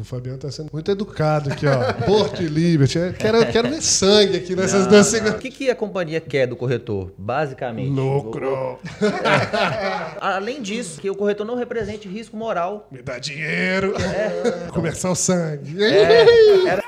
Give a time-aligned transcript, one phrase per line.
[0.00, 1.92] O Fabiano tá sendo muito educado aqui, ó.
[2.06, 2.96] Porto e Liberty.
[2.96, 5.12] Eu quero, quero ver sangue aqui nessas Não, duas.
[5.12, 7.12] O que, que a companhia quer do corretor?
[7.18, 7.90] Basicamente.
[7.90, 8.78] Lucro.
[10.18, 12.88] Além disso, que o corretor não represente risco moral.
[12.90, 13.92] Me dá dinheiro.
[14.72, 15.84] Começar o sangue.
[15.84, 16.84] É, era-.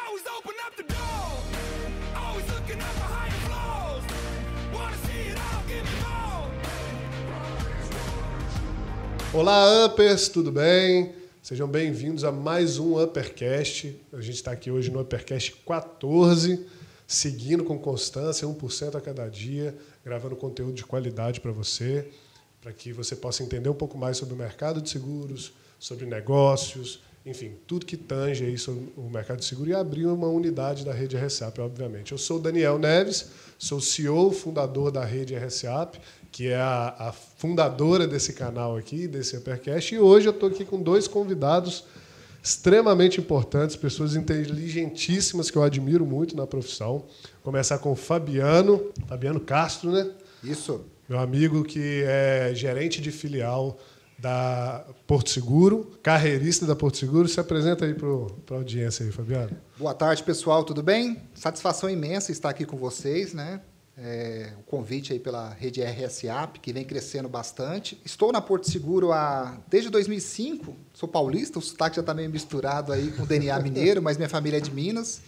[9.35, 11.22] Olá, Uppers, tudo bem?
[11.43, 14.01] Sejam bem-vindos a mais um Uppercast.
[14.13, 16.65] A gente está aqui hoje no Uppercast 14,
[17.05, 22.09] seguindo com constância, 1% a cada dia, gravando conteúdo de qualidade para você,
[22.61, 27.03] para que você possa entender um pouco mais sobre o mercado de seguros, sobre negócios,
[27.27, 30.93] enfim, tudo que tange aí sobre o mercado de seguro e abrir uma unidade da
[30.93, 32.13] rede RSAP, obviamente.
[32.13, 36.01] Eu sou Daniel Neves, sou CEO, fundador da rede RSAP,
[36.33, 40.65] que é a, a fundadora desse canal aqui, desse Uppercast, e hoje eu estou aqui
[40.65, 41.85] com dois convidados
[42.43, 47.05] extremamente importantes, pessoas inteligentíssimas que eu admiro muito na profissão.
[47.45, 50.11] Começar com o Fabiano, Fabiano Castro, né?
[50.43, 50.85] Isso.
[51.09, 53.79] Meu amigo que é gerente de filial
[54.19, 57.29] da Porto Seguro, carreirista da Porto Seguro.
[57.29, 59.57] Se apresenta aí para a audiência aí, Fabiano.
[59.79, 61.23] Boa tarde, pessoal, tudo bem?
[61.35, 63.61] Satisfação imensa estar aqui com vocês, né?
[63.97, 68.01] É, o convite aí pela rede RSAP, que vem crescendo bastante.
[68.05, 72.91] Estou na Porto Seguro há, desde 2005, sou paulista, o sotaque já está meio misturado
[72.91, 75.21] aí com o DNA mineiro, mas minha família é de Minas.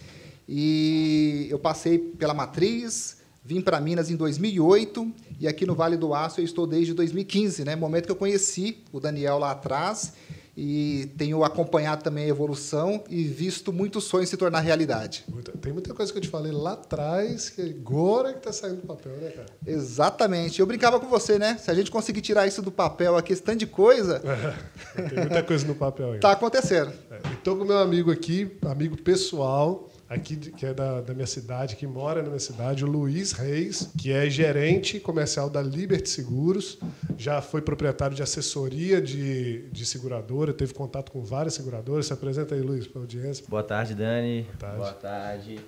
[0.49, 6.13] E eu passei pela Matriz, vim para Minas em 2008 e aqui no Vale do
[6.15, 7.75] Aço eu estou desde 2015, né?
[7.75, 10.13] Momento que eu conheci o Daniel lá atrás
[10.57, 15.25] e tenho acompanhado também a evolução e visto muitos sonhos se tornar realidade.
[15.61, 18.87] Tem muita coisa que eu te falei lá atrás, que agora que está saindo do
[18.87, 19.47] papel, né, cara?
[19.65, 20.59] Exatamente.
[20.59, 21.57] Eu brincava com você, né?
[21.57, 24.21] Se a gente conseguir tirar isso do papel aqui, esse tanto de coisa,
[24.95, 26.19] Tem muita coisa no papel ainda.
[26.19, 26.91] tá acontecendo.
[27.33, 31.87] Estou com meu amigo aqui, amigo pessoal, aqui que é da, da minha cidade, que
[31.87, 36.77] mora na minha cidade, o Luiz Reis, que é gerente comercial da Liberty Seguros,
[37.17, 42.07] já foi proprietário de assessoria de, de seguradora, teve contato com várias seguradoras.
[42.07, 43.45] Se apresenta aí, Luiz, para a audiência.
[43.47, 44.43] Boa tarde, Dani.
[44.43, 44.77] Boa tarde.
[44.77, 45.59] Boa tarde.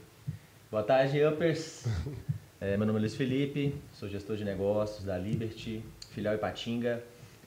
[0.70, 1.86] Boa tarde, Uppers.
[2.60, 7.04] É, meu nome é Luiz Felipe, sou gestor de negócios da Liberty, filial Ipatinga.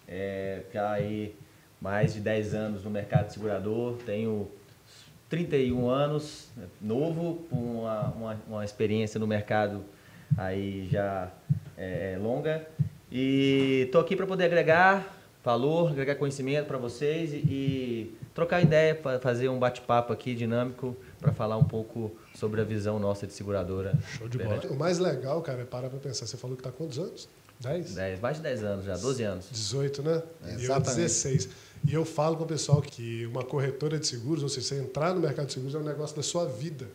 [0.07, 1.35] É, já aí
[1.81, 4.49] mais de 10 anos no mercado de segurador, tenho
[5.31, 6.49] 31 anos,
[6.81, 9.83] novo, com uma, uma, uma experiência no mercado
[10.37, 11.31] aí já
[11.79, 12.67] é, longa.
[13.11, 18.95] E estou aqui para poder agregar valor, agregar conhecimento para vocês e, e trocar ideia,
[18.95, 23.33] fa- fazer um bate-papo aqui dinâmico para falar um pouco sobre a visão nossa de
[23.33, 23.97] seguradora.
[24.19, 24.61] Show de bola.
[24.69, 26.27] O mais legal, cara, é parar para pensar.
[26.27, 27.29] Você falou que está quantos anos?
[27.61, 27.95] 10?
[27.95, 29.47] 10, mais de 10 anos já, 12 anos.
[29.51, 30.23] 18, né?
[30.45, 30.97] E eu Exatamente.
[30.97, 31.49] 16.
[31.87, 35.15] E eu falo com o pessoal que uma corretora de seguros, ou seja, você entrar
[35.15, 36.87] no mercado de seguros é um negócio da sua vida.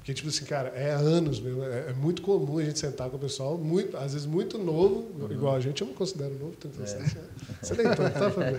[0.00, 1.62] Porque, tipo assim, cara, é anos mesmo.
[1.62, 5.10] É, é muito comum a gente sentar com o pessoal, muito, às vezes muito novo,
[5.30, 7.14] igual a gente, eu não considero novo, 36.
[7.14, 7.22] né?
[7.60, 8.58] Você nem tanto, tá, Fabiano?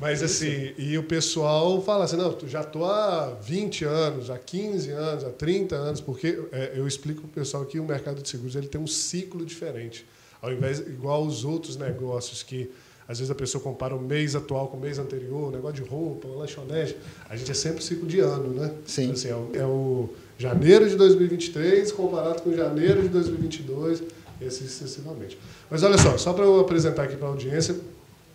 [0.00, 4.36] Mas assim, e o pessoal fala assim, não, tu já tô há 20 anos, há
[4.36, 8.28] 15 anos, há 30 anos, porque é, eu explico pro pessoal que o mercado de
[8.28, 10.04] seguros ele tem um ciclo diferente.
[10.40, 12.68] Ao invés, igual os outros negócios que
[13.08, 15.88] às vezes a pessoa compara o mês atual com o mês anterior, um negócio de
[15.88, 16.96] roupa, uma lanchonete.
[17.28, 18.72] A gente é sempre ciclo de ano, né?
[18.86, 19.04] Sim.
[19.04, 20.08] Então, assim, é, o, é o
[20.38, 24.02] janeiro de 2023 comparado com janeiro de 2022,
[24.40, 25.38] e assim sucessivamente.
[25.70, 27.76] Mas olha só, só para eu apresentar aqui para a audiência,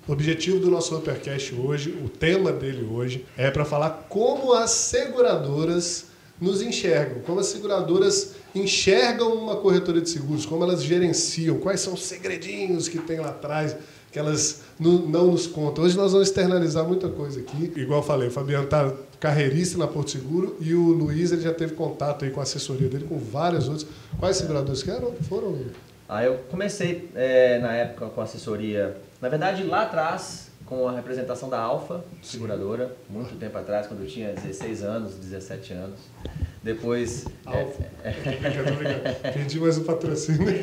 [0.07, 4.72] o objetivo do nosso Uppercast hoje, o tema dele hoje, é para falar como as
[4.72, 6.05] seguradoras
[6.39, 11.94] nos enxergam, como as seguradoras enxergam uma corretora de seguros, como elas gerenciam, quais são
[11.94, 13.75] os segredinhos que tem lá atrás
[14.17, 15.83] que elas não nos contam.
[15.83, 17.72] Hoje nós vamos externalizar muita coisa aqui.
[17.75, 21.53] Igual eu falei, o Fabiano está carreirista na Porto Seguro e o Luiz ele já
[21.53, 23.85] teve contato aí com a assessoria dele, com várias outras.
[24.19, 25.13] Quais seguradores que eram?
[25.29, 25.55] Foram?
[26.09, 31.50] Aí eu comecei é, na época com assessoria, na verdade lá atrás, com a representação
[31.50, 35.99] da Alfa, seguradora, muito tempo atrás, quando eu tinha 16 anos, 17 anos.
[36.61, 37.25] Depois.
[37.46, 37.84] é, Alfa.
[38.03, 39.34] Tô brincando.
[39.34, 40.47] Pedi mais um patrocínio.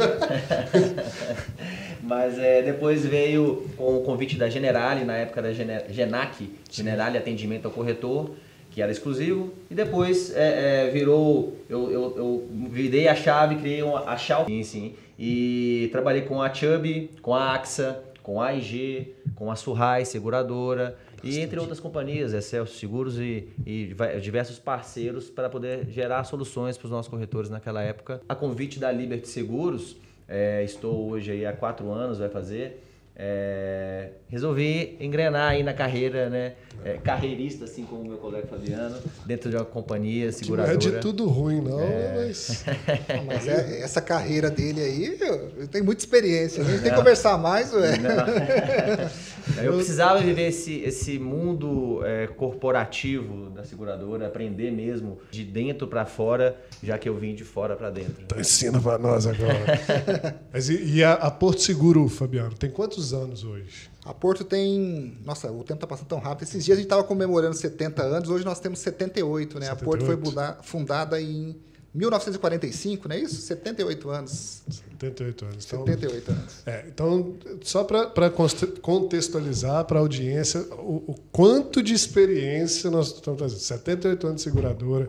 [2.03, 7.65] Mas é, depois veio com o convite da Generali, na época da Genac, Generali Atendimento
[7.65, 8.33] ao Corretor,
[8.71, 9.55] que era exclusivo.
[9.71, 14.45] E depois é, é, virou, eu, eu, eu virei a chave, criei uma, a Shell,
[14.45, 19.55] sim, sim, e trabalhei com a Chubb, com a AXA, com a AIG, com a
[19.55, 26.25] Surrai Seguradora, e entre outras companhias, Excelsior Seguros e, e diversos parceiros para poder gerar
[26.25, 28.23] soluções para os nossos corretores naquela época.
[28.27, 32.83] A convite da Liberty Seguros, é, estou hoje aí há quatro anos, vai fazer,
[33.15, 36.53] é, resolvi engrenar aí na carreira, né?
[36.85, 40.75] É, carreirista, assim como o meu colega Fabiano, dentro de uma companhia Que não seguradora.
[40.75, 41.79] é de tudo ruim, não,
[42.17, 42.65] mas.
[43.09, 45.19] Não, mas é- essa carreira dele aí,
[45.71, 46.63] tenho muita experiência.
[46.63, 47.93] A gente tem que conversar mais, ué.
[49.63, 56.05] Eu precisava viver esse, esse mundo é, corporativo da seguradora, aprender mesmo de dentro para
[56.07, 58.25] fora, já que eu vim de fora para dentro.
[58.25, 60.35] Então ensina pra nós agora.
[60.53, 63.91] Mas e, e a, a Porto Seguro, Fabiano, tem quantos anos hoje?
[64.05, 65.17] A Porto tem.
[65.25, 66.47] Nossa, o tempo tá passando tão rápido.
[66.47, 69.71] Esses dias a gente estava comemorando 70 anos, hoje nós temos 78, né?
[69.71, 70.63] A Porto foi 78.
[70.63, 71.57] fundada em
[71.95, 73.37] 1945, não é isso?
[73.37, 74.63] 78 anos.
[74.69, 75.65] 78 anos.
[75.65, 76.55] Então, 78 anos.
[76.67, 78.31] É, então, só para
[78.83, 83.61] contextualizar para a audiência o, o quanto de experiência nós estamos trazendo.
[83.61, 85.09] 78 anos de seguradora,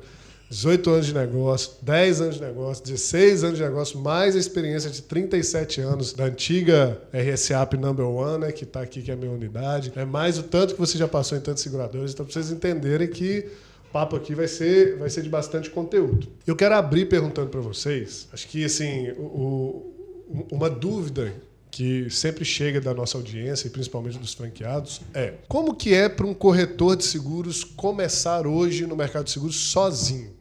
[0.55, 4.89] 18 anos de negócio, 10 anos de negócio, 16 anos de negócio, mais a experiência
[4.89, 9.17] de 37 anos da antiga RSAP Number One, né, que está aqui, que é a
[9.17, 9.91] minha unidade.
[9.97, 12.13] É mais o tanto que você já passou em tantos seguradores.
[12.13, 13.49] Então, para vocês entenderem que
[13.89, 16.25] o papo aqui vai ser, vai ser de bastante conteúdo.
[16.47, 19.91] Eu quero abrir perguntando para vocês, acho que assim, o-
[20.29, 21.33] o- uma dúvida
[21.69, 26.25] que sempre chega da nossa audiência e principalmente dos franqueados é como que é para
[26.25, 30.33] um corretor de seguros começar hoje no mercado de seguros sozinho?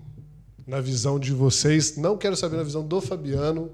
[0.66, 3.70] Na visão de vocês, não quero saber na visão do Fabiano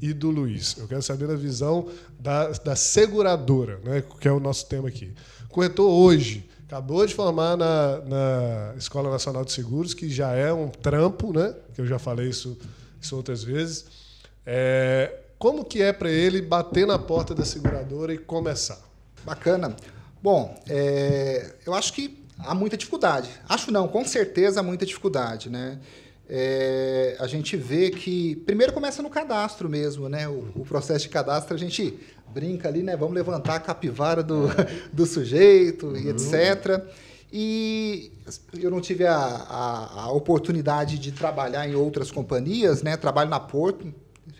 [0.00, 0.76] e do Luiz.
[0.78, 1.88] Eu quero saber na visão
[2.18, 5.14] da, da seguradora, né, que é o nosso tema aqui.
[5.48, 10.68] Corretor hoje acabou de formar na, na Escola Nacional de Seguros, que já é um
[10.68, 11.54] trampo, né?
[11.72, 12.58] Que eu já falei isso,
[13.00, 13.86] isso outras vezes.
[14.44, 18.80] É, como que é para ele bater na porta da seguradora e começar?
[19.24, 19.76] Bacana.
[20.22, 23.30] Bom, é, eu acho que há muita dificuldade.
[23.48, 25.78] Acho não, com certeza há muita dificuldade, né?
[26.28, 30.26] É, a gente vê que primeiro começa no cadastro mesmo, né?
[30.26, 31.98] O, o processo de cadastro a gente
[32.32, 32.96] brinca ali, né?
[32.96, 34.48] Vamos levantar a capivara do,
[34.92, 36.82] do sujeito e etc.
[37.32, 38.12] E
[38.58, 42.96] eu não tive a, a, a oportunidade de trabalhar em outras companhias, né?
[42.96, 43.92] Trabalho na Porto,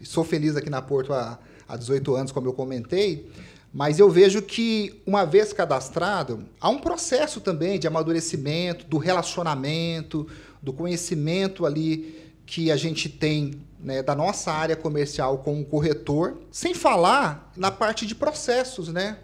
[0.02, 1.38] sou feliz aqui na Porto há,
[1.68, 3.28] há 18 anos, como eu comentei.
[3.72, 10.28] Mas eu vejo que, uma vez cadastrado, há um processo também de amadurecimento, do relacionamento,
[10.64, 16.38] do conhecimento ali que a gente tem né, da nossa área comercial com o corretor,
[16.50, 19.18] sem falar na parte de processos, né?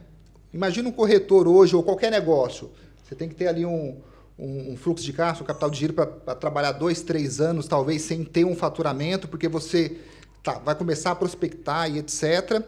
[0.53, 2.71] Imagina um corretor hoje ou qualquer negócio.
[3.03, 3.97] Você tem que ter ali um,
[4.39, 8.03] um, um fluxo de caixa, um capital de giro para trabalhar dois, três anos, talvez,
[8.03, 9.97] sem ter um faturamento, porque você
[10.43, 12.63] tá, vai começar a prospectar e etc.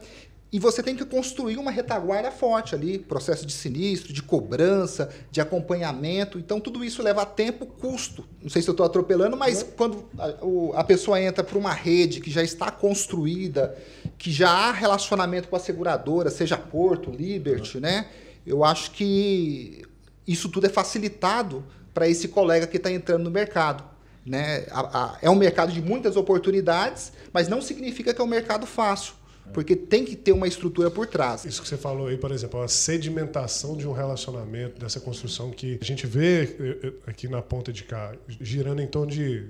[0.53, 5.41] E você tem que construir uma retaguarda forte ali, processo de sinistro, de cobrança, de
[5.41, 6.39] acompanhamento.
[6.39, 8.23] Então, tudo isso leva tempo, custo.
[8.43, 11.73] Não sei se eu estou atropelando, mas quando a, o- a pessoa entra para uma
[11.73, 13.75] rede que já está construída,
[14.19, 18.09] que já há relacionamento com a seguradora, seja Porto, Liberty, né?
[18.47, 19.83] Eu acho que
[20.29, 21.65] isso tudo é facilitado
[21.95, 23.85] para esse colega que está entrando no mercado.
[24.25, 24.67] Né?
[24.71, 28.67] A- a- é um mercado de muitas oportunidades, mas não significa que é um mercado
[28.67, 29.15] fácil,
[29.53, 31.45] porque tem que ter uma estrutura por trás.
[31.45, 35.79] Isso que você falou aí, por exemplo, a sedimentação de um relacionamento, dessa construção que
[35.81, 39.47] a gente vê eh, eh, aqui na ponta de cá, girando em torno de,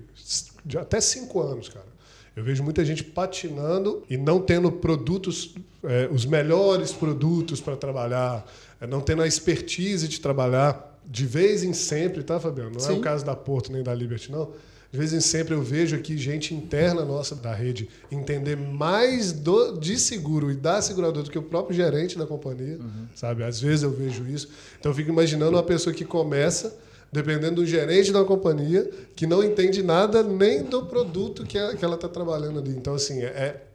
[0.64, 1.92] de até cinco anos, cara.
[2.34, 5.54] Eu vejo muita gente patinando e não tendo produtos,
[5.84, 8.46] eh, os melhores produtos para trabalhar,
[8.80, 12.70] eh, não tendo a expertise de trabalhar de vez em sempre, tá, Fabiano?
[12.70, 12.98] Não é Sim.
[12.98, 14.50] o caso da Porto nem da Liberty, não.
[14.92, 19.78] De vez em sempre eu vejo aqui gente interna nossa da rede entender mais do,
[19.80, 22.78] de seguro e da seguradora do que o próprio gerente da companhia,
[23.14, 23.42] sabe?
[23.42, 24.50] Às vezes eu vejo isso.
[24.78, 26.78] Então eu fico imaginando uma pessoa que começa
[27.10, 31.82] dependendo do gerente da companhia que não entende nada nem do produto que, a- que
[31.84, 32.70] ela está trabalhando ali.
[32.70, 33.26] Então assim, é,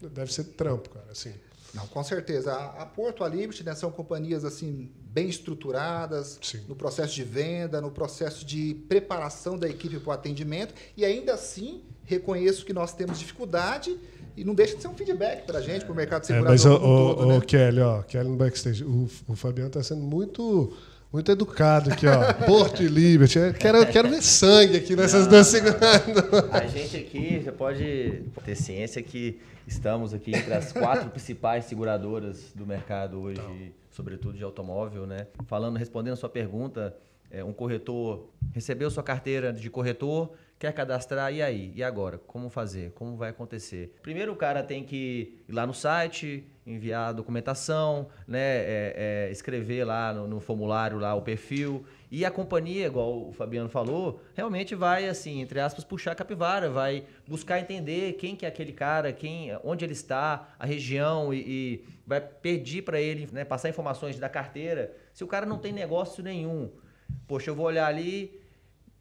[0.02, 1.06] é- deve ser trampo, cara.
[1.12, 1.32] Assim.
[1.74, 2.54] Não, com certeza.
[2.54, 6.60] A, a Porto, a Liberty, né, são companhias assim bem estruturadas Sim.
[6.68, 10.76] no processo de venda, no processo de preparação da equipe para o atendimento.
[10.96, 13.98] E ainda assim, reconheço que nós temos dificuldade
[14.36, 16.52] e não deixa de ser um feedback para a gente, para o mercado É, segurador
[16.52, 17.42] mas o, um todo, né?
[17.42, 20.72] Kelly, ó, Kelly no backstage, o, o Fabiano está sendo muito
[21.18, 22.32] muito educado aqui, ó.
[22.46, 23.40] Porto e Liberty.
[23.40, 26.54] Eu Quero, quero ver sangue aqui nessas duas seguradoras.
[26.54, 32.52] A gente aqui, você pode ter ciência que estamos aqui entre as quatro principais seguradoras
[32.54, 33.42] do mercado hoje,
[33.90, 35.26] sobretudo de automóvel, né?
[35.48, 36.96] Falando, respondendo a sua pergunta,
[37.32, 41.74] é, um corretor recebeu sua carteira de corretor, quer cadastrar, e aí?
[41.76, 42.20] E agora?
[42.20, 42.92] Como fazer?
[42.92, 43.92] Como vai acontecer?
[44.04, 48.94] Primeiro o cara tem que ir lá no site, enviar a documentação, né, é,
[49.28, 51.86] é, escrever lá no, no formulário lá o perfil.
[52.12, 56.70] E a companhia, igual o Fabiano falou, realmente vai, assim, entre aspas, puxar a capivara,
[56.70, 61.40] vai buscar entender quem que é aquele cara, quem, onde ele está, a região, e,
[61.40, 64.94] e vai pedir para ele né, passar informações da carteira.
[65.14, 66.70] Se o cara não tem negócio nenhum,
[67.28, 68.40] poxa, eu vou olhar ali,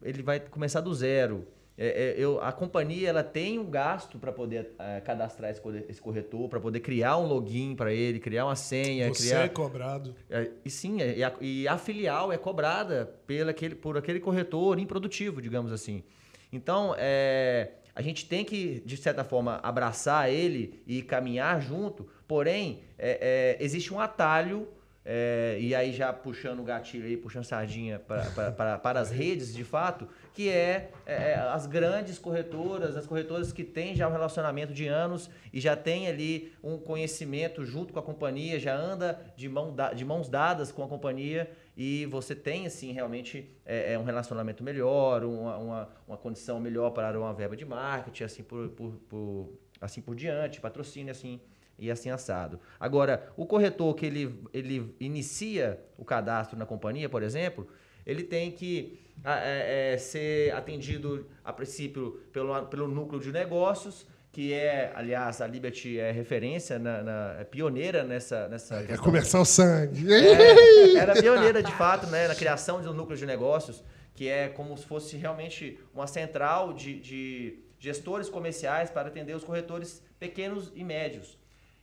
[0.01, 1.47] ele vai começar do zero.
[1.79, 5.85] É, é, eu, a companhia ela tem um gasto para poder é, cadastrar esse corre-
[5.87, 9.49] esse corretor, para poder criar um login para ele, criar uma senha, Você criar é
[9.49, 10.15] cobrado.
[10.29, 14.19] é, e sim, é, e, a, e a filial é cobrada pela aquele, por aquele
[14.19, 16.03] corretor improdutivo, digamos assim.
[16.51, 22.81] Então, é, a gente tem que, de certa forma, abraçar ele e caminhar junto, porém,
[22.97, 24.67] é, é, existe um atalho,
[25.05, 30.07] é, e aí já puxando o gatilho aí, puxando sardinha para as redes, de fato,
[30.37, 35.31] que é, é, as grandes corretoras, as corretoras que têm já um relacionamento de anos
[35.51, 39.93] e já tem ali um conhecimento junto com a companhia, já anda de, mão da-
[39.93, 44.63] de mãos dadas com a companhia e você tem, assim, realmente é, é um relacionamento
[44.63, 49.49] melhor, uma, uma, uma condição melhor para uma verba de marketing, assim por, por, por-
[49.81, 51.41] assim por diante, patrocínio, assim
[51.79, 52.59] e assim assado.
[52.79, 57.67] Agora, o corretor que ele, ele inicia o cadastro na companhia, por exemplo,
[58.05, 64.53] ele tem que é, é, ser atendido, a princípio, pelo, pelo núcleo de negócios, que
[64.53, 70.13] é, aliás, a Liberty é referência, na, na- é pioneira nessa, nessa começar o sangue.
[70.13, 73.83] É, era pioneira de fato né, na criação de um núcleo de negócios,
[74.13, 79.43] que é como se fosse realmente uma central de, de gestores comerciais para atender os
[79.43, 81.37] corretores pequenos e médios.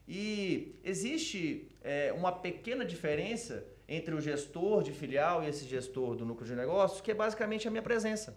[0.07, 6.25] E existe é, uma pequena diferença entre o gestor de filial e esse gestor do
[6.25, 8.35] núcleo de negócios, que é basicamente a minha presença.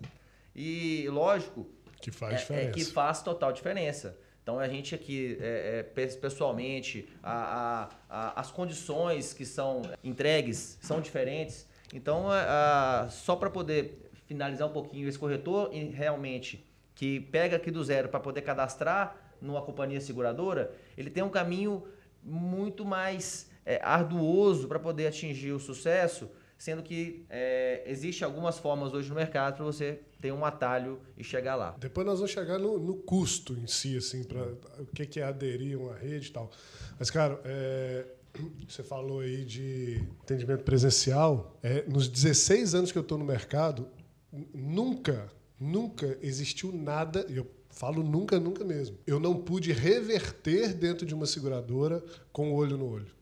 [0.55, 1.67] E, lógico,
[2.01, 4.17] Que faz é- é, que faz total diferença.
[4.43, 9.81] Então a gente aqui, é, é, pe- pessoalmente, a- a- a- as condições que são
[10.03, 11.67] entregues são diferentes.
[11.93, 12.25] Então,
[13.09, 18.19] só para poder finalizar um pouquinho, esse corretor realmente que pega aqui do zero para
[18.19, 21.87] poder cadastrar numa companhia seguradora, ele tem um caminho
[22.23, 28.93] muito mais é, arduoso para poder atingir o sucesso, sendo que é, existe algumas formas
[28.93, 31.75] hoje no mercado para você ter um atalho e chegar lá.
[31.77, 34.41] Depois nós vamos chegar no, no custo em si, assim, para
[34.79, 36.49] o que, que é aderir a uma rede e tal.
[36.97, 38.05] Mas, cara, é,
[38.67, 41.59] você falou aí de atendimento presencial.
[41.61, 43.89] É, nos 16 anos que eu estou no mercado,
[44.53, 45.27] nunca,
[45.59, 51.13] nunca existiu nada, e eu falo nunca, nunca mesmo, eu não pude reverter dentro de
[51.13, 53.16] uma seguradora com o olho no olho.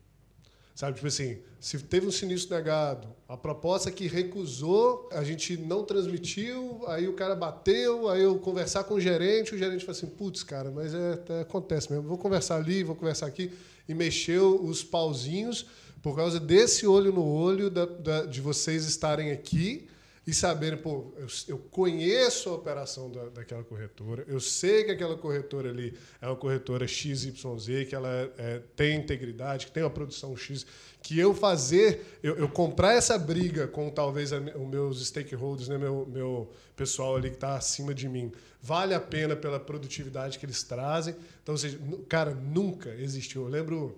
[0.76, 5.86] Sabe, tipo assim, se teve um sinistro negado, a proposta que recusou, a gente não
[5.86, 10.08] transmitiu, aí o cara bateu, aí eu conversar com o gerente, o gerente falou assim,
[10.08, 13.52] putz, cara, mas é, é, acontece mesmo, vou conversar ali, vou conversar aqui,
[13.88, 15.66] e mexeu os pauzinhos
[16.04, 19.88] por causa desse olho no olho da- da- de vocês estarem aqui
[20.28, 25.16] e saberem, pô, eu, eu conheço a operação da, daquela corretora, eu sei que aquela
[25.16, 29.90] corretora ali é uma corretora XYZ, que ela é- é, tem integridade, que tem uma
[29.90, 30.66] produção X,
[31.02, 36.08] que eu fazer, eu, eu comprar essa briga com talvez os meus stakeholders, né, meu,
[36.08, 40.64] meu pessoal ali que está acima de mim, vale a pena pela produtividade que eles
[40.64, 41.16] trazem.
[41.44, 41.78] Então, ou seja,
[42.10, 43.44] cara, nunca existiu.
[43.44, 43.96] Eu lembro,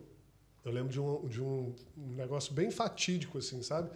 [0.65, 1.74] eu lembro de um, de um
[2.17, 3.89] negócio bem fatídico, assim, sabe?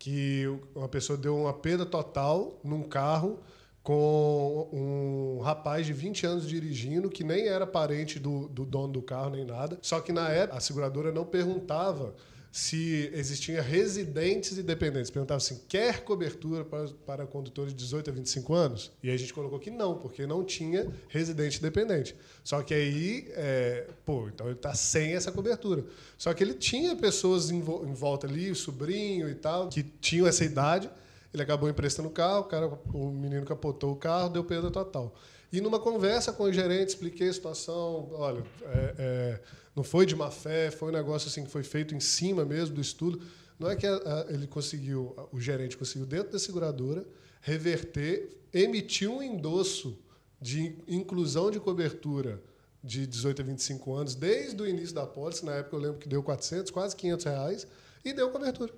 [0.00, 3.38] Que uma pessoa deu uma perda total num carro
[3.82, 9.02] com um rapaz de 20 anos dirigindo, que nem era parente do, do dono do
[9.02, 9.78] carro nem nada.
[9.82, 12.14] Só que na época a seguradora não perguntava
[12.52, 15.10] se existiam residentes e dependentes.
[15.10, 18.90] Perguntava assim, quer cobertura para, para condutores de 18 a 25 anos?
[19.02, 22.16] E a gente colocou que não, porque não tinha residente e dependente.
[22.42, 25.84] Só que aí, é, pô, então ele está sem essa cobertura.
[26.18, 29.82] Só que ele tinha pessoas em, vo- em volta ali, o sobrinho e tal, que
[29.82, 30.90] tinham essa idade.
[31.32, 35.14] Ele acabou emprestando o carro, o, cara, o menino capotou o carro, deu perda total.
[35.52, 38.08] E numa conversa com o gerente, expliquei a situação.
[38.12, 39.40] Olha, é, é,
[39.74, 42.74] não foi de má fé, foi um negócio assim que foi feito em cima mesmo
[42.76, 43.20] do estudo.
[43.58, 47.04] Não é que a- a- ele conseguiu, a- o gerente conseguiu, dentro da seguradora,
[47.42, 49.98] reverter, emitir um endosso
[50.40, 52.40] de inclusão de cobertura
[52.82, 55.44] de 18 a 25 anos, desde o início da pólice.
[55.44, 57.66] Na época eu lembro que deu 400, quase 500 reais,
[58.04, 58.72] e deu cobertura.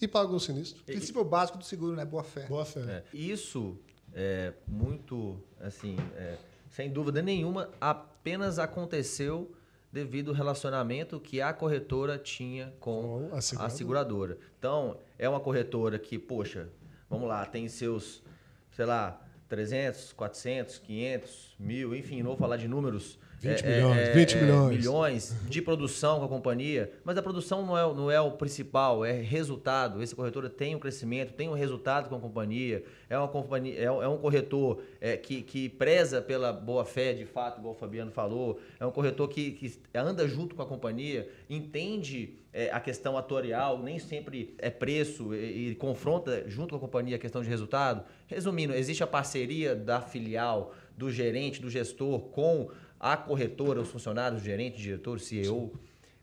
[0.00, 0.80] E pagou o sinistro.
[0.82, 2.04] O princípio básico do seguro, né?
[2.04, 2.46] Boa fé.
[2.46, 2.80] Boa fé.
[2.80, 3.76] É, Isso
[4.14, 6.36] é muito, assim, é,
[6.68, 9.54] sem dúvida nenhuma, apenas aconteceu
[9.92, 13.76] devido ao relacionamento que a corretora tinha com, a a seguradora.
[13.76, 14.38] seguradora.
[14.58, 16.68] Então, é uma corretora que, poxa,
[17.08, 18.22] vamos lá, tem seus,
[18.70, 23.18] sei lá, 300, 400, 500, mil, enfim, não vou falar de números.
[23.40, 24.76] 20 milhões, 20 milhões.
[24.76, 29.04] milhões de produção com a companhia, mas a produção não é, não é o principal,
[29.04, 30.02] é resultado.
[30.02, 33.90] Esse corretor tem um crescimento, tem um resultado com a companhia, é, uma companhia, é,
[33.90, 37.76] um- é um corretor é, que, que preza pela boa fé, de fato, igual o
[37.76, 42.80] Fabiano falou, é um corretor que, que anda junto com a companhia, entende é, a
[42.80, 47.42] questão atuarial, nem sempre é preço e, e confronta junto com a companhia a questão
[47.42, 48.04] de resultado.
[48.26, 52.68] Resumindo, existe a parceria da filial, do gerente, do gestor com
[53.00, 55.72] a corretora, os funcionários, o gerente, o diretor, o CEO.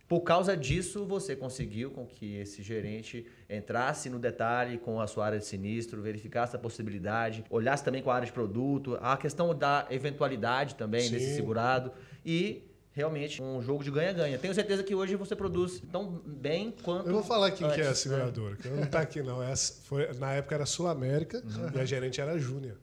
[0.07, 5.25] Por causa disso, você conseguiu com que esse gerente entrasse no detalhe com a sua
[5.25, 9.53] área de sinistro, verificasse a possibilidade, olhasse também com a área de produto, a questão
[9.53, 11.11] da eventualidade também Sim.
[11.11, 11.91] desse segurado
[12.25, 14.37] e realmente um jogo de ganha-ganha.
[14.39, 17.87] Tenho certeza que hoje você produz tão bem quanto Eu vou falar quem que é
[17.87, 18.15] a antes, né?
[18.15, 19.43] seguradora, que não está aqui não.
[19.43, 21.69] Essa foi, na época era Sul América Uhum.
[21.75, 22.77] e a gerente era a Júnior.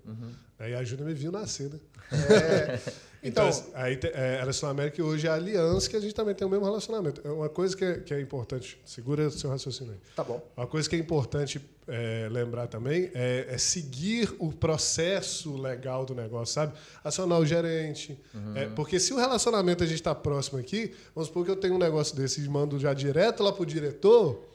[0.59, 1.81] Aí a Júnior me viu nascer, né?
[3.25, 6.15] Então, Então, aí é, era Sul América e hoje é a Aliança, que a gente
[6.15, 7.23] também tem o mesmo relacionamento.
[7.25, 9.99] É Uma coisa que é, que é importante, segura o seu raciocínio aí.
[10.15, 10.47] tá bom.
[10.55, 11.59] Uma coisa que é importante
[11.89, 16.75] é, lembrar também é, é seguir o processo legal do negócio, sabe?
[17.03, 18.21] Acionar o gerente.
[18.55, 21.77] É, porque se o relacionamento a gente está próximo aqui, vamos supor que eu tenho
[21.77, 24.54] um negócio desse e mando já direto lá pro diretor.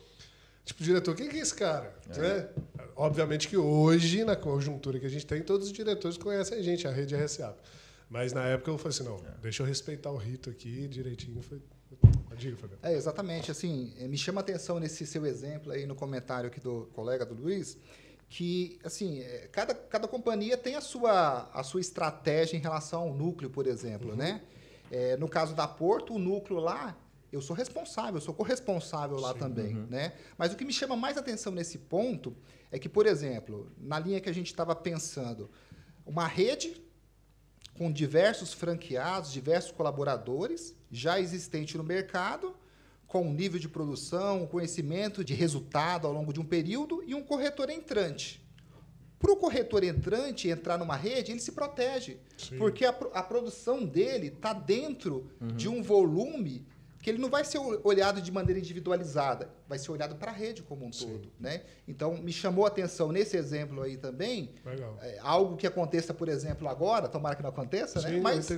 [0.69, 1.91] Tipo, diretor, quem que é esse cara?
[2.15, 2.47] Né?
[2.95, 6.87] Obviamente que hoje, na conjuntura que a gente tem, todos os diretores conhecem a gente,
[6.87, 7.57] a rede RSA.
[8.07, 11.41] Mas na época eu falei assim, não, deixa eu respeitar o rito aqui direitinho.
[11.41, 11.59] Foi...
[12.37, 12.83] Diga, Fabiano.
[12.83, 13.49] É, exatamente.
[13.49, 17.25] Assim, eh, me chama a atenção nesse seu exemplo aí no comentário aqui do colega
[17.25, 17.75] do Luiz,
[18.29, 23.13] que assim, eh, cada, cada companhia tem a sua, a sua estratégia em relação ao
[23.15, 24.43] núcleo, por exemplo, né?
[24.91, 26.95] Eh, no caso da Porto, o núcleo lá,
[27.31, 30.13] eu sou responsável, eu sou corresponsável lá também, né?
[30.37, 32.35] Mas o que me chama mais atenção nesse ponto
[32.71, 35.49] é que, por exemplo, na linha que a gente estava pensando,
[36.05, 36.81] uma rede
[37.77, 42.55] com diversos franqueados, diversos colaboradores, já existente no mercado,
[43.07, 47.15] com um nível de produção, um conhecimento de resultado ao longo de um período e
[47.15, 48.45] um corretor entrante.
[49.17, 52.57] Para o corretor entrante entrar numa rede, ele se protege, Sim.
[52.57, 56.65] porque a, a produção dele está dentro de um volume
[57.01, 60.61] que ele não vai ser olhado de maneira individualizada, vai ser olhado para a rede
[60.61, 61.29] como um todo.
[61.39, 61.61] Né?
[61.87, 64.97] Então, me chamou a atenção nesse exemplo aí também, Legal.
[65.01, 68.09] é, algo que aconteça, por exemplo, agora, tomara que não aconteça, né?
[68.09, 68.49] Sim, eu Mas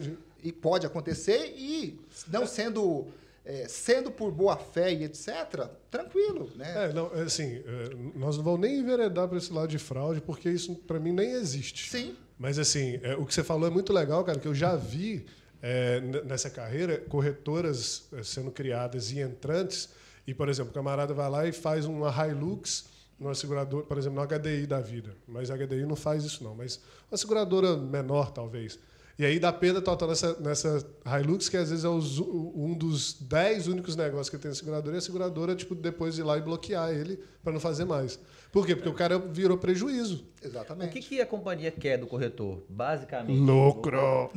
[0.44, 3.08] e pode acontecer e não sendo
[3.46, 6.90] é, sendo por boa fé e etc, tranquilo, né?
[6.90, 10.22] É, não, é assim, é, nós não vamos nem enveredar para esse lado de fraude,
[10.22, 11.90] porque isso para mim nem existe.
[11.90, 12.16] Sim.
[12.38, 15.26] Mas assim, é, o que você falou é muito legal, cara, que eu já vi
[15.62, 19.90] é, nessa carreira corretoras é, sendo criadas e entrantes.
[20.26, 22.86] E, por exemplo, o camarada vai lá e faz uma Hilux
[23.20, 25.16] numa seguradora, por exemplo, na HDI da vida.
[25.28, 26.56] Mas a HDI não faz isso, não.
[26.56, 26.80] Mas
[27.12, 28.80] uma seguradora menor, talvez.
[29.20, 33.14] E aí dá perda total nessa, nessa Hilux, que às vezes é os- um dos
[33.22, 36.42] dez únicos negócios que tem na seguradora, e a seguradora, tipo, depois ir lá e
[36.42, 38.18] bloquear ele para não fazer mais.
[38.52, 38.76] Por quê?
[38.76, 40.26] Porque o cara virou prejuízo.
[40.44, 40.92] O Exatamente.
[40.92, 42.64] que, que a companhia quer do corretor?
[42.68, 43.40] Basicamente.
[43.40, 44.30] Lucro!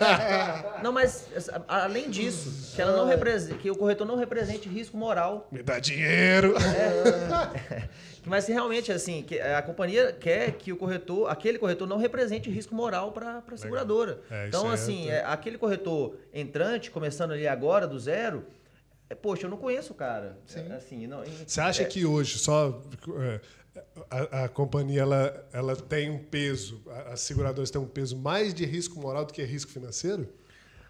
[0.82, 1.28] Não, mas
[1.66, 3.08] além disso, que, ela não
[3.58, 5.48] que o corretor não represente risco moral.
[5.50, 6.54] Me dá dinheiro!
[8.28, 12.74] Mas realmente, assim, que a companhia quer que o corretor, aquele corretor não represente risco
[12.74, 14.20] moral para a seguradora.
[14.30, 18.57] É, então, é- assim, é- é, aquele corretor entrante, começando ali agora do zero, é,
[19.14, 20.38] poxa, eu não conheço o cara.
[20.46, 20.66] Sim.
[20.70, 22.80] É, Assim, não, Você acha é, que hoje só
[23.20, 23.40] é,
[24.10, 28.64] a, a companhia ela, ela tem um peso, as seguradoras têm um peso mais de
[28.64, 30.28] risco moral do que risco financeiro?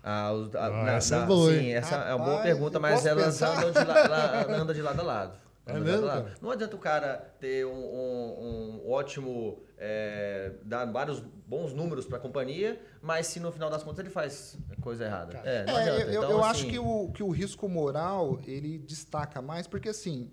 [0.03, 2.43] Ah, os- a- Ah, na- essa é na- boa, sim, essa é uma boa Rapaz,
[2.53, 5.39] pergunta, mas elas andam de, la- la- andam de lado a lado.
[5.69, 6.31] É mesmo, lado?
[6.41, 9.63] Não adianta o cara ter um, um- um ótimo.
[9.79, 14.11] É, dar vários bons números para a companhia, mas se no final das contas ele
[14.11, 15.39] faz coisa errada.
[15.39, 16.13] É, não É, adianta.
[16.13, 19.89] eu, Então, eu assim, acho que o, que o risco moral ele destaca mais porque
[19.89, 20.31] assim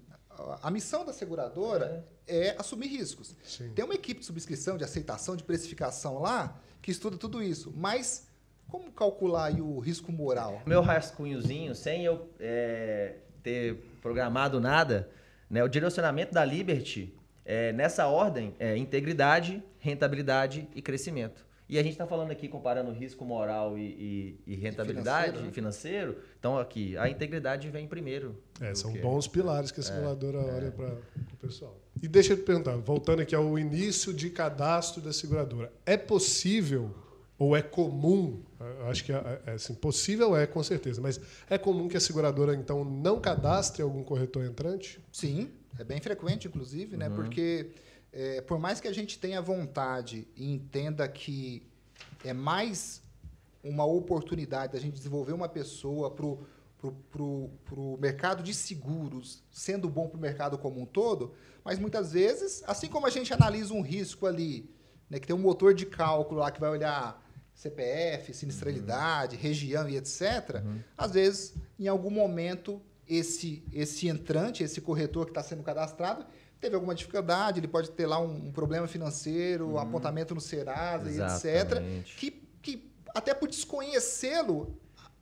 [0.62, 3.36] a- missão da seguradora é, assumir riscos.
[3.44, 3.72] Sim.
[3.74, 8.28] Tem uma equipe de subscrição, de aceitação, de precificação lá que estuda tudo isso, mas
[8.68, 10.62] como calcular aí o risco moral?
[10.66, 15.10] Meu rascunhozinho, sem eu é, ter programado nada,
[15.50, 21.46] né, o direcionamento da Liberty, é, nessa ordem, é integridade, rentabilidade e crescimento.
[21.68, 25.52] E a gente está falando aqui comparando risco moral e, e- e rentabilidade financeiro, né?
[25.52, 26.18] financeiro.
[26.40, 28.36] Então aqui, a integridade vem primeiro.
[28.62, 30.90] É, são que- bons pilares que a seguradora olha para
[31.34, 31.76] o pessoal.
[32.04, 36.94] E deixa eu te perguntar, voltando aqui ao início de cadastro da seguradora, é possível
[37.38, 38.44] ou é comum,
[38.88, 42.54] acho que é, é, assim, possível é com certeza, mas é comum que a seguradora
[42.56, 45.02] então não cadastre algum corretor entrante?
[45.12, 47.10] Sim, é bem frequente, inclusive, né?
[47.10, 47.72] Porque
[48.12, 51.68] é, por mais que a gente tenha vontade e entenda que
[52.24, 53.04] é mais
[53.64, 56.26] uma oportunidade da gente desenvolver uma pessoa para
[57.24, 61.34] o mercado de seguros, sendo bom para o mercado como um todo,
[61.64, 64.70] mas muitas vezes, assim como a gente analisa um risco ali,
[65.10, 67.22] né, que tem um motor de cálculo lá que vai olhar
[67.54, 70.62] CPF, sinistralidade, região e etc.,
[70.98, 76.26] às vezes, em algum momento, esse, esse entrante, esse corretor que está sendo cadastrado,
[76.60, 81.12] teve alguma dificuldade, ele pode ter lá um, um problema financeiro, um apontamento no Serasa
[81.12, 81.82] e etc.,
[82.18, 84.80] que, que até por desconhecê-lo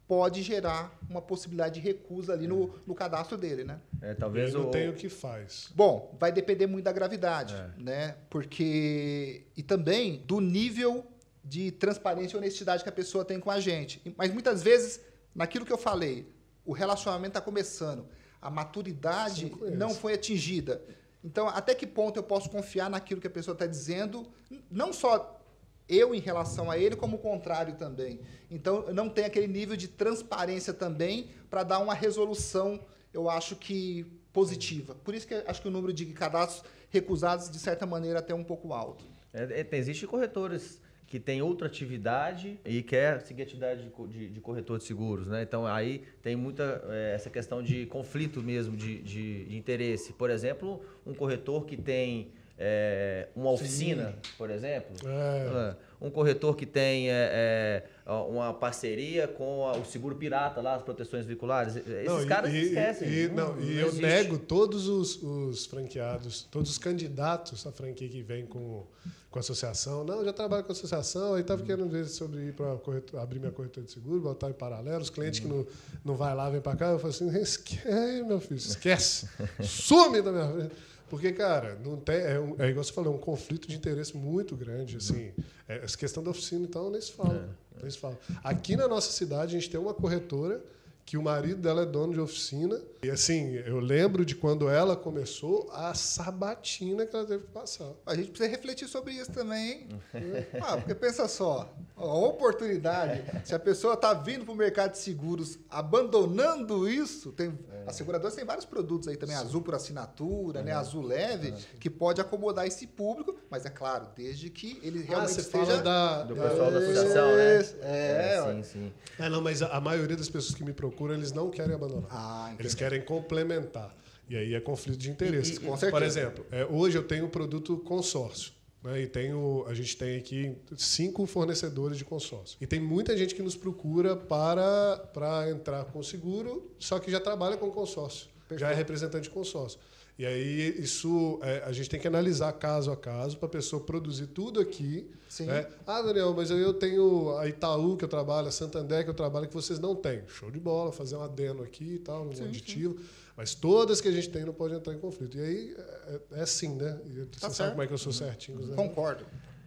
[0.08, 3.80] pode gerar uma possibilidade de recusa ali no, no cadastro dele, né?
[4.02, 5.70] É, talvez Ele não o, tem o que faz.
[5.74, 7.70] Bom, vai depender muito da gravidade, É.
[7.82, 8.16] né?
[8.30, 11.06] Porque e também do nível
[11.44, 14.02] de transparência e honestidade que a pessoa tem com a gente.
[14.18, 15.00] Mas muitas vezes,
[15.34, 16.33] naquilo que eu falei,
[16.66, 18.06] o relacionamento está começando,
[18.42, 20.82] a maturidade não foi atingida.
[21.24, 24.28] Então, até que ponto eu posso confiar naquilo que a pessoa está dizendo,
[24.70, 25.40] não só
[25.88, 28.20] eu em relação a ele, como o contrário também.
[28.50, 32.80] Então, não tem aquele nível de transparência também para dar uma resolução,
[33.14, 34.96] eu acho que positiva.
[34.96, 38.22] Por isso que eu acho que o número de cadastros recusados, de certa maneira, é
[38.22, 39.06] até um pouco alto.
[39.32, 40.80] É, é, Existem corretores
[41.14, 45.28] que têm outra atividade e quer seguir a atividade de, de- de corretor de seguros,
[45.28, 45.44] né?
[45.44, 50.12] Então aí tem muita é, essa questão de conflito mesmo de- de interesse.
[50.14, 55.70] Por exemplo, um corretor que tem é, uma oficina, por exemplo, É.
[55.72, 60.76] é, um corretor que tem é, é, uma parceria com a- o seguro pirata lá,
[60.76, 61.76] as proteções veiculares.
[61.78, 63.08] Esses Não, caras e, esquecem.
[63.10, 64.02] E, não, e eu existe.
[64.06, 68.86] nego todos os, os franqueados, todos os candidatos à franquia que vêm com,
[69.32, 70.04] com a associação.
[70.04, 72.78] Não, eu já trabalho com a associação, aí estava querendo ver sobre ir para
[73.22, 75.02] abrir minha corretora de seguro, botar em paralelo.
[75.02, 75.66] Os clientes que não,
[76.06, 79.28] não vai lá, vem para cá, eu falo assim, esquece, meu filho, esquece.
[79.64, 80.76] Some da minha frente.
[81.10, 84.16] Porque, cara, não tem, é, um, é igual você falou, é um conflito de interesse
[84.18, 84.98] muito grande.
[84.98, 85.32] Assim,
[85.68, 87.56] é, essa questão da oficina, então, nem se fala.
[87.82, 88.18] Nem se fala.
[88.44, 90.64] Aqui na nossa cidade, a gente tem uma corretora
[91.06, 92.82] que o marido dela é dono de oficina.
[93.04, 97.92] E assim, eu lembro de quando ela começou, a sabatina que ela teve que passar.
[98.06, 99.88] A gente precisa refletir sobre isso também, hein?
[100.62, 105.00] ah, porque pensa só, a oportunidade, se a pessoa está vindo para o mercado de
[105.00, 110.72] seguros abandonando isso, tem, as seguradoras têm vários produtos aí também, azul por assinatura, né,
[110.72, 115.34] azul leve, que pode acomodar esse público, mas é claro, desde que ele realmente ah,
[115.34, 115.66] você esteja...
[115.66, 117.60] fala da, Do pessoal da associação, né?
[117.60, 118.54] Isso, É, ué.
[118.54, 118.94] sim, sim.
[119.20, 122.08] É, não, mas a, a maioria das pessoas que me procuram, eles não querem abandonar.
[122.12, 123.96] Ah, eles querem complementar.
[124.30, 125.58] E aí é conflito de interesses.
[125.58, 126.06] E- e- com Por certeza.
[126.06, 128.52] exemplo, é, hoje eu tenho o produto consórcio.
[128.82, 132.58] Né, e tenho, a gente tem aqui cinco fornecedores de consórcio.
[132.60, 137.20] E tem muita gente que nos procura para, para entrar com seguro, só que já
[137.22, 138.28] trabalha com consórcio.
[138.58, 139.80] Já é representante de consórcio.
[140.18, 143.84] E aí isso é, a gente tem que analisar caso a caso para a pessoa
[143.84, 145.10] produzir tudo aqui.
[145.28, 145.48] Sim.
[145.48, 145.66] né?
[145.88, 149.48] Ah, Daniel, mas eu tenho a Itaú que eu trabalho, a Santander que eu trabalho
[149.48, 150.22] que vocês não têm.
[150.28, 152.96] Show de bola, fazer um adeno aqui e tal, um aditivo.
[153.36, 155.36] Mas todas que a gente tem não pode entrar em conflito.
[155.38, 157.00] E aí é, é assim, né?
[157.08, 157.70] E Você Tá sabe certo.
[157.72, 158.60] como é que eu sou certinho.
[158.60, 158.76] Né?
[158.76, 159.26] Concordo.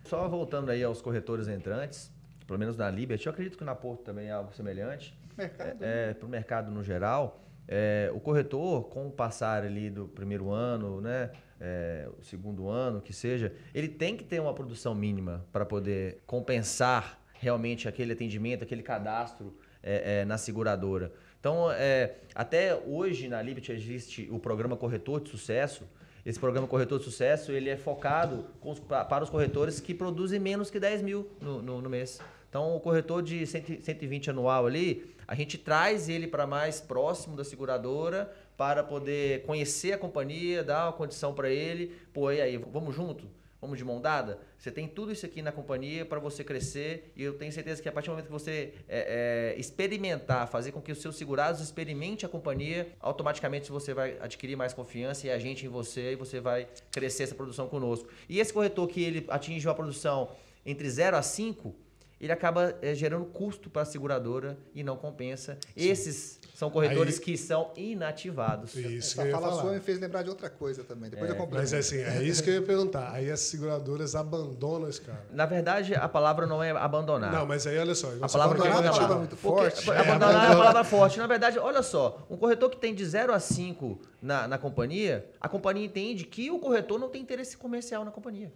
[0.08, 2.12] Só voltando aí aos corretores entrantes,
[2.46, 5.12] pelo menos na Liberty, eu acredito que na Porto também é algo semelhante.
[5.36, 5.82] Mercado.
[5.84, 10.50] É, para o mercado no geral, é, o corretor, com o passar ali do primeiro
[10.50, 15.44] ano, né, é, o segundo ano, que seja, ele tem que ter uma produção mínima
[15.52, 21.12] para poder compensar realmente aquele atendimento, aquele cadastro é, é, na seguradora.
[21.40, 25.84] Então, é, até hoje na Liberty existe o programa Corretor de Sucesso.
[26.24, 28.46] Esse programa Corretor de Sucesso ele é focado
[29.08, 32.20] para os corretores que produzem menos que 10 mil no, no- no mês.
[32.48, 37.36] Então, o corretor de 100 120 anual ali, a gente traz ele para mais próximo
[37.36, 41.96] da seguradora para poder conhecer a companhia, dar uma condição para ele.
[42.12, 43.28] Pô, e aí, vamos junto?
[43.60, 44.38] Vamos de mão dada?
[44.58, 47.88] Você tem tudo isso aqui na companhia para você crescer e eu tenho certeza que
[47.88, 51.60] a partir do momento que você é, é, experimentar, fazer com que os seus segurados
[51.60, 56.16] experimente a companhia, automaticamente você vai adquirir mais confiança e a gente em você e
[56.16, 58.08] você vai crescer essa produção conosco.
[58.28, 60.30] E esse corretor que ele atinge uma produção
[60.64, 61.74] entre 0 a 5,
[62.20, 65.58] ele acaba é, gerando custo para a seguradora e não compensa.
[65.76, 68.74] Esses são corretores Aí- que são inativados.
[68.74, 69.62] Isso que eu Essa ia fala falar.
[69.62, 71.10] sua me fez lembrar de outra coisa também.
[71.10, 71.62] Depois eu complemento.
[71.62, 73.12] Mas é assim, é isso que eu ia perguntar.
[73.12, 75.26] Aí as seguradoras abandonam esse cara.
[75.30, 77.30] Na verdade, a palavra não é abandonar.
[77.32, 78.10] Não, mas aí olha só.
[78.22, 79.16] A palavra não é abandonar abandonar.
[79.16, 79.90] é muito Porque forte.
[79.90, 81.18] Abandonar é, É, uma palavra forte.
[81.18, 85.28] Na verdade, olha só, um corretor que tem de 0 a 5 na, na companhia,
[85.40, 88.50] a companhia entende que o corretor não tem interesse comercial na companhia.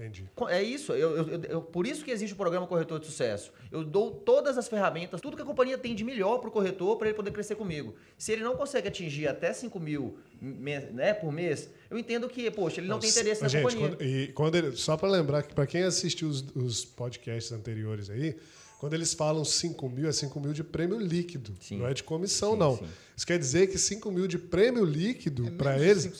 [0.00, 0.24] Entendi.
[0.48, 3.52] É isso, eu, eu- eu- por isso que existe o programa Corretor de Sucesso.
[3.70, 6.96] Eu dou todas as ferramentas, tudo que a companhia tem de melhor para o corretor
[6.96, 7.94] para ele poder crescer comigo.
[8.16, 12.80] Se ele não consegue atingir até 5 mil né, por mês, eu entendo que, poxa,
[12.80, 13.88] ele não tem interesse na Gente, companhia.
[13.90, 18.08] quando- e quando ele- só para lembrar que para quem assistiu os, os podcasts anteriores
[18.08, 18.36] aí,
[18.80, 21.78] quando eles falam 5 mil, é 5 mil de prêmio líquido, Sim.
[21.80, 22.76] não é de comissão, Sim, não.
[22.78, 22.84] sim.
[23.14, 26.10] Isso quer dizer que 5 mil de prêmio líquido É para eles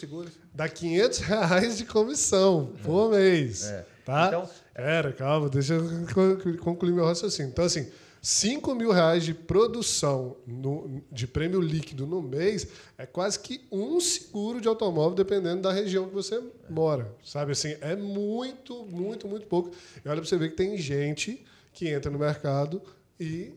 [0.55, 3.65] dá 500 reais de comissão por mês.
[3.65, 3.87] É.
[4.05, 4.27] Tá?
[4.29, 5.83] Então- Pera, calma, deixa eu
[6.15, 7.51] con- concluir meu raciocínio.
[7.51, 7.89] Então, assim,
[8.23, 12.67] 5 mil reais de produção no- de prêmio líquido no mês
[12.99, 17.11] é quase que um seguro de automóvel, dependendo da região que você mora.
[17.25, 19.71] Sabe assim, é muito, muito, muito pouco.
[20.05, 21.43] E olha para você ver que tem gente
[21.73, 22.83] que entra no mercado
[23.19, 23.53] e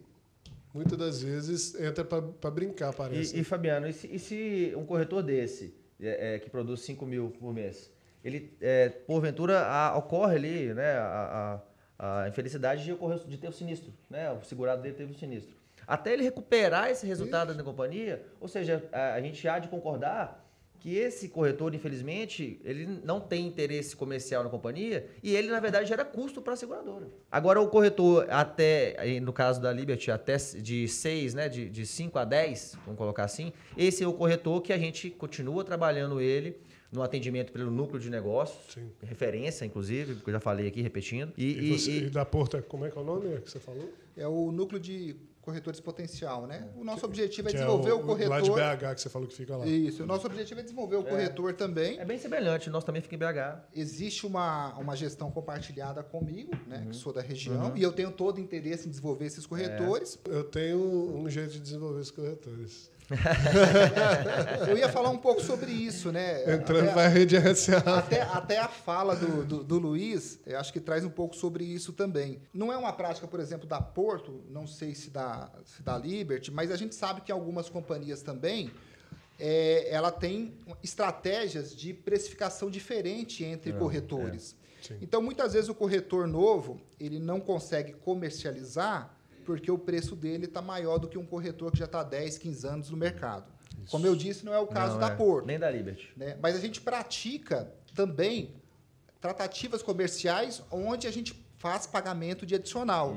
[0.73, 3.35] muitas das vezes entra para brincar, parece.
[3.35, 7.05] E, e, Fabiano, e se, e se um corretor desse, é, é, que produz 5
[7.05, 7.91] mil por mês,
[8.23, 11.61] ele, é, porventura, a- ocorre ali né, a,
[11.99, 15.15] a- a infelicidade de, ocorrer, de ter o sinistro, né, o segurado dele teve o
[15.17, 15.55] sinistro.
[15.85, 20.42] Até ele recuperar esse resultado da companhia, ou seja, a, a gente há de concordar
[20.83, 25.87] que esse corretor, infelizmente, ele não tem interesse comercial na companhia e ele, na verdade,
[25.87, 27.07] gera custo para a seguradora.
[27.31, 32.19] Agora, o corretor até, no caso da Liberty, até de 6, né, de, de 5
[32.19, 36.57] a 10, vamos colocar assim, esse é o corretor que a gente continua trabalhando ele
[36.91, 38.89] no atendimento pelo núcleo de negócios, Sim.
[39.01, 41.31] referência, inclusive, que eu já falei aqui, repetindo.
[41.37, 43.49] E, E, e- você- e- e da Porta, como é que é o nome que
[43.49, 43.89] você falou?
[44.17, 46.69] É o núcleo de corretores potencial, né?
[46.75, 48.29] O nosso objetivo é Que desenvolver o, corretor.
[48.29, 49.65] Lá de BH que você falou que fica lá.
[49.65, 51.99] Isso, o nosso objetivo é desenvolver o corretor também.
[51.99, 53.61] é bem semelhante, nós também fica em BH.
[53.75, 56.77] Existe uma, uma gestão compartilhada comigo, né?
[56.77, 56.89] Uhum.
[56.89, 60.17] Que sou da região, e eu tenho todo o interesse em desenvolver esses corretores.
[60.25, 62.89] Eu tenho um jeito de desenvolver os corretores.
[64.67, 66.41] Eu ia falar um pouco sobre isso, né?
[66.53, 67.77] Entrando Até- para a rede RSA.
[67.77, 71.63] Até, até a fala do, do, do Luiz, eu acho que traz um pouco sobre
[71.63, 72.41] isso também.
[72.53, 76.51] Não é uma prática, por exemplo, da Porto, não sei se da, se da Liberty,
[76.51, 78.71] mas a gente sabe que algumas companhias também,
[79.39, 84.55] é, ela tem estratégias de precificação diferente entre corretores.
[84.81, 84.97] Sim.
[85.01, 90.61] Então, muitas vezes o corretor novo, ele não consegue comercializar porque o preço dele está
[90.61, 93.51] maior do que um corretor que já está há 10, 15 anos no mercado.
[93.89, 96.09] Como eu disse, não é o caso Não, da é, Porto Nem da Liberty.
[96.15, 96.37] né?
[96.41, 98.53] Mas a gente pratica também
[99.19, 103.15] tratativas comerciais onde a gente faz pagamento de adicional.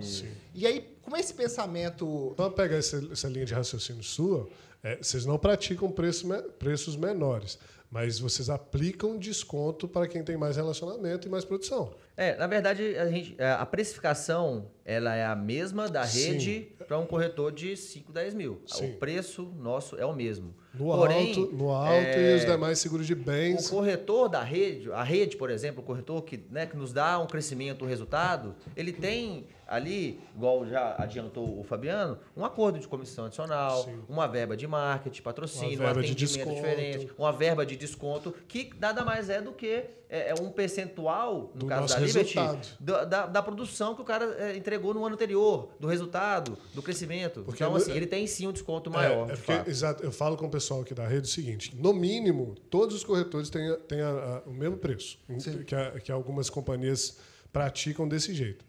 [0.54, 4.48] E aí, com esse pensamento Então, pegar essa, essa linha de raciocínio sua,
[4.82, 7.58] é, vocês não praticam preço me- preços menores,
[7.96, 11.94] mas vocês aplicam desconto para quem tem mais relacionamento e mais produção.
[12.14, 16.98] É, na verdade, a, gente, a a precificação ela é a mesma da rede para
[16.98, 18.60] um corretor de 5, 10 mil.
[18.66, 18.90] Sim.
[18.90, 20.54] O preço nosso é o mesmo.
[20.72, 23.66] No Porém, alto, no alto é, e os demais seguros de bens.
[23.66, 27.18] O corretor da rede, a rede, por exemplo, o corretor que, né, que nos dá
[27.18, 32.86] um crescimento, um resultado, ele tem ali, igual já adiantou o Fabiano, um acordo de
[32.86, 33.98] comissão adicional, Sim.
[34.08, 36.54] uma verba de marketing, patrocínio, Uma um verba de atendimento desconto.
[36.54, 41.50] diferente, uma verba de desconto, que nada mais é do que é, é um percentual,
[41.54, 42.34] no Do caso da Liberty,
[42.80, 46.82] da, da, da produção que o cara é, entregou no ano anterior, do resultado, do
[46.82, 47.42] crescimento.
[47.42, 49.28] Porque então, assim, ele tem sim um desconto maior.
[49.30, 51.92] É, é porque, exato, eu falo com o pessoal aqui da rede o seguinte: no
[51.92, 55.18] mínimo, todos os corretores têm, têm a- a- o mesmo preço,
[55.66, 57.18] que, a- que algumas companhias
[57.52, 58.64] praticam desse jeito.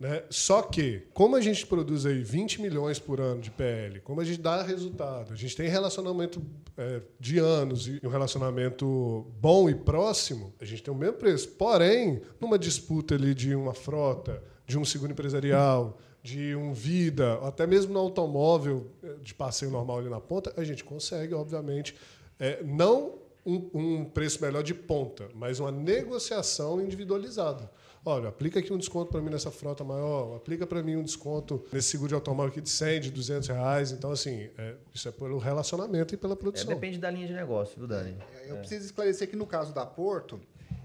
[0.00, 0.22] Né?
[0.30, 4.24] Só que, como a gente produz aí 20 milhões por ano de PL, como a
[4.24, 6.42] gente dá resultado, a gente tem relacionamento
[6.74, 11.50] é, de anos e um relacionamento bom e próximo, a gente tem o mesmo preço.
[11.50, 17.66] Porém, numa disputa ali de uma frota, de um seguro empresarial, de um vida, até
[17.66, 21.94] mesmo no automóvel eh, de passeio normal ali na ponta, a gente consegue, obviamente,
[22.38, 27.70] eh, não um, um preço melhor de ponta, mas uma negociação individualizada.
[28.04, 31.62] Olha, aplica aqui um desconto para mim nessa frota maior, aplica para mim um desconto
[31.70, 33.92] nesse seguro de automóvel aqui de 100, de 200 reais.
[33.92, 36.66] Então, assim, é, isso é pelo relacionamento e pela É, produção.
[36.66, 38.16] depende da linha de negócio, viu, Dani?
[38.46, 40.40] Eu preciso esclarecer que no caso da Porto,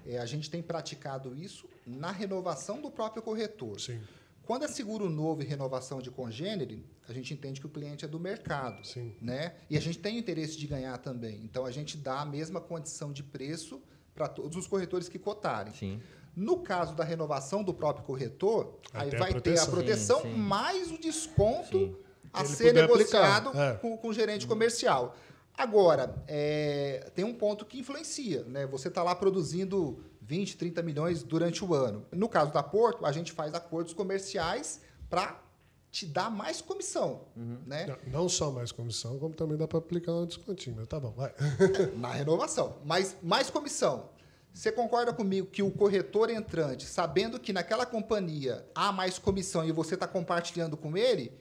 [0.06, 3.80] eh, a gente tem praticado isso na renovação do próprio corretor.
[3.80, 4.00] Sim,
[4.44, 8.08] Quando é seguro novo e renovação de congênere, a gente entende que o cliente é
[8.08, 8.86] do mercado.
[8.86, 9.16] Sim.
[9.20, 9.54] Né?
[9.70, 11.40] E a gente tem interesse de ganhar também.
[11.44, 13.82] Então a gente dá a mesma condição de preço
[14.14, 15.74] para todos os corretores que cotarem.
[15.74, 16.00] Sim.
[16.36, 20.22] No caso da renovação do próprio corretor, Aí aí tem a vai ter a proteção.
[20.22, 20.38] Sim, sim.
[20.38, 21.96] mais o desconto Sim.
[22.34, 23.76] a Ele ser negociado é.
[23.76, 25.16] com, com o gerente comercial.
[25.58, 28.44] Agora, é, tem um ponto que influencia.
[28.44, 28.66] Né?
[28.68, 32.06] Você está lá produzindo 20, 30 milhões durante o ano.
[32.12, 35.42] No caso da Porto, a gente faz acordos comerciais para
[35.90, 37.22] te dar mais comissão.
[37.38, 37.60] Uhum.
[37.66, 37.88] Né?
[37.88, 40.76] Não, não só mais comissão, como também dá para aplicar um descontinho.
[40.76, 41.34] Mas tá bom, vai.
[41.96, 42.80] na renovação.
[42.84, 44.10] Mas mais comissão.
[44.56, 49.72] Você concorda comigo que o corretor entrante, sabendo que naquela companhia há mais comissão e
[49.74, 51.34] você está compartilhando com ele,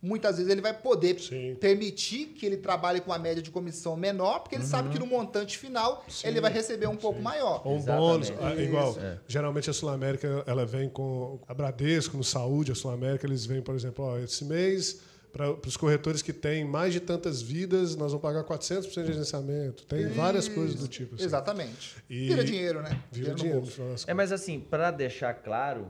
[0.00, 1.56] muitas vezes ele vai poder Sim.
[1.56, 5.06] permitir que ele trabalhe com uma média de comissão menor, porque ele sabe que no
[5.06, 7.60] montante final Sim, ele vai receber um pouco maior.
[7.64, 8.96] Ou um bônus, ah, igual.
[9.00, 9.18] É.
[9.26, 13.74] Geralmente a Sul-América ela vem com a Bradesco, no Saúde, a Sul-América, eles vêm, por
[13.74, 15.00] exemplo, ó, esse mês,
[15.34, 19.84] para os corretores que têm mais de tantas vidas, nós vamos pagar 400% de agenciamento.
[19.84, 21.16] Tem várias coisas do tipo.
[21.16, 21.24] assim.
[21.24, 21.96] Exatamente.
[22.08, 22.96] E- Vira dinheiro, né?
[23.10, 23.64] Vira no dinheiro.
[24.06, 25.88] É, mas assim, para deixar claro,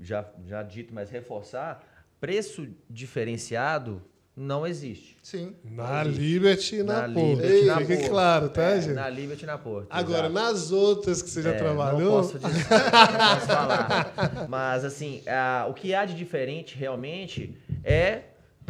[0.00, 1.86] já, já dito, mas reforçar,
[2.18, 4.02] preço diferenciado
[4.34, 5.16] não existe.
[5.22, 5.54] Sim.
[5.64, 7.40] Na Liberty e na, Na Porto.
[7.42, 8.08] Liberty, na Fique Porto.
[8.10, 8.94] claro, tá, É, gente?
[8.94, 9.88] Na Liberty e na Porto.
[9.90, 10.32] Agora, exato.
[10.32, 14.46] nas outras que você já É, trabalhou, Não posso, dizer, não posso falar.
[14.48, 18.22] Mas, assim, a- o que há de diferente realmente é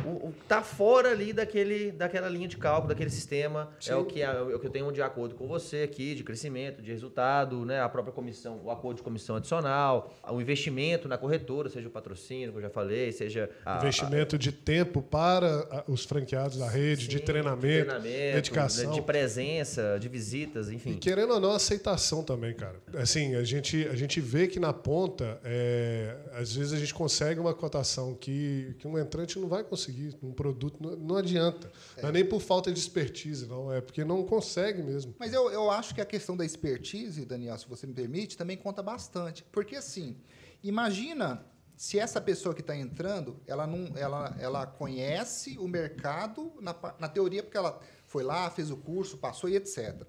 [0.05, 3.71] o, o tá fora ali daquele, daquela linha de cálculo, daquele sistema.
[3.87, 6.81] É o, que, é o que eu tenho de acordo com você aqui, de crescimento,
[6.83, 7.81] de resultado, né?
[7.81, 12.53] A própria comissão, o acordo de comissão adicional, o investimento na corretora, seja o patrocínio,
[12.53, 17.19] que eu já falei, seja a- investimento de tempo para os franqueados da rede, de
[17.19, 18.93] Sim, treinamento, treinamento, dedicação.
[18.93, 20.91] De presença, de visitas, enfim.
[20.93, 22.77] E querendo ou não, aceitação também, cara.
[22.95, 27.41] Assim, a gente, a gente vê que na ponta, é, às vezes a gente consegue
[27.41, 29.88] uma cotação que, que um entrante não vai conseguir,
[30.23, 31.71] um produto, não, não adianta.
[32.03, 35.15] Não é nem por falta de expertise, não, é porque não consegue mesmo.
[35.19, 38.57] Mas eu, eu acho que a questão da expertise, Daniel, se você me permite, também
[38.57, 39.45] conta bastante.
[39.53, 40.17] Porque assim,
[40.63, 41.45] imagina
[41.79, 47.09] se essa pessoa que está entrando, ela, não, ela, ela conhece o mercado na, na
[47.09, 50.03] teoria, porque ela foi lá, fez o curso, passou e etc.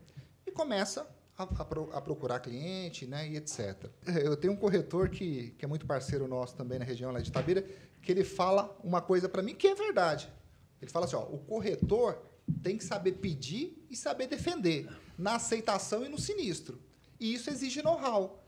[0.47, 3.87] E começa a, a a procurar cliente né, e etc.
[4.07, 7.29] Eu tenho um corretor que, que é muito parceiro nosso também na região lá de
[7.29, 7.63] Itabira,
[8.01, 10.31] que ele fala uma coisa para mim que é verdade.
[10.81, 12.21] Ele fala assim, ó, o corretor
[12.63, 16.79] tem que saber pedir e saber defender na aceitação e no sinistro.
[17.19, 18.43] E isso exige know-how.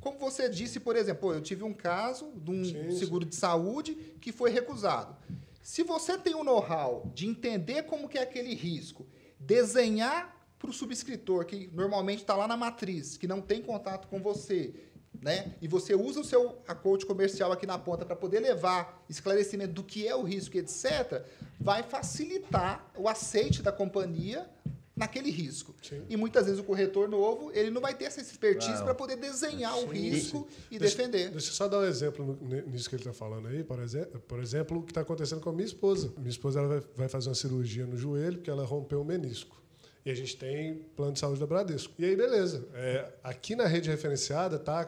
[0.00, 2.98] Como você disse, por exemplo, eu tive um caso de um Sim, sim.
[2.98, 5.14] seguro de saúde que foi recusado.
[5.62, 9.06] Se você tem o know-how de entender como que é aquele risco,
[9.38, 14.20] desenhar para o subscritor, que normalmente está lá na matriz, que não tem contato com
[14.20, 14.74] você,
[15.22, 15.54] né?
[15.60, 19.82] E você usa o seu acordo comercial aqui na ponta para poder levar esclarecimento do
[19.82, 21.22] que é o risco, etc.,
[21.60, 24.48] vai facilitar o aceite da companhia
[24.96, 25.74] naquele risco.
[25.82, 26.02] Sim.
[26.10, 29.74] E muitas vezes o corretor novo, ele não vai ter essa expertise para poder desenhar
[29.78, 31.30] o Sim, risco e Deixa- defender.
[31.30, 33.64] Deixa eu só dar um exemplo nisso que ele está falando aí.
[33.64, 36.12] Por exemplo, por exemplo, o que está acontecendo com a minha esposa.
[36.18, 39.59] Minha esposa ela vai, vai fazer uma cirurgia no joelho porque ela rompeu o menisco.
[40.04, 41.92] E a gente tem plano de saúde da Bradesco.
[41.98, 42.66] E aí, beleza.
[42.74, 44.84] É, aqui na rede referenciada tá,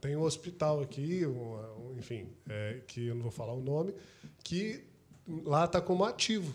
[0.00, 3.94] tem um hospital aqui, um, enfim, é, que eu não vou falar o nome,
[4.42, 4.84] que
[5.44, 6.52] lá está como ativo.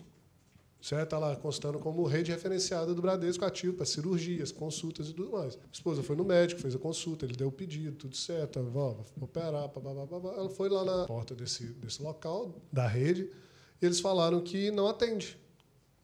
[0.79, 1.03] Certo?
[1.03, 5.55] Está lá constando como rede referenciada do Bradesco ativo para cirurgias, consultas e tudo mais.
[5.55, 8.95] A esposa foi no médico, fez a consulta, ele deu o pedido, tudo certo, vai
[9.19, 9.71] operar,
[10.37, 13.29] ela foi lá na porta desse, desse local, da rede,
[13.81, 15.37] e eles falaram que não atende.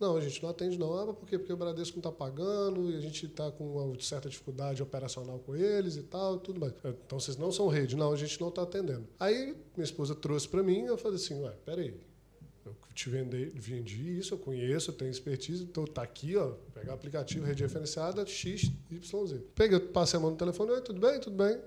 [0.04, 0.94] Não, a gente não atende não.
[0.98, 1.40] Ah, por quê?
[1.40, 5.40] Porque o Bradesco não está pagando e a gente está com uma certa dificuldade operacional
[5.40, 6.74] com eles e tal, tudo mais.
[7.06, 7.96] Então vocês não são rede.
[7.96, 9.08] Não, a gente não está atendendo.
[9.18, 11.94] Aí minha esposa trouxe para mim eu falei assim, ué, peraí.
[12.66, 16.92] Eu te vendi, vendi isso, eu conheço, eu tenho expertise, então tá aqui, ó, pegar
[16.92, 19.42] o aplicativo, rede referenciada, X, Y, Z.
[19.56, 21.60] Peguei, passei a mão no telefone, oi, tudo bem, tudo bem.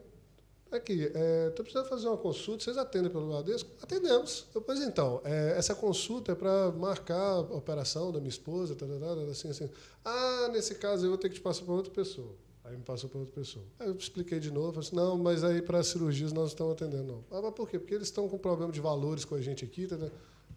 [0.77, 3.71] Aqui, é, tô precisando fazer uma consulta, vocês atendem pelo Bradesco?
[3.83, 4.47] Atendemos.
[4.55, 8.87] Eu, pois então, é, essa consulta é para marcar a operação da minha esposa, tá,
[8.87, 9.71] tá, tá, assim, assim.
[10.05, 12.35] Ah, nesse caso eu vou ter que te passar para outra pessoa.
[12.63, 13.65] Aí me passou para outra pessoa.
[13.79, 16.73] Aí eu expliquei de novo, falei assim, não, mas aí para cirurgias nós não estamos
[16.73, 17.25] atendendo, não.
[17.31, 17.79] Ah, mas por quê?
[17.79, 19.97] Porque eles estão com problema de valores com a gente aqui, tá.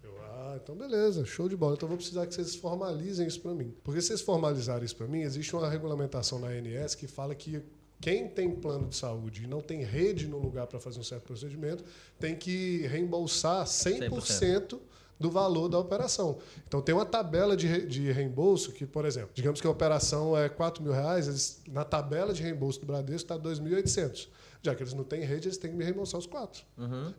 [0.03, 1.75] Eu, ah, então beleza, show de bola.
[1.75, 3.73] Então vou precisar que vocês formalizem isso para mim.
[3.83, 7.61] Porque se vocês formalizarem isso para mim, existe uma regulamentação na ANS que fala que
[8.01, 11.23] quem tem plano de saúde e não tem rede no lugar para fazer um certo
[11.23, 11.83] procedimento
[12.17, 14.79] tem que reembolsar 100%,
[15.19, 16.39] do valor da operação.
[16.65, 20.47] Então tem uma tabela de, de reembolso que, por exemplo, digamos que a operação é
[20.47, 24.29] 4 mil reais, eles, na tabela de reembolso do Bradesco está 2.800.
[24.61, 26.63] Já que eles não têm rede, eles têm que me reembolsar os quatro.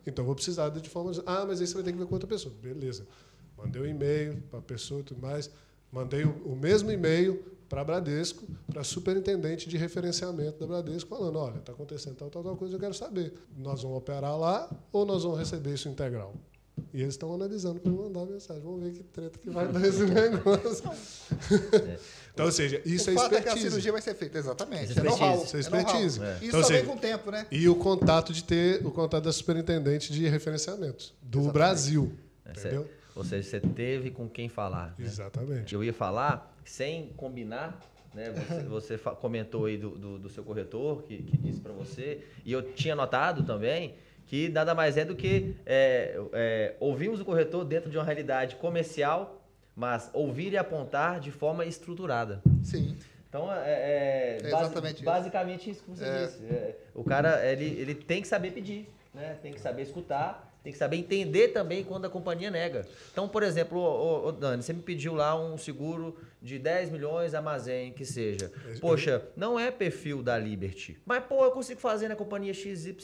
[0.05, 1.11] Então eu vou precisar de forma.
[1.25, 2.53] Ah, mas aí você vai ter que ver com outra pessoa.
[2.61, 3.05] Beleza.
[3.57, 5.49] Mandei um e-mail para a pessoa e tudo mais.
[5.91, 11.09] Mandei o, o mesmo e-mail para a Bradesco, para a superintendente de referenciamento da Bradesco,
[11.09, 13.33] falando: olha, está acontecendo tal, tal, tal coisa, eu quero saber.
[13.57, 16.33] Nós vamos operar lá ou nós vamos receber isso integral?
[16.93, 18.61] E eles estão analisando para mandar mensagem.
[18.61, 20.89] Vamos ver que treta que vai dar esse negócio.
[22.33, 23.69] então, ou seja, isso o é fato é que a expertise.
[23.69, 24.89] cirurgia vai ser feita, exatamente.
[24.91, 25.43] Isso é É know-how.
[25.43, 26.21] Isso é é expertise.
[26.21, 26.35] É.
[26.35, 27.47] Isso Então, só vem com o tempo, né?
[27.51, 31.53] E o contato de ter o contato da superintendente de referenciamento do Exatamente.
[31.53, 32.11] Brasil.
[32.45, 32.87] É, entendeu?
[33.15, 34.95] ou seja, você teve com quem falar.
[34.97, 35.05] né?
[35.05, 35.73] Exatamente.
[35.75, 37.79] Eu ia falar sem combinar
[38.13, 38.29] Né?
[38.67, 42.51] Você, você comentou aí do, do, do seu corretor que, que disse para você, e
[42.51, 43.95] eu tinha notado também
[44.27, 48.55] que nada mais é do que é, é, ouvimos o corretor dentro de uma realidade
[48.57, 49.41] comercial,
[49.75, 52.41] mas ouvir e apontar de forma estruturada.
[52.63, 52.97] Sim.
[53.29, 55.03] Então, é, é, É basi- exatamente isso.
[55.05, 56.25] basicamente isso que você É.
[56.25, 56.43] disse.
[56.45, 59.37] É, o cara, ele, ele tem que saber pedir, né?
[59.41, 62.85] tem que saber escutar, tem que saber entender também quando a companhia nega.
[63.11, 66.91] Então, por exemplo, ô, ô, ô, Dani, você me pediu lá um seguro de 10
[66.91, 68.51] milhões, armazém, que seja.
[68.79, 70.99] Poxa, não é perfil da Liberty.
[71.03, 72.95] Mas, pô, eu consigo fazer na companhia XYZ.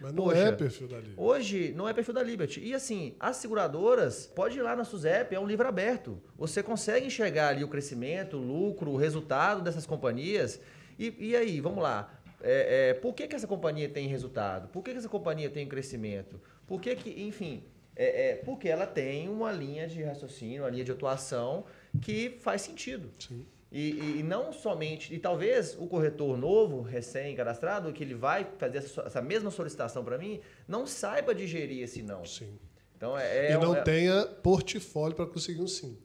[0.00, 1.14] Mas não Poxa, é perfil da Liberty.
[1.16, 2.60] Hoje não é perfil da Liberty.
[2.60, 6.20] E assim, as seguradoras, pode ir lá na Suzep, é um livro aberto.
[6.36, 10.60] Você consegue enxergar ali o crescimento, o lucro, o resultado dessas companhias.
[10.98, 12.12] E, e aí, vamos lá.
[12.42, 14.68] É, é, por que, que essa companhia tem resultado?
[14.68, 16.40] Por que, que essa companhia tem crescimento?
[16.70, 17.64] Por que, que enfim,
[17.96, 21.64] é, é, porque ela tem uma linha de raciocínio, uma linha de atuação
[22.00, 23.10] que faz sentido.
[23.18, 23.44] Sim.
[23.72, 29.00] E, e- não somente, e talvez o corretor novo, recém-cadastrado, que ele vai fazer essa,
[29.02, 32.24] essa mesma solicitação para mim, não saiba digerir esse não.
[32.24, 32.56] Sim.
[32.96, 33.48] Então é.
[33.48, 35.98] é e não é- tenha portfólio para conseguir um sim.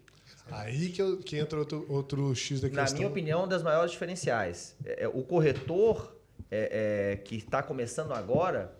[0.49, 2.97] Aí que, eu- que entra outro, outro X da na questão.
[2.97, 4.75] minha opinião, um dos maiores diferenciais.
[4.83, 6.15] É, é, o corretor
[7.25, 8.73] que está começando agora,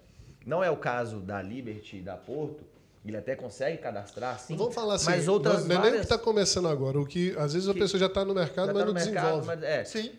[0.45, 2.63] não é o caso da Liberty e da Porto,
[3.05, 4.55] ele até consegue cadastrar, sim.
[4.55, 6.99] Vamos falar assim, mas outras não, é nem o várias- que está começando agora.
[6.99, 8.93] O que às vezes a Que pessoa já está no mercado, já mas tá não
[8.93, 9.47] no mercado, desenvolve.
[9.47, 9.83] mas- é.
[9.83, 10.11] Sim.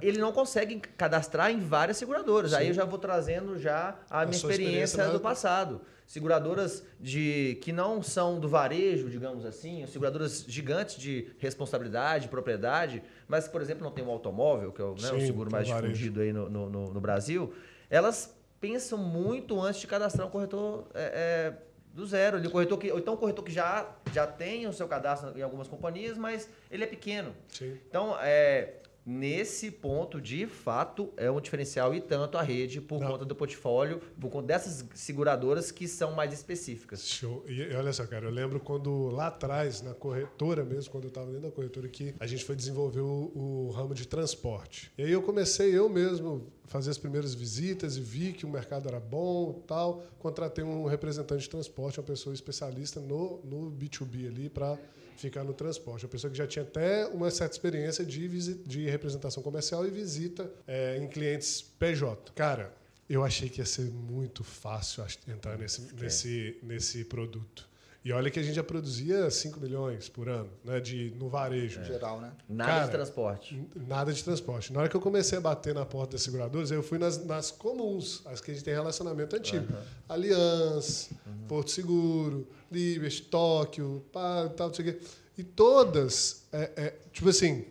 [0.00, 2.54] Ele não consegue cadastrar em várias seguradoras.
[2.54, 2.68] Aí Sim.
[2.70, 5.80] eu já vou trazendo já a, minha sua experiência, experiência do passado.
[6.06, 13.46] Seguradoras de que não são do varejo, digamos assim, seguradoras gigantes de responsabilidade, propriedade, mas
[13.46, 15.92] que, por exemplo, não tem um automóvel, que é o, né, o seguro mais varejo.
[15.92, 17.52] difundido aí no, no- no- no Brasil,
[17.90, 18.32] elas
[18.62, 21.54] pensam muito antes de cadastrar um corretor é, é,
[21.92, 22.38] do zero.
[22.38, 25.42] Ele, corretor que, ou então um corretor que já, já tem o seu cadastro em
[25.42, 27.34] algumas companhias, mas ele é pequeno.
[27.48, 27.76] Sim.
[27.88, 28.74] Então, é,
[29.04, 33.08] nesse ponto, de fato, é um diferencial e tanto a rede por Não.
[33.12, 37.06] conta do portfólio, por conta dessas seguradoras que são mais específicas.
[37.06, 37.44] Show.
[37.48, 41.26] E, olha só, cara, eu lembro quando lá atrás, na corretora mesmo, quando eu estava
[41.26, 44.92] dentro da corretora, que a gente foi desenvolver o, o ramo de transporte.
[44.96, 48.88] E aí eu comecei eu mesmo fazer as primeiras visitas e vi que o mercado
[48.88, 50.02] era bom e tal.
[50.18, 54.78] Contratei um representante de transporte, uma pessoa especialista no, no B2B ali para
[55.22, 56.04] ficar no transporte.
[56.04, 59.90] Uma pessoa que já tinha até uma certa experiência de, visi- de representação comercial e
[59.90, 62.32] visita é, em clientes PJ.
[62.34, 62.74] Cara,
[63.08, 67.68] eu achei que ia ser muito fácil entrar nesse, nesse, nesse produto.
[68.04, 71.78] E olha que a gente já produzia 5 milhões por ano, né, de, no varejo.
[71.78, 72.32] No geral, né?
[72.48, 73.68] Nada Cara, de transporte.
[73.76, 74.72] Nada de transporte.
[74.72, 77.52] Na hora que eu comecei a bater na porta das seguradoras, eu fui nas, nas
[77.52, 79.72] comuns, as que a gente tem relacionamento antigo.
[80.08, 81.14] Aliança,
[81.46, 85.00] Porto Seguro, Liberty, Tóquio, pá, tal, não sei o quê.
[85.38, 87.66] E todas, é, é, tipo assim,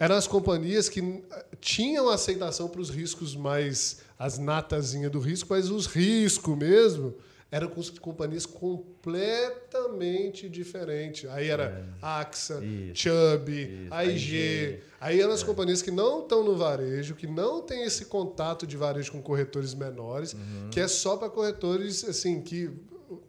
[0.00, 1.22] eram as companhias que
[1.60, 7.14] tinham aceitação para os riscos mais, as natazinhas do risco, mas os riscos mesmo
[7.50, 11.28] as companhias completamente diferentes.
[11.30, 12.94] Aí era AXA, Isso.
[12.94, 14.36] Chubb, Isso, AIG.
[14.36, 14.80] AIG.
[15.00, 18.76] Aí eram as companhias que não estão no varejo, que não tem esse contato de
[18.76, 20.68] varejo com corretores menores, Uhum.
[20.70, 22.70] que é só para corretores assim que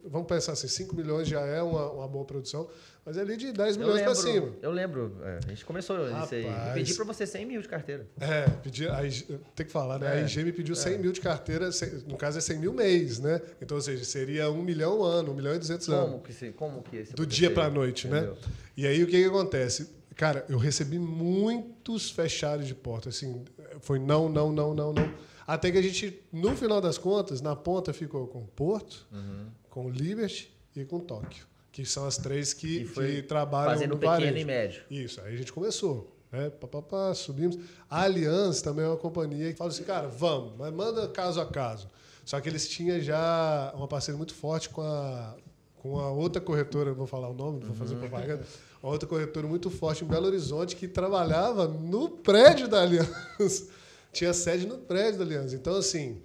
[0.04, 2.68] vamos pensar assim, 5 milhões já é uma, uma boa produção,
[3.04, 4.52] mas é ali de 10 Eu milhões para cima.
[4.62, 6.44] eu lembro, é, a gente começou isso aí.
[6.44, 6.74] Eu Rapaz.
[6.74, 8.06] pedi para você 100 mil de carteira.
[8.20, 9.24] É, pedi, a IG,
[9.54, 10.06] tem que falar, né?
[10.06, 11.70] É, A IG me pediu 100 mil de carteira,
[12.06, 13.40] no caso é 100 mil mês, né?
[13.60, 16.10] Então, ou seja, seria 1 milhão ano, 1 milhão e 200 anos.
[16.10, 18.32] Como que, se, como que isso Do dia para a noite, Entendeu?
[18.34, 18.38] né?
[18.76, 19.90] E aí o que, que acontece?
[20.16, 23.42] Cara, eu recebi muitos fechados de porta, assim,
[23.80, 25.14] foi não, não, não, não, não.
[25.46, 29.46] Até que a gente, no final das contas, na ponta ficou com Porto, Uhum.
[29.68, 34.16] com Liberty e com Tóquio, que são as três que, Que trabalham fazendo no pequeno
[34.20, 34.38] varejo.
[34.38, 34.82] e médio.
[34.90, 36.16] Isso, aí a gente começou.
[36.32, 36.50] Né?
[36.50, 37.58] Pá, pá, pá, subimos.
[37.88, 41.46] A Allianz também é uma companhia que fala assim, cara, vamos, mas manda caso a
[41.46, 41.88] caso.
[42.24, 45.34] Só que eles tinham já uma parceria muito forte com a,
[45.76, 48.00] com a outra corretora, não vou falar o nome, não vou fazer Uhum.
[48.00, 48.44] propaganda,
[48.82, 53.10] uma outra corretora muito forte em Belo Horizonte que trabalhava no prédio da Aliança.
[54.12, 55.54] Tinha sede no prédio da Aliança.
[55.56, 56.20] Então, assim,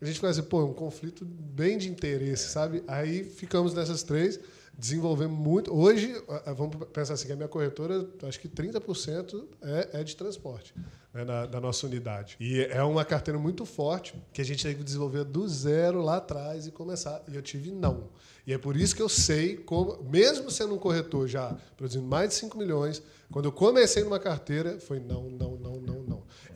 [0.00, 2.82] a gente ficava assim, pô, um conflito bem de interesse, sabe?
[2.86, 4.38] Aí ficamos nessas três,
[4.78, 5.74] desenvolvemos muito.
[5.74, 6.14] Hoje,
[6.56, 10.72] vamos pensar assim, que a minha corretora, acho que 30% é, é de transporte
[11.12, 12.36] né, na, da nossa unidade.
[12.38, 16.18] E é uma carteira muito forte que a gente teve que desenvolver do zero lá
[16.18, 17.22] atrás e começar.
[17.26, 18.08] E eu tive não.
[18.46, 22.30] E é por isso que eu sei como, mesmo sendo um corretor já produzindo mais
[22.30, 25.57] de 5 milhões, quando eu comecei numa carteira, foi não, não.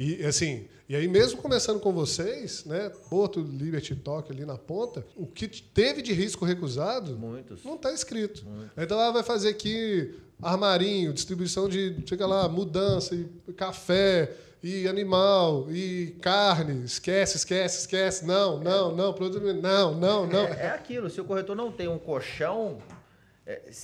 [0.02, 2.90] E assim, e aí mesmo começando com vocês, né?
[3.08, 7.62] Porto, Liberty Talk ali na ponta, o que teve de risco recusado Muitos.
[7.62, 8.44] não está escrito.
[8.76, 15.68] Então ela vai fazer aqui armarinho, distribuição de, chega lá, mudança, e café, e animal,
[15.70, 16.84] e carne.
[16.84, 18.26] Esquece, esquece, esquece.
[18.26, 20.44] Não, não, não, produto, não, não, não.
[20.46, 22.78] É, é aquilo, se o corretor não tem um colchão,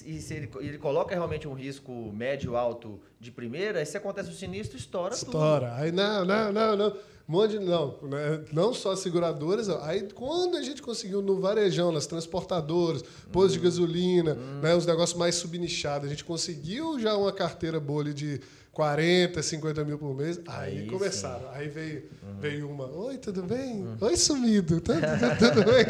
[0.04, 4.30] e se ele, ele coloca realmente um risco médio alto de primeira, aí se acontece
[4.30, 5.26] o sinistro, estoura, tudo.
[5.26, 5.74] Estoura.
[5.74, 6.96] Aí, não, não, não, não.
[7.28, 8.42] Um monte de, não, né?
[8.52, 9.68] não só as seguradoras.
[9.68, 15.18] Aí, quando a gente conseguiu no varejão, nas transportadoras, postos de gasolina, né, os negócios
[15.18, 18.40] mais subnichados, a gente conseguiu já uma carteira ali de
[18.78, 20.40] 40, 50 mil por mês.
[20.46, 21.50] Aí, Aí começaram.
[21.50, 22.04] Aí veio,
[22.38, 23.84] veio uma: Oi, tudo bem?
[24.00, 24.78] Oi, sumido.
[24.80, 25.00] Tudo,
[25.36, 25.84] tudo bem?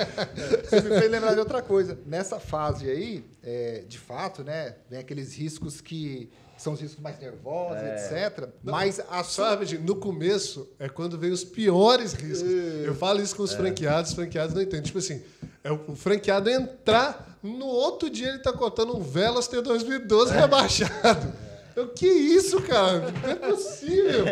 [0.64, 1.98] Você me fez lembrar de outra coisa.
[2.06, 7.18] Nessa fase aí, é, de fato, né, vem aqueles riscos que são os riscos mais
[7.18, 8.48] nervosos, etc.
[8.62, 9.78] Mas a Só sua...
[9.78, 12.50] no começo é quando vem os piores riscos.
[12.50, 14.84] Eu falo isso com os franqueados, os franqueados não entendem.
[14.84, 15.22] Tipo assim,
[15.62, 20.32] é o o franqueado entrar, no outro dia ele tá contando um Velas T 2012
[20.32, 21.30] rebaixado.
[21.76, 23.10] Eu, que isso, cara?
[23.10, 24.24] Não é possível.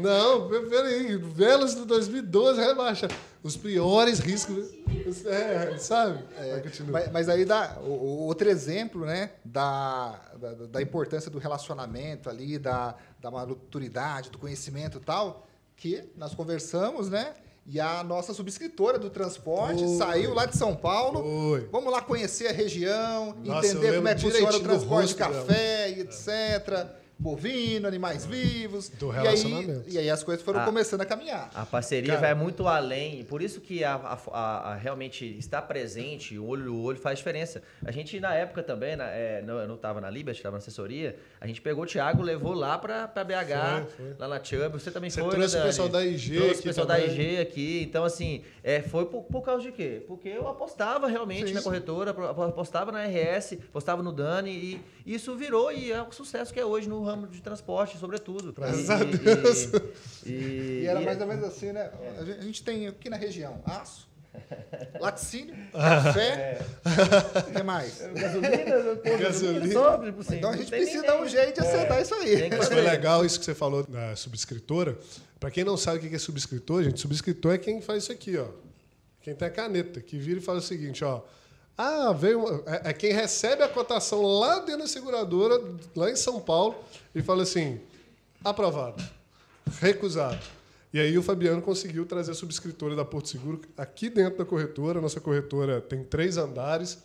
[0.00, 1.16] Não, peraí.
[1.16, 3.14] Velas do 2012 rebaixado.
[3.42, 4.70] Os piores riscos.
[5.26, 6.22] É, sabe?
[6.62, 6.92] Continua.
[6.92, 12.28] Mas, mas aí dá o, o outro exemplo, né, da, da, da importância do relacionamento
[12.28, 17.34] ali, da, da maturidade, do conhecimento e tal, que nós conversamos, né?
[17.66, 19.96] E a nossa subscritora do transporte Oi.
[19.96, 21.24] saiu lá de São Paulo.
[21.50, 21.68] Oi.
[21.70, 25.16] Vamos lá conhecer a região, Nossa, entender como é que funciona o transporte de rosto
[25.16, 26.99] café e etc.
[27.20, 28.88] Bovino, animais vivos.
[28.88, 29.82] Do e, aí, relacionamento.
[29.88, 30.64] e aí as coisas foram Ah.
[30.64, 31.50] começando a caminhar.
[31.54, 32.20] A parceria Cara.
[32.28, 36.64] vai muito além, por isso que a, a- a- a realmente estar presente, o olho
[36.64, 37.62] no olho faz diferença.
[37.84, 40.58] A gente, na época também, na, é, não, eu não estava na Liberty, estava na
[40.58, 44.14] assessoria, a gente pegou o Thiago, levou lá para BH, Foi, foi.
[44.18, 44.68] lá na Chubb.
[44.80, 47.06] Você também Você foi, trouxe né, o pessoal da IG Trouxe aqui o pessoal também.
[47.06, 47.82] da IG aqui.
[47.82, 50.02] Então, assim, é, foi por, por causa de quê?
[50.08, 51.54] Porque eu apostava realmente Sim.
[51.54, 52.10] na corretora,
[52.48, 54.80] apostava na RS, apostava no Dani, e
[55.14, 58.52] isso virou e é o sucesso que é hoje no ramo de transporte, sobretudo.
[58.52, 59.68] Graças E- a e- Deus.
[60.24, 60.30] E,
[60.82, 61.90] E era e- mais ou menos assim, né?
[62.18, 64.08] A gente- a gente tem aqui na região aço,
[65.00, 66.60] laticínio, café,
[67.48, 67.98] o que mais?
[68.14, 69.72] Gasolina, pô, Gasolina.
[69.72, 72.48] Sobre, assim, Então a gente precisa dar um jeito de acertar isso aí.
[72.56, 74.96] Mas foi legal isso que você falou da subscritora.
[75.38, 78.36] Para quem não sabe o que é subscritor, gente, subscritor é quem faz isso aqui,
[78.36, 78.46] ó.
[79.22, 81.22] Quem tem a caneta, que vira e fala o seguinte, ó.
[81.82, 82.62] Ah, veio.
[82.66, 85.58] É, é quem recebe a cotação lá dentro da seguradora,
[85.96, 86.76] lá em São Paulo,
[87.14, 87.80] e fala assim:
[88.44, 89.02] aprovado,
[89.80, 90.38] recusado.
[90.92, 95.00] E aí o Fabiano conseguiu trazer a subscritora da Porto Seguro aqui dentro da corretora.
[95.00, 96.98] Nossa corretora tem três andares,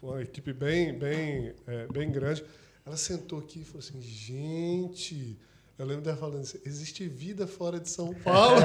[0.00, 2.44] uma equipe bem, bem, é, bem grande.
[2.86, 5.36] Ela sentou aqui e falou assim: gente,
[5.82, 8.60] eu lembro dela falando assim: existe vida fora de São Paulo?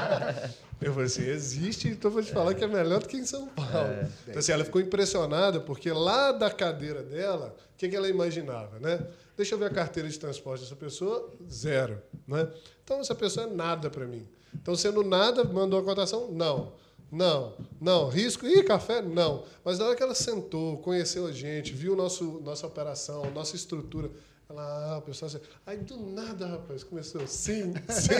[0.80, 3.46] eu falei assim: existe, então vou te falar que é melhor do que em São
[3.48, 4.08] Paulo.
[4.26, 8.78] Então, assim, ela ficou impressionada porque lá da cadeira dela, o que, que ela imaginava,
[8.78, 9.06] né?
[9.36, 12.48] Deixa eu ver a carteira de transporte dessa pessoa, zero, né?
[12.82, 14.26] Então essa pessoa é nada para mim.
[14.54, 16.32] Então sendo nada, mandou a cotação?
[16.32, 16.72] Não.
[17.12, 18.08] Não, não.
[18.08, 18.46] Risco?
[18.46, 19.02] Ih, café?
[19.02, 19.44] Não.
[19.62, 24.10] Mas na hora que ela sentou, conheceu a gente, viu nosso, nossa operação, nossa estrutura,
[24.48, 28.12] ela, ah, o pessoal assim, aí do nada, rapaz, começou, sim, sim.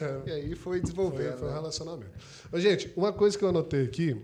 [0.00, 1.38] É, E aí foi foi, desenvolvendo.
[1.38, 1.56] foi um né?
[1.56, 2.10] relacionamento.
[2.52, 4.22] Ô, gente, uma coisa que eu anotei aqui,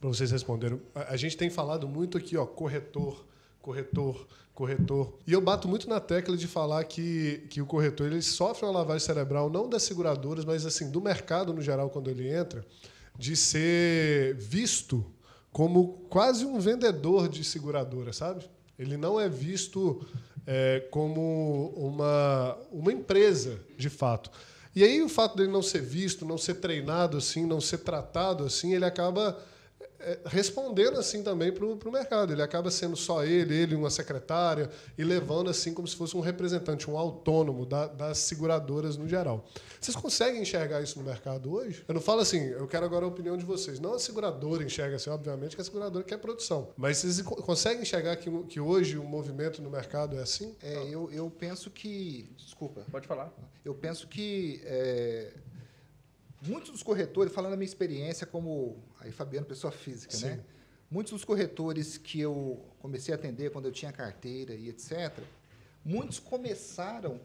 [0.00, 3.24] para vocês responderem, a, a gente tem falado muito aqui, ó, corretor,
[3.62, 5.12] corretor, corretor.
[5.26, 8.72] E eu bato muito na tecla de falar que, que o corretor ele sofre uma
[8.72, 12.66] lavagem cerebral, não das seguradoras, mas assim, do mercado no geral, quando ele entra,
[13.16, 15.06] de ser visto
[15.52, 18.44] como quase um vendedor de seguradora, sabe?
[18.78, 20.06] Ele não é visto
[20.46, 24.30] é, como uma, uma empresa, de fato.
[24.74, 28.44] E aí o fato dele não ser visto, não ser treinado assim, não ser tratado
[28.44, 29.38] assim, ele acaba
[30.26, 32.32] respondendo assim também para o mercado.
[32.32, 36.20] Ele acaba sendo só ele, ele uma secretária, e levando assim como se fosse um
[36.20, 39.46] representante, um autônomo da- das seguradoras no geral.
[39.80, 41.84] Vocês conseguem enxergar isso no mercado hoje?
[41.86, 43.78] Eu não falo assim, eu quero agora a opinião de vocês.
[43.78, 46.68] Não a seguradora enxerga assim, obviamente que a seguradora quer produção.
[46.76, 50.54] Mas vocês co- conseguem enxergar que, que hoje o movimento no mercado é assim?
[50.62, 52.30] É, eu, eu penso que.
[52.36, 52.84] Desculpa.
[52.90, 53.32] Pode falar.
[53.64, 55.32] Eu penso que é,
[56.42, 60.26] muitos dos corretores, falando da minha experiência como aí Fabiano, pessoa física, Sim.
[60.26, 60.40] né?
[60.90, 65.12] Muitos dos corretores que eu comecei a atender quando eu tinha carteira e etc.,
[65.84, 67.20] muitos começaram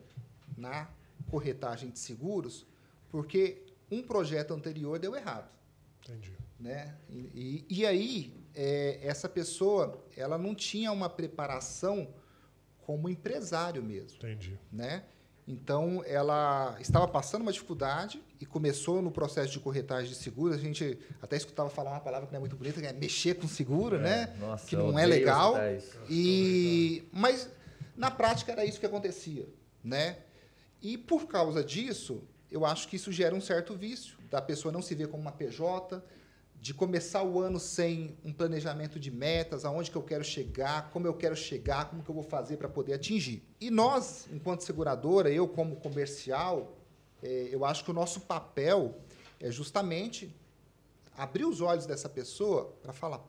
[0.57, 0.89] na
[1.29, 2.65] corretagem de seguros
[3.09, 5.49] porque um projeto anterior deu errado
[6.03, 6.35] Entendi.
[6.59, 6.95] né?
[7.09, 12.07] E, e- e aí é, essa pessoa ela não tinha uma preparação
[12.85, 14.57] como empresário mesmo, Entendi.
[14.71, 15.05] né?
[15.47, 20.55] Então, ela estava passando uma dificuldade e começou no processo de corretagem de seguros.
[20.57, 23.35] A gente até escutava falar uma palavra que não é muito bonita, que é mexer
[23.35, 24.35] com seguro, né?
[24.39, 25.55] Nossa, que não é legal.
[26.09, 27.47] E mas
[27.95, 29.47] na prática era isso que acontecia,
[29.83, 30.17] né?
[30.81, 34.81] E por causa disso, eu acho que isso gera um certo vício da pessoa não
[34.81, 36.03] se ver como uma PJ,
[36.59, 41.07] de começar o ano sem um planejamento de metas, aonde que eu quero chegar, como
[41.07, 43.43] eu quero chegar, como que eu vou fazer para poder atingir.
[43.59, 46.80] E nós, enquanto seguradora, eu como comercial,
[47.23, 48.97] eu acho que o nosso papel
[49.39, 50.33] é justamente
[51.17, 53.21] abrir os olhos dessa pessoa para falar: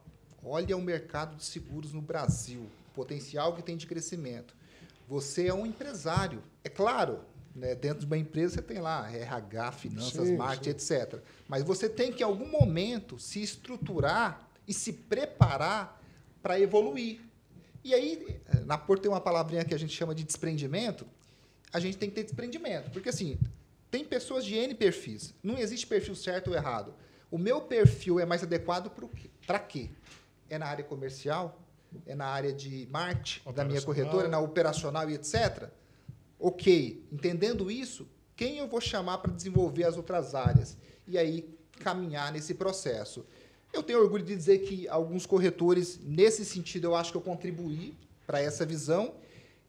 [0.43, 4.55] olha o mercado de seguros no Brasil, o potencial que tem de crescimento.
[5.09, 6.43] Você é um empresário.
[6.65, 7.21] É claro,
[7.55, 10.95] né, dentro de uma empresa você tem lá RH, finanças, Sim, marketing, sim.
[10.95, 11.21] etc.
[11.49, 16.01] Mas você tem que, em algum momento, se estruturar e se preparar
[16.43, 17.21] para evoluir.
[17.85, 21.07] E aí, na Por tem uma palavrinha que a gente chama de desprendimento.
[21.73, 22.91] A gente tem que ter desprendimento.
[22.91, 23.39] Porque, assim,
[23.93, 25.35] tem pessoas de N perfis.
[25.43, 26.95] Não existe perfil certo ou errado.
[27.31, 28.91] O meu perfil é mais adequado
[29.47, 29.91] para quê?
[30.49, 31.61] É na área comercial?
[32.07, 35.69] É na área de marketing da minha corretora, na operacional e etc.
[36.41, 40.79] Ok, entendendo isso, quem eu vou chamar para desenvolver as outras áreas?
[41.07, 43.27] E aí caminhar nesse processo.
[43.75, 47.95] Eu tenho orgulho de dizer que alguns corretores, nesse sentido, eu acho que eu contribuí
[48.27, 49.15] para essa visão,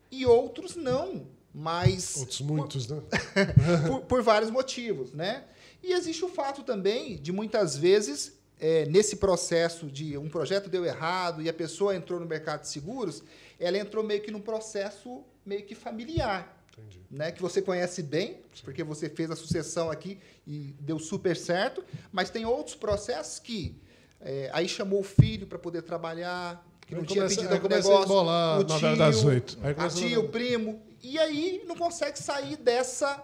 [0.09, 3.01] e outros não, mas Outros muitos, né?
[3.87, 5.43] por, por vários motivos, né?
[5.83, 10.85] E existe o fato também de muitas vezes é, nesse processo de um projeto deu
[10.85, 13.23] errado e a pessoa entrou no mercado de seguros,
[13.59, 17.01] ela entrou meio que num processo meio que familiar, Entendi.
[17.11, 17.31] né?
[17.31, 22.29] Que você conhece bem, porque você fez a sucessão aqui e deu super certo, mas
[22.29, 23.75] tem outros processos que
[24.21, 28.03] é, aí chamou o filho para poder trabalhar, que não tinha começa- pedido algum negócio,
[28.05, 29.25] embolar o das.
[29.25, 33.21] Aí a tia, o primo, e aí não consegue sair dessa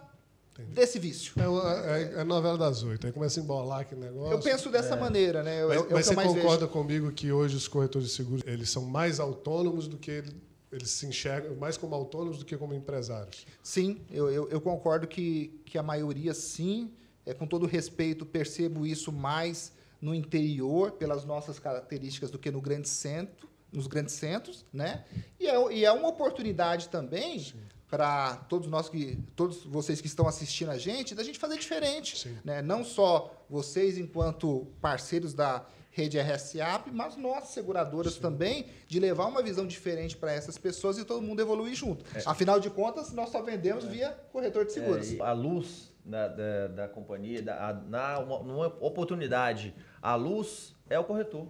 [0.74, 1.34] desse vício.
[1.38, 3.08] É, é, é a novela das oito.
[3.08, 4.34] Aí começa a embolar aquele negócio.
[4.34, 5.64] Eu penso dessa maneira, né?
[5.64, 6.68] Eu- Mas, é mas você concorda vejo.
[6.68, 10.36] comigo que hoje os corretores de seguros eles são mais autônomos do que ele-
[10.70, 13.46] eles se enxergam mais como autônomos do que como empresários?
[13.64, 16.92] Sim, eu, eu, eu concordo que, que a maioria sim.
[17.26, 19.72] É, com todo respeito, percebo isso mais
[20.02, 25.04] no interior, pelas nossas características, do que no grande centro, nos grandes centros, né?
[25.40, 27.54] E é, e é uma oportunidade também
[27.90, 32.18] para todos nós que todos vocês que estão assistindo a gente, da gente fazer diferente,
[32.20, 32.38] Sim.
[32.44, 32.62] né?
[32.62, 39.42] Não só vocês enquanto parceiros da rede RSAP, mas nós seguradoras também de levar uma
[39.42, 42.06] visão diferente para essas pessoas e todo mundo evoluir junto.
[42.28, 45.12] Afinal de contas, nós só vendemos via corretor de seguros.
[45.14, 50.76] É, a luz da, da, da companhia, da, a- na uma, numa oportunidade, a luz
[50.88, 51.48] é o corretor,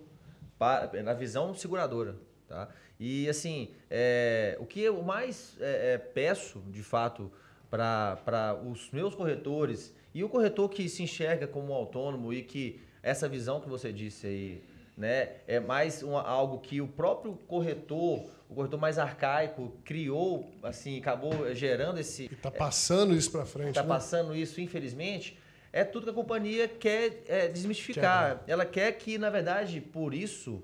[0.59, 2.15] pa- na visão seguradora.
[2.47, 2.67] Tá?
[2.99, 7.31] E assim, é, o que eu mais é, é, peço, de fato,
[7.69, 13.29] para os meus corretores e o corretor que se enxerga como autônomo e que essa
[13.29, 14.63] visão que você disse aí,
[14.97, 20.97] né, é mais uma- algo que o próprio corretor, o corretor mais arcaico, criou, assim,
[20.99, 23.87] acabou gerando esse, E tá passando isso para frente, está né?
[23.87, 25.38] passando isso, infelizmente,
[25.71, 28.43] é tudo que a companhia quer é, desmistificar.
[28.47, 30.63] Ela quer que, na verdade, por isso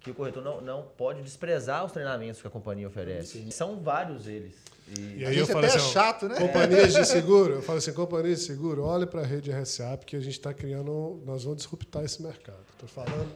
[0.00, 3.50] que o corretor não, não pode desprezar os treinamentos que a companhia oferece.
[3.52, 4.54] São vários eles.
[4.98, 6.34] E, E A aí gente eu falo até assim, é chato, né?
[6.36, 10.16] Companhias de seguro, eu falo assim, companhias de seguro, olha para a rede RSA, porque
[10.16, 12.64] a gente está criando, nós vamos disruptar esse mercado.
[12.72, 13.30] Estou falando.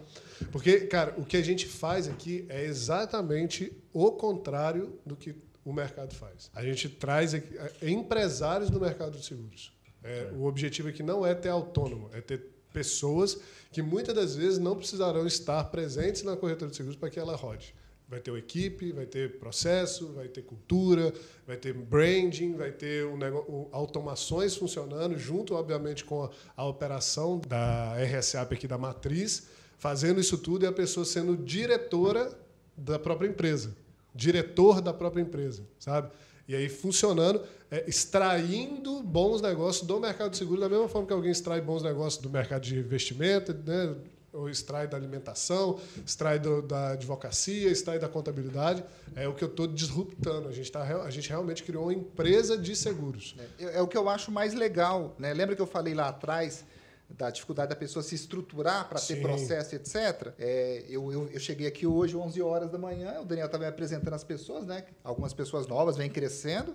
[0.51, 5.73] Porque, cara, o que a gente faz aqui é exatamente o contrário do que o
[5.73, 6.51] mercado faz.
[6.55, 9.74] A gente traz aqui, é, empresários do mercado de seguros.
[10.05, 13.39] É, O objetivo aqui não é ter autônomo, é ter pessoas
[13.73, 17.35] que muitas das vezes não precisarão estar presentes na corretora de seguros para que ela
[17.35, 17.75] rode.
[18.07, 21.13] Vai ter uma equipe, vai ter processo, vai ter cultura,
[21.47, 27.41] vai ter branding, vai ter um um- automações funcionando, junto, obviamente, com a, a operação
[27.49, 29.47] da RSAP aqui da matriz,
[29.79, 32.31] fazendo isso tudo e a pessoa sendo diretora
[32.77, 33.75] da própria empresa,
[34.15, 36.11] diretor da própria empresa, sabe?
[36.47, 37.41] E aí funcionando,
[37.71, 41.83] é, extraindo bons negócios do mercado de seguro, da mesma forma que alguém extrai bons
[41.83, 43.95] negócios do mercado de investimento, né?
[44.33, 48.83] ou extrai da alimentação, extrai do- da advocacia, extrai da contabilidade.
[49.15, 50.49] É o que eu estou disruptando.
[50.49, 53.37] A gente, tá, a gente realmente criou uma empresa de seguros.
[53.61, 55.15] É, é o que eu acho mais legal.
[55.21, 55.33] Né?
[55.33, 56.65] Lembra que eu falei lá atrás
[57.09, 60.33] da dificuldade da pessoa se estruturar para ter processo, etc.
[60.39, 63.69] É, eu, eu, eu cheguei aqui hoje, 11 horas da manhã, o Daniel estava me
[63.69, 64.85] apresentando as pessoas, né?
[65.03, 66.75] algumas pessoas novas vêm crescendo,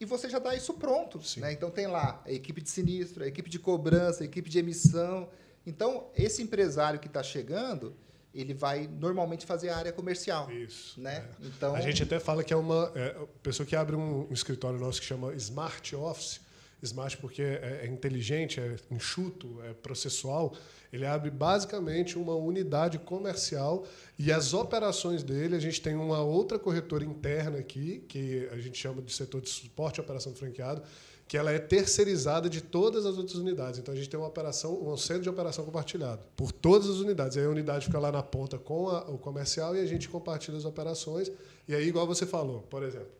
[0.00, 1.20] e você já dá isso pronto.
[1.38, 1.52] Né?
[1.52, 5.28] Então tem lá a equipe de sinistro, a equipe de cobrança, a equipe de emissão.
[5.66, 7.94] Então, esse empresário que está chegando,
[8.32, 10.50] ele vai normalmente fazer a área comercial.
[10.50, 11.00] Isso.
[11.00, 11.16] Né?
[11.16, 11.46] é.
[11.46, 14.78] Então, A gente até fala que é uma é, pessoa que abre um, um escritório
[14.78, 16.40] nosso que chama Smart Office.
[16.82, 20.54] Smart porque é, é inteligente, é enxuto, é processual.
[20.92, 23.84] Ele abre basicamente uma unidade comercial
[24.18, 28.78] e as operações dele, a gente tem uma outra corretora interna aqui, que a gente
[28.78, 30.82] chama de setor de suporte à operação do franqueado,
[31.26, 33.78] que ela é terceirizada de todas as outras unidades.
[33.78, 37.36] Então a gente tem uma operação, um centro de operação compartilhado por todas as unidades.
[37.36, 40.56] Aí a unidade fica lá na ponta com a- o comercial e a gente compartilha
[40.56, 41.30] as operações.
[41.68, 43.10] E aí, igual você falou, por exemplo,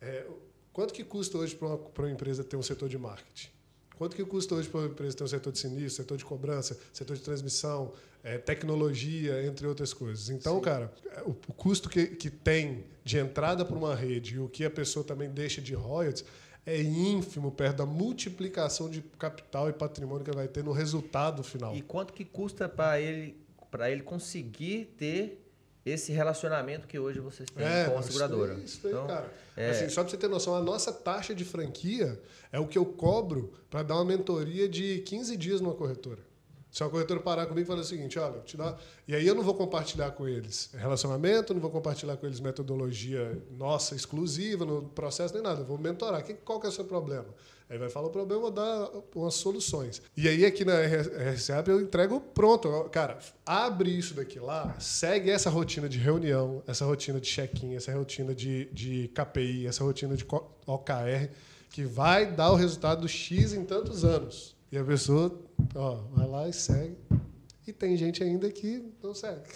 [0.00, 0.26] é,
[0.72, 3.48] quanto que custa hoje para uma, pra uma empresa ter um setor de marketing?
[3.96, 6.78] Quanto que custa hoje para uma empresa ter um setor de sinistro, setor de cobrança,
[6.92, 7.92] setor de transmissão,
[8.24, 10.28] é, tecnologia, entre outras coisas?
[10.28, 10.92] Então, cara,
[11.24, 14.70] o, o custo que, que tem de entrada para uma rede e o que a
[14.70, 16.24] pessoa também deixa de royalties
[16.64, 21.74] é ínfimo perto da multiplicação de capital e patrimônio que vai ter no resultado final.
[21.74, 23.36] E quanto que custa para ele,
[23.70, 25.41] para ele conseguir ter
[25.84, 28.54] esse relacionamento que hoje vocês têm com a É, seguradora?
[28.54, 29.32] Isso isso aí, Então, cara.
[29.56, 32.20] é- Assim, só para você ter noção, a nossa taxa de franquia
[32.52, 36.20] é o que eu cobro para dar uma mentoria de 15 dias numa corretora.
[36.70, 38.78] Se uma corretora parar comigo e falar o seguinte, olha, te dá...
[39.06, 43.38] e aí eu não vou compartilhar com eles relacionamento, não vou compartilhar com eles metodologia
[43.50, 46.24] nossa exclusiva no processo nem nada, eu vou mentorar.
[46.44, 47.26] Qual que é o seu problema?
[47.72, 50.02] Aí vai falar o problema, vou dar umas soluções.
[50.14, 52.68] E aí aqui na RSAP eu entrego pronto.
[52.90, 57.90] Cara, abre isso daqui lá, segue essa rotina de reunião, essa rotina de check-in, essa
[57.94, 60.26] rotina de, de KPI, essa rotina de
[60.66, 61.30] OKR,
[61.70, 64.54] que vai dar o resultado do X em tantos anos.
[64.70, 65.34] E a pessoa
[65.74, 66.98] ó, vai lá e segue.
[67.66, 69.48] E tem gente ainda que não segue.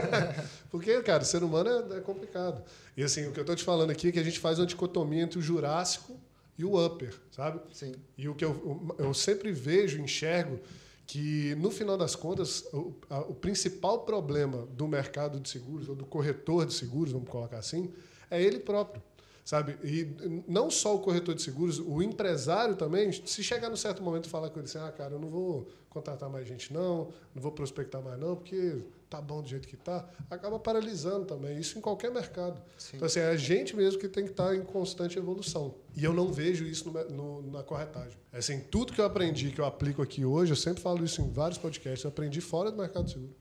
[0.72, 2.62] Porque, cara, o ser humano é, é complicado.
[2.96, 4.64] E assim, o que eu estou te falando aqui é que a gente faz uma
[4.64, 6.18] dicotomia entre o Jurássico
[6.58, 7.60] e o Upper, sabe?
[7.72, 7.94] Sim.
[8.16, 10.58] E o que eu, eu sempre vejo, enxergo,
[11.06, 15.94] que no final das contas, o, a- o principal problema do mercado de seguros, ou
[15.94, 17.90] do corretor de seguros, vamos colocar assim,
[18.30, 19.02] é ele próprio.
[19.44, 19.78] Sabe?
[19.82, 24.26] E não só o corretor de seguros, o empresário também, se chegar num certo momento
[24.26, 27.40] e falar com ele assim, ah, cara, eu não vou contratar mais gente não, não
[27.42, 31.58] vou prospectar mais não, porque tá bom do jeito que tá, acaba paralisando também.
[31.58, 32.60] Isso em qualquer mercado.
[32.76, 32.96] Sim.
[32.96, 35.74] Então, assim, é a gente mesmo que tem que estar em constante evolução.
[35.96, 37.04] E eu não vejo isso no-
[37.42, 38.16] no- na corretagem.
[38.32, 41.30] Assim, tudo que eu aprendi, que eu aplico aqui hoje, eu sempre falo isso em
[41.30, 43.34] vários podcasts, eu aprendi fora do mercado seguro.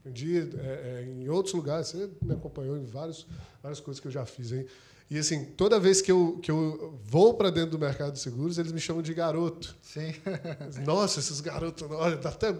[0.00, 3.26] Aprendi é, é, em outros lugares, você me acompanhou em vários,
[3.62, 4.66] várias coisas que eu já fiz aí.
[5.10, 8.56] E assim, toda vez que eu, que eu vou para dentro do mercado de seguros,
[8.58, 9.76] eles me chamam de garoto.
[9.82, 10.14] Sim.
[10.84, 12.52] Nossa, esses garotos, olha, dá até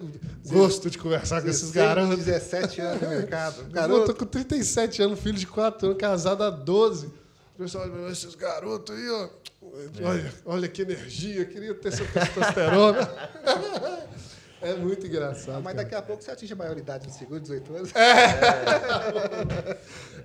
[0.47, 2.25] gosto de conversar com esses 16, garotos.
[2.25, 3.61] 17 anos no mercado.
[3.61, 4.15] Eu tô Garoto.
[4.15, 7.07] com 37 anos, filho de 4 anos, casado há 12.
[7.07, 7.13] O
[7.59, 9.29] pessoal olha, esses garotos aí, ó.
[10.03, 13.09] Olha, olha que energia, queria ter essa testosterona.
[14.65, 15.63] é muito engraçado.
[15.63, 15.85] Mas cara.
[15.85, 17.93] daqui a pouco você atinge a maioridade no seguro, 18 anos.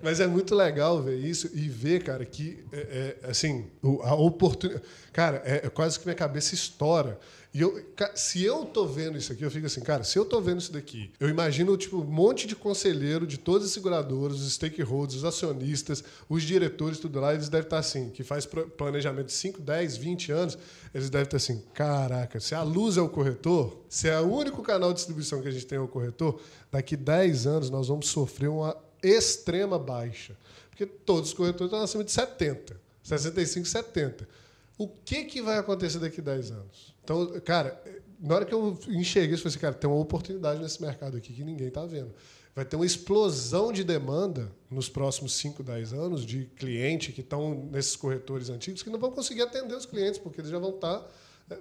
[0.02, 3.70] Mas é muito legal ver isso e ver, cara, que, é, é, assim,
[4.04, 4.84] a oportunidade.
[5.20, 7.20] Cara, é, é quase que minha cabeça estoura.
[7.54, 10.40] E eu, se eu tô vendo isso aqui, eu fico assim, cara, se eu tô
[10.40, 14.54] vendo isso daqui, eu imagino, tipo, um monte de conselheiro de todas as seguradoras, os
[14.54, 19.34] stakeholders, os acionistas, os diretores, tudo lá, eles devem estar assim, que faz planejamento de
[19.34, 20.58] 5, 10, 20 anos,
[20.94, 24.64] eles devem estar assim, caraca, se a luz é o corretor, se é o único
[24.64, 26.40] canal de distribuição que a gente tem é o corretor,
[26.72, 30.34] daqui 10 anos nós vamos sofrer uma extrema baixa.
[30.70, 34.40] Porque todos os corretores estão acima de 70, 65, 70.
[34.80, 36.96] O que, que vai acontecer daqui a 10 anos?
[37.04, 37.84] Então, cara,
[38.18, 41.18] na hora que eu enxerguei isso, eu falei assim, cara, tem uma oportunidade nesse mercado
[41.18, 42.14] aqui que ninguém está vendo.
[42.56, 47.56] Vai ter uma explosão de demanda nos próximos 5, 10 anos de cliente que estão
[47.70, 51.06] nesses corretores antigos que não vão conseguir atender os clientes, porque eles já vão estar,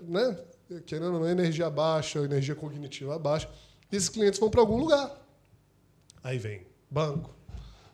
[0.02, 0.38] né,
[0.86, 3.50] querendo ou não, energia baixa, energia cognitiva baixa.
[3.90, 5.20] E esses clientes vão para algum lugar.
[6.22, 7.34] Aí vem banco,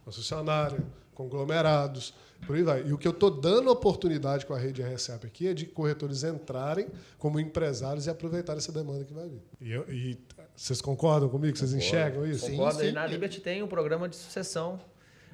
[0.04, 2.12] concessionária, conglomerados,
[2.46, 2.86] por aí vai.
[2.86, 6.22] E o que eu estou dando oportunidade com a rede RSAP aqui é de corretores
[6.24, 6.88] entrarem
[7.18, 9.42] como empresários e aproveitar essa demanda que vai vir.
[9.60, 10.18] E, eu- e
[10.54, 11.56] vocês concordam comigo?
[11.56, 12.46] Vocês enxergam isso?
[12.46, 12.80] Sim, Concordo.
[12.80, 12.86] sim.
[12.88, 14.80] E na Liberty tem um programa de sucessão.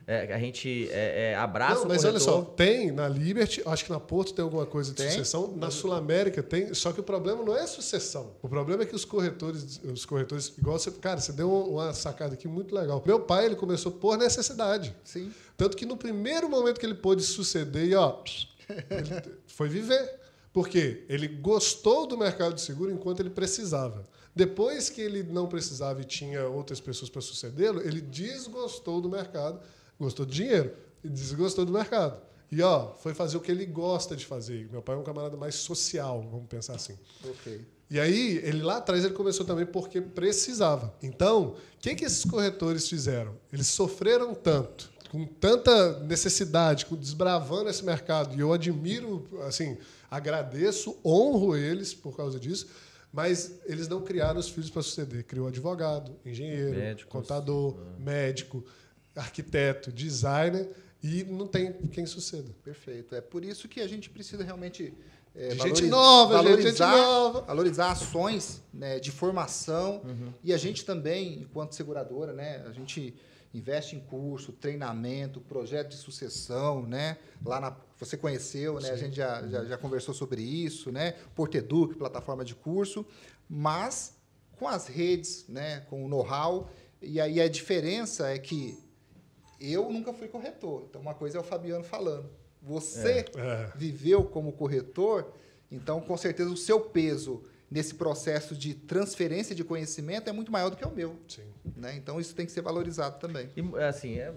[0.06, 3.84] É, a gente é, é, abraça Não, o mas olha só, tem na Liberty, acho
[3.84, 5.10] que na Porto tem alguma coisa de Tem.
[5.10, 8.32] sucessão, na Sul América tem, só que o problema não é sucessão.
[8.42, 12.34] O problema é que os corretores, os corretores, igual você, cara, você deu uma sacada
[12.34, 13.02] aqui muito legal.
[13.06, 14.94] Meu pai, ele começou por necessidade.
[15.04, 15.32] Sim.
[15.56, 18.22] Tanto que no primeiro momento que ele pôde suceder, e ó,
[18.68, 20.20] ele foi viver.
[20.52, 21.04] Por quê?
[21.08, 24.04] Ele gostou do mercado de seguro enquanto ele precisava.
[24.34, 29.60] Depois que ele não precisava e tinha outras pessoas para sucedê-lo, ele desgostou do mercado,
[30.00, 30.72] gostou do dinheiro
[31.04, 32.20] e desgostou do mercado.
[32.50, 34.68] E ó, foi fazer o que ele gosta de fazer.
[34.72, 36.98] Meu pai é um camarada mais social, vamos pensar assim.
[37.24, 37.64] Ok.
[37.88, 40.94] E aí, ele lá atrás ele começou também porque precisava.
[41.02, 43.36] Então, o que, que esses corretores fizeram?
[43.52, 48.36] Eles sofreram tanto, com tanta necessidade, com desbravando esse mercado.
[48.36, 49.76] E eu admiro, assim,
[50.10, 52.68] agradeço, honro eles por causa disso.
[53.12, 55.24] Mas eles não criaram os filhos para suceder.
[55.24, 57.10] Criou advogado, engenheiro, Médicos.
[57.10, 58.64] contador, médico,
[59.16, 60.68] arquiteto, designer
[61.02, 62.50] e não tem quem suceda.
[62.62, 63.14] Perfeito.
[63.14, 64.92] É por isso que a gente precisa realmente
[65.34, 67.40] é, De gente valoriz- nova, gente, valorizar, gente nova.
[67.42, 70.32] valorizar ações né, de formação Uhum.
[70.42, 73.14] e a gente também, enquanto seguradora, né, a gente
[73.54, 77.16] investe em curso, treinamento, projeto de sucessão, né?
[77.44, 78.90] Lá na você conheceu, né?
[78.90, 81.14] A gente já, já, já conversou sobre isso, né?
[81.34, 83.04] Porteduc, plataforma de curso,
[83.48, 84.14] mas
[84.56, 85.80] com as redes, né?
[85.90, 86.70] Com o know-how
[87.02, 88.78] e aí a diferença é que
[89.60, 90.86] eu nunca fui corretor.
[90.88, 92.30] Então, uma coisa é o Fabiano falando.
[92.62, 93.72] Você É.
[93.76, 95.32] viveu como corretor,
[95.70, 100.70] então, com certeza, o seu peso nesse processo de transferência de conhecimento é muito maior
[100.70, 101.16] do que o meu.
[101.28, 101.42] Sim.
[101.76, 101.94] Né?
[101.96, 103.48] Então, isso tem que ser valorizado também.
[103.56, 104.34] E assim, é,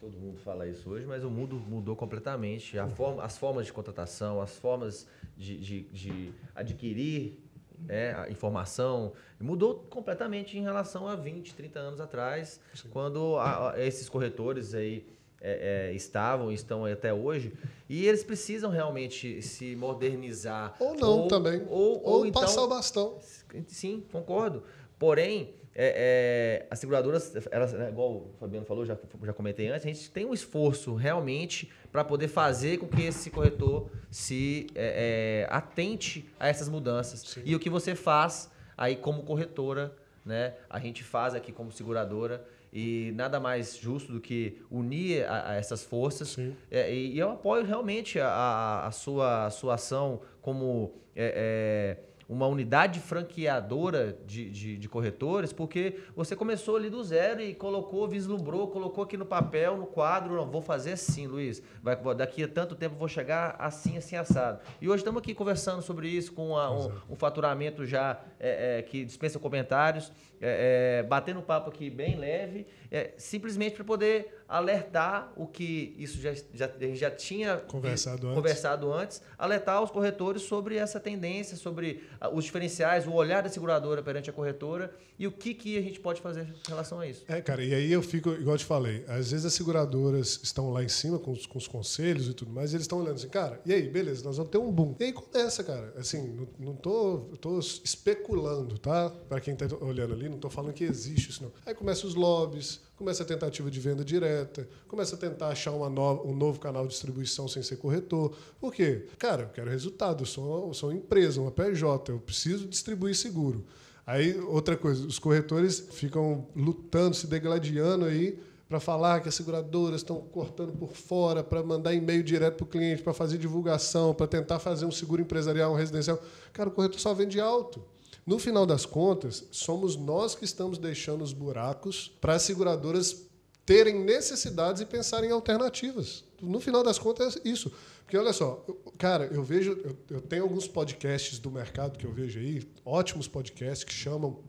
[0.00, 2.78] todo mundo fala isso hoje, mas o mundo mudou completamente.
[2.78, 5.06] A forma, as formas de contratação, as formas
[5.36, 7.38] de, de, de adquirir
[7.86, 12.60] né, a informação mudou completamente em relação a 20, 30 anos atrás,
[12.90, 15.06] quando a- a- esses corretores aí
[15.42, 17.54] é, é, estavam e estão aí até hoje,
[17.88, 20.76] e eles precisam realmente se modernizar.
[20.78, 21.62] Ou não também.
[21.66, 23.18] Ou, Ou, ou então, passar o bastão.
[23.66, 24.62] Sim, concordo.
[24.98, 29.86] Porém, é, é, as seguradoras, elas, né, igual o Fabiano falou, já, já comentei antes,
[29.86, 35.46] a gente tem um esforço realmente para poder fazer com que esse corretor se é,
[35.48, 37.20] é, atente a essas mudanças.
[37.20, 37.42] Sim.
[37.44, 39.94] E o que você faz aí como corretora,
[40.24, 40.54] né?
[40.68, 45.54] A gente faz aqui como seguradora e nada mais justo do que unir a, a
[45.54, 46.36] essas forças.
[46.70, 51.96] É, e, e eu apoio realmente a, a- a sua, a sua ação como é,
[51.98, 57.52] é, uma unidade franqueadora de, de, de corretores, porque você começou ali do zero e
[57.54, 61.60] colocou, vislumbrou, colocou aqui no papel, no quadro, não, vou fazer assim, Luiz.
[61.82, 64.60] Vai, daqui a tanto tempo vou chegar assim, assim, assado.
[64.80, 68.82] E hoje estamos aqui conversando sobre isso com a- um, um faturamento já é, é,
[68.82, 74.40] que dispensa comentários, é, é, batendo um papo aqui bem leve, é, simplesmente para poder
[74.48, 78.36] alertar o que isso já, já, já tinha Conversado antes.
[78.36, 83.48] conversado antes, alertar os corretores sobre essa tendência, sobre ah, os diferenciais, o olhar da
[83.48, 87.06] seguradora perante a corretora e o que, que a gente pode fazer em relação a
[87.06, 87.24] isso.
[87.28, 90.72] É, cara, e aí eu fico, igual eu te falei, às vezes as seguradoras estão
[90.72, 93.16] lá em cima com os, com os conselhos e tudo mais, e eles estão olhando
[93.16, 94.96] assim, cara, e aí, beleza, nós vamos ter um boom.
[94.98, 99.10] E aí começa, cara, assim, não, não tô, tô especulando, tá?
[99.28, 101.52] Para quem tá olhando ali, não tô falando que existe isso, não.
[101.64, 106.22] Aí começa os lobbies, começa a tentativa de venda direta, começa a tentar achar nova,
[106.22, 108.36] um novo canal de distribuição sem ser corretor.
[108.60, 109.06] Por quê?
[109.18, 113.16] Cara, eu quero resultado, eu sou, eu sou uma empresa, uma PJ, eu preciso distribuir
[113.16, 113.64] seguro.
[114.06, 118.38] Aí, outra coisa, os corretores ficam lutando, se degladiando aí
[118.68, 122.68] para falar que as seguradoras estão cortando por fora, para mandar e-mail direto para o
[122.68, 126.22] cliente, para fazer divulgação, para tentar fazer um seguro empresarial, um residencial.
[126.52, 127.82] Cara, o corretor só vende alto.
[128.26, 133.26] No final das contas, somos nós que estamos deixando os buracos para as seguradoras
[133.64, 136.24] terem necessidades e pensarem em alternativas.
[136.40, 137.72] No final das contas, é isso.
[138.02, 138.64] Porque olha só,
[138.98, 143.28] cara, eu vejo, eu, eu tenho alguns podcasts do mercado que eu vejo aí, ótimos
[143.28, 144.42] podcasts que chamam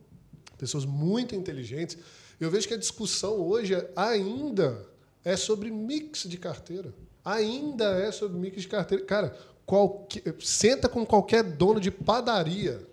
[0.58, 1.96] pessoas muito inteligentes.
[2.40, 4.84] Eu vejo que a discussão hoje ainda
[5.24, 6.92] é sobre mix de carteira.
[7.24, 9.04] Ainda é sobre mix de carteira.
[9.04, 12.84] Cara, qualquer, senta com qualquer dono de padaria,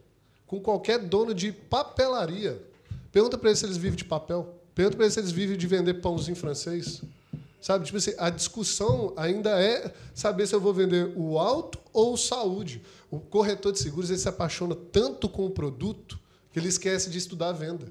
[0.50, 2.60] com qualquer dono de papelaria.
[3.12, 4.56] Pergunta para eles se eles vivem de papel.
[4.74, 7.04] Pergunta para eles se eles vivem de vender pãozinho francês.
[7.62, 12.18] Sabe, tipo assim, a discussão ainda é saber se eu vou vender o alto ou
[12.18, 12.82] saúde.
[13.12, 16.20] O corretor de seguros ele se apaixona tanto com o produto
[16.52, 17.86] que ele esquece de estudar a venda.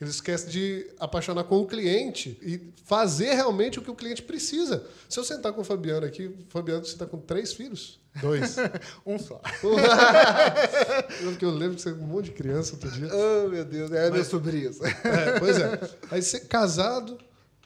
[0.00, 4.84] Ele esquece de apaixonar com o cliente e fazer realmente o que o cliente precisa.
[5.08, 7.99] Se eu sentar com o Fabiano aqui, Fabiano, você está com três filhos?
[8.20, 8.56] Dois.
[9.06, 9.40] Um só.
[11.22, 13.08] Porque eu lembro que você é um monte de criança outro dia.
[13.12, 14.70] Oh, meu Deus, é meu sobrinho.
[15.04, 15.78] É, pois é.
[16.10, 17.18] Aí você casado,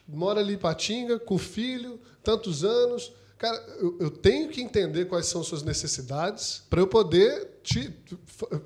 [0.07, 3.11] mora ali em Patinga, com filho, tantos anos.
[3.37, 7.93] Cara, eu, eu tenho que entender quais são suas necessidades para eu poder te,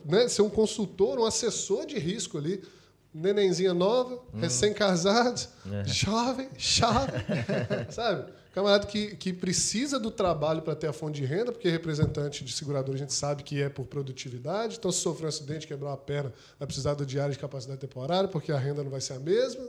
[0.05, 2.61] né, ser um consultor, um assessor de risco ali.
[3.11, 5.41] Nenenzinha nova, recém-casado,
[5.83, 7.11] jovem, chave,
[7.89, 8.31] sabe?
[8.53, 12.51] Camarada que, que precisa do trabalho para ter a fonte de renda, porque representante de
[12.51, 14.77] seguradora a gente sabe que é por produtividade.
[14.77, 18.27] Então, se sofrer um acidente, quebrar uma perna, vai precisar do diário de capacidade temporária,
[18.27, 19.63] porque a renda não vai ser a mesma.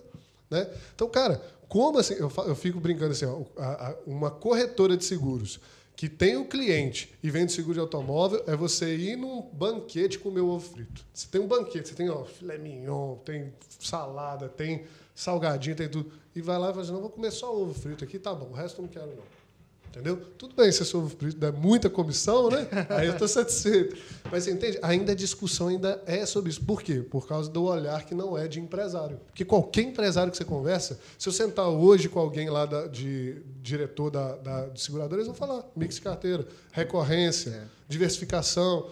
[0.51, 0.67] Né?
[0.95, 2.15] Então, cara, como assim?
[2.15, 5.61] Eu, eu fico brincando assim, ó, a- a- uma corretora de seguros
[5.95, 10.41] que tem o cliente e vende seguro de automóvel é você ir num banquete comer
[10.41, 11.05] ovo frito.
[11.13, 14.85] Você tem um banquete, você tem ó, filé mignon, tem salada, tem
[15.21, 16.11] salgadinho, tem tudo.
[16.35, 18.51] E vai lá e fala assim, não, vou comer só ovo frito aqui, tá bom,
[18.51, 19.41] o resto eu não quero não.
[19.89, 20.17] Entendeu?
[20.39, 22.65] Tudo bem se esse ovo frito der muita comissão, né?
[22.91, 23.97] Aí eu estou satisfeito.
[24.31, 24.79] Mas você entende?
[24.83, 26.65] Ainda a discussão ainda é sobre isso.
[26.65, 27.01] Por quê?
[27.01, 29.19] Por causa do olhar que não é de empresário.
[29.27, 33.43] Porque qualquer empresário que você conversa, se eu sentar hoje com alguém lá da- de
[33.61, 38.89] diretor da, da de seguradora, eles vão falar mix de carteira, recorrência, diversificação.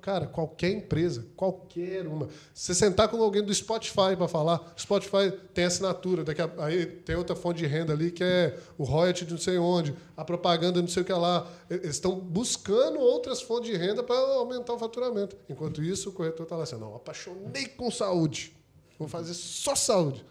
[0.00, 2.28] Cara, qualquer empresa, qualquer uma.
[2.54, 6.86] Se você sentar com alguém do Spotify para falar, Spotify tem assinatura, daqui a, aí
[6.86, 10.24] tem outra fonte de renda ali que é o royalty de não sei onde, a
[10.24, 11.50] propaganda não sei o que lá.
[11.68, 15.36] Eles estão buscando outras fontes de renda para aumentar o faturamento.
[15.48, 18.56] Enquanto isso, o corretor está lá assim, não, apaixonei com saúde.
[18.96, 20.24] Vou fazer só saúde.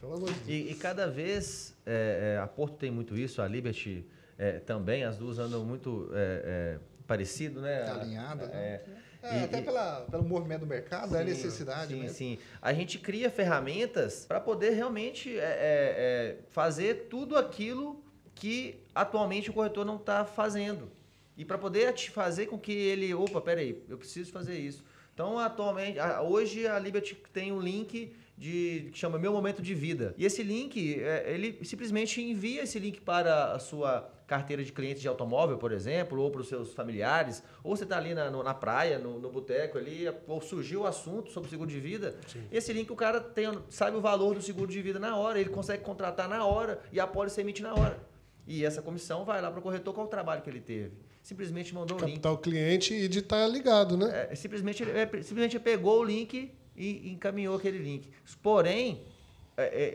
[0.00, 0.48] Pelo amor de Deus.
[0.48, 4.06] E, e cada vez é, é, a Porto tem muito isso, a Liberty
[4.38, 6.78] é, também, as duas andam muito é, é,
[7.08, 7.80] parecido, né?
[7.82, 8.52] Tá alinhada, né?
[8.54, 8.84] É,
[9.20, 12.16] É, E- até e- pela, pelo movimento do mercado, é Sim, necessidade sim, mesmo.
[12.16, 12.38] sim.
[12.62, 18.00] A gente cria ferramentas para poder realmente é, é, é, fazer tudo aquilo
[18.36, 20.88] que atualmente o corretor não está fazendo.
[21.36, 24.84] E para poder te fazer com que ele, opa, peraí, eu preciso fazer isso.
[25.14, 29.74] Então, atualmente, a- hoje a Liberty tem um link de, que chama Meu Momento de
[29.74, 30.14] Vida.
[30.16, 35.00] E esse link, é, ele simplesmente envia esse link para a sua carteira de clientes
[35.00, 38.42] de automóvel, por exemplo, ou para os seus familiares, ou você está ali na, no-
[38.42, 42.14] na praia, no, no boteco ali, ou surgiu o assunto sobre seguro de vida.
[42.52, 45.48] Esse link o cara tem, sabe o valor do seguro de vida na hora, ele
[45.48, 47.98] consegue contratar na hora e a pólice emite na hora.
[48.46, 50.92] E essa comissão vai lá para o corretor qual o trabalho que ele teve.
[51.22, 52.14] Simplesmente mandou o link.
[52.16, 54.28] Captar o cliente e de estar ligado, né?
[54.30, 58.10] É, simplesmente, ele- é, simplesmente pegou o link e encaminhou aquele link.
[58.42, 59.02] Porém,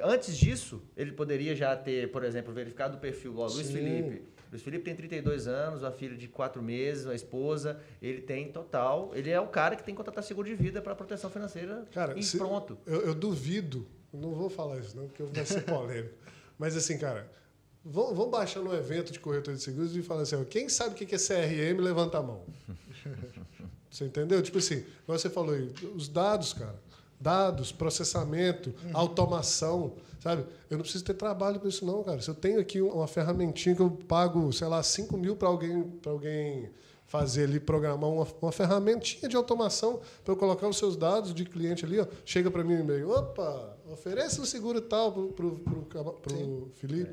[0.03, 3.37] antes disso, ele poderia já ter, por exemplo, verificado o perfil.
[3.37, 3.73] Ó, Luiz Sim.
[3.73, 4.21] Felipe.
[4.51, 7.79] Luiz Felipe tem 32 anos, uma filha de 4 meses, uma esposa.
[8.01, 9.11] Ele tem total.
[9.15, 12.13] Ele é o cara que tem que contratar seguro de vida para proteção financeira Cara,
[12.17, 12.77] e pronto.
[12.85, 16.13] Eu, eu duvido, não vou falar isso não, porque vai ser polêmico.
[16.59, 17.31] Mas assim, cara,
[17.83, 20.91] vamos, vamos baixar no evento de corretor de seguros e falar assim, ó, quem sabe
[20.91, 22.45] o que é CRM, levanta a mão.
[23.89, 24.41] Você entendeu?
[24.41, 26.81] Tipo assim, você falou aí, os dados, cara.
[27.23, 30.43] Dados, processamento, automação, sabe?
[30.69, 32.21] Eu não preciso ter trabalho para isso não, cara.
[32.21, 35.83] Se eu tenho aqui uma ferramentinha que eu pago, sei lá, 5 mil para alguém,
[36.01, 36.69] para alguém
[37.07, 41.45] fazer ali, programar uma, uma ferramentinha de automação para eu colocar os seus dados de
[41.45, 45.11] cliente ali, ó, chega para mim no e-mail, opa, ofereça um seguro tal
[45.89, 47.11] caba- pro Felipe.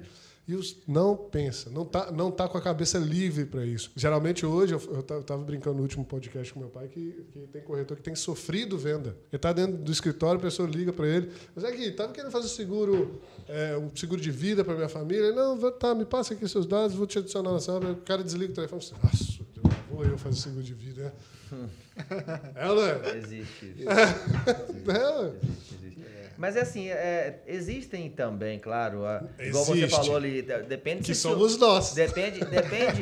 [0.48, 3.92] E os, não pensa, não tá, não tá com a cabeça livre para isso.
[3.94, 7.24] Geralmente hoje, eu, eu ta- eu tava brincando no último podcast com meu pai, que,
[7.32, 9.16] que tem corretor que tem sofrido venda.
[9.32, 12.32] Ele tá dentro do escritório, a pessoa liga para ele, mas é que tava querendo
[12.32, 15.26] fazer seguro, é, um seguro de vida para minha família.
[15.26, 17.92] Ele, não, tá, me passa aqui seus dados, vou te adicionar na sala.
[17.92, 21.14] O cara desliga o telefone e fala, nossa, vou eu fazer seguro de vida,
[21.52, 21.70] né?
[22.56, 23.16] é ou não é?
[23.18, 23.74] Existe.
[23.86, 25.32] É, ué.
[25.42, 26.19] Existe, existe.
[26.40, 31.14] Mas é assim, é, existem também, claro, a- igual você falou ali, de- depende que
[31.14, 31.92] se somos nós.
[31.92, 33.00] Depende, depende,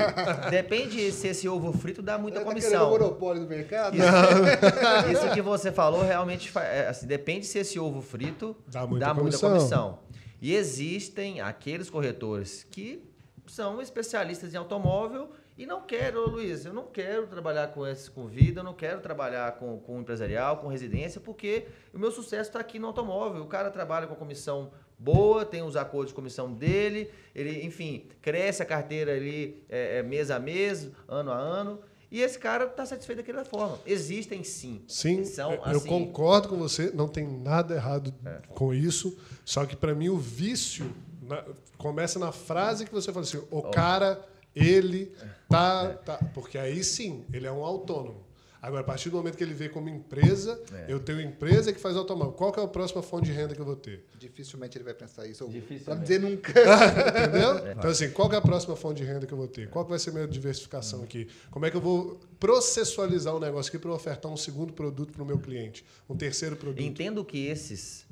[0.50, 2.90] depende se esse ovo frito dá muita Tá querendo o comissão.
[2.90, 3.96] monopólio do mercado?
[3.96, 9.14] Isso que você falou realmente é, assim, depende se esse ovo frito Dá muita dá
[9.14, 9.50] muita comissão.
[9.50, 9.98] comissão.
[10.42, 13.04] E existem aqueles corretores que
[13.46, 18.26] são especialistas em automóvel e não quero, Luiz, eu não quero trabalhar com esse com
[18.28, 22.60] vida, eu não quero trabalhar com, com empresarial, com residência, porque o meu sucesso está
[22.60, 23.42] aqui no automóvel.
[23.42, 28.06] O cara trabalha com a comissão boa, tem os acordos de comissão dele, ele, enfim,
[28.22, 31.80] cresce a carteira ali é, é, mês a mês, ano a ano.
[32.10, 33.78] E esse cara está satisfeito daquela forma.
[33.84, 34.82] Existem sim.
[34.88, 38.14] Sim, São, eu assim, concordo com você, não tem nada errado
[38.54, 39.18] com isso.
[39.44, 40.90] Só que para mim o vício
[41.20, 41.44] na-
[41.76, 44.24] começa na frase que você fala assim: o cara,
[44.58, 45.12] ele
[45.48, 46.16] tá, tá.
[46.34, 48.26] Porque aí sim, ele é um autônomo.
[48.60, 50.86] Agora, a partir do momento que ele vê como empresa, É.
[50.92, 52.32] eu tenho empresa que faz automóvel.
[52.32, 54.04] Qual que é a próxima fonte de renda que eu vou ter?
[54.18, 55.48] Dificilmente ele vai pensar isso.
[55.86, 56.50] Não dizer nunca.
[57.30, 57.70] Entendeu?
[57.70, 59.70] Então, assim, qual que é a próxima fonte de renda que eu vou ter?
[59.70, 61.28] Qual que vai ser a minha diversificação aqui?
[61.52, 65.12] Como é que eu vou processualizar um negócio aqui para eu ofertar um segundo produto
[65.12, 65.84] para o meu cliente?
[66.08, 66.82] Um terceiro produto?
[66.82, 68.04] Entendo que esses,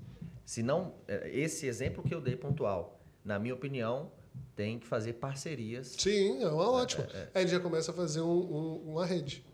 [0.44, 4.12] se não, eh, esse exemplo que eu dei pontual, na minha opinião,
[4.54, 5.94] tem que fazer parcerias.
[5.98, 7.06] Sim, é uma ótima.
[7.34, 9.44] Aí ele já começa a fazer um- um- uma rede.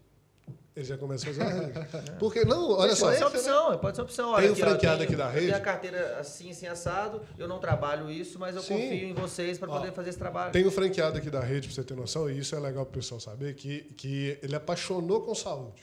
[0.74, 1.72] Ele já começa a fazer uma rede.
[2.18, 3.06] Porque, não, olha só.
[3.06, 4.30] pode ser opção, pode ser opção.
[4.30, 5.46] Olha, Tem o aqui, franqueado aqui da rede?
[5.46, 8.74] tenho a carteira assim, assim, assado, eu não trabalho isso, mas eu Sim.
[8.74, 10.50] confio em vocês para poder fazer esse trabalho.
[10.52, 12.94] Tem o franqueado aqui da rede, pra você ter noção, e isso é legal pro
[13.00, 15.82] pessoal saber, que, que ele apaixonou com saúde.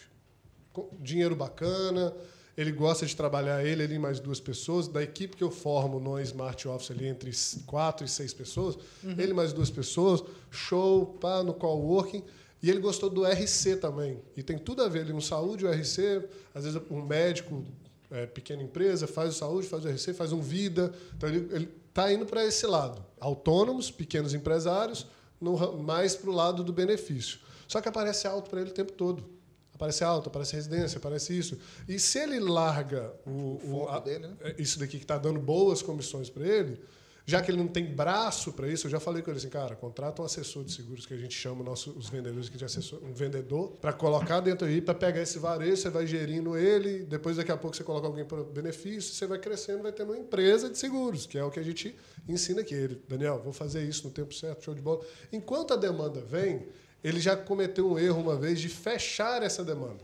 [0.73, 2.15] Com dinheiro bacana,
[2.59, 4.89] Ele gosta de trabalhar ele, ele e mais duas pessoas.
[4.89, 7.31] Da equipe que eu formo no Smart Office ali entre
[7.65, 8.77] quatro e seis pessoas,
[9.17, 12.21] ele mais duas pessoas, show, pá, no coworking.
[12.61, 14.19] E ele gostou do RC também.
[14.35, 17.63] E tem tudo a ver ali no saúde, o RC, às vezes um médico,
[18.11, 20.91] é, pequena empresa, faz o saúde, faz o RC, faz um vida.
[21.15, 23.01] Então ele está indo para esse lado.
[23.21, 25.07] Autônomos, pequenos empresários,
[25.39, 27.39] no mais para o lado do benefício.
[27.69, 29.38] Só que aparece alto para ele o tempo todo.
[29.79, 31.57] Aparece alto, aparece residência, aparece isso.
[31.87, 34.33] E se ele larga o, o- foco a- dele, né?
[34.41, 36.81] é, isso daqui que está dando boas comissões para ele,
[37.25, 39.75] já que ele não tem braço para isso, eu já falei com ele assim, cara,
[39.77, 42.99] contrata um assessor de seguros que a gente chama nosso, os vendedores aqui de assessor,
[43.03, 47.37] um vendedor, para colocar dentro aí, para pegar esse varejo, você vai gerindo ele, depois
[47.37, 50.69] daqui a pouco você coloca alguém para benefício, você vai crescendo, vai tendo uma empresa
[50.69, 51.95] de seguros, que é o que a gente
[52.27, 52.73] ensina aqui.
[52.73, 55.05] Ele, Daniel, vou fazer isso no tempo certo, show de bola.
[55.31, 56.67] Enquanto a demanda vem,
[57.03, 60.03] ele já cometeu um erro uma vez de fechar essa demanda.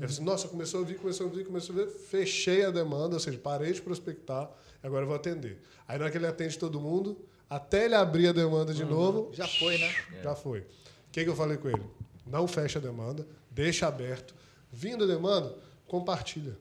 [0.00, 3.14] Eu disse, nossa, começou a vir, começou a vir, começou a vir, fechei a demanda,
[3.14, 4.48] ou seja, parei de prospectar,
[4.82, 5.58] agora vou atender.
[5.88, 7.18] Aí na hora que ele atende todo mundo,
[7.48, 9.92] até ele abrir a demanda de novo, Já foi, né?
[10.22, 10.60] já foi.
[10.60, 10.66] O
[11.10, 11.82] que, que eu falei com ele?
[12.24, 14.32] Não fecha a demanda, deixa aberto.
[14.72, 15.56] Vindo a demanda,
[15.88, 16.56] compartilha.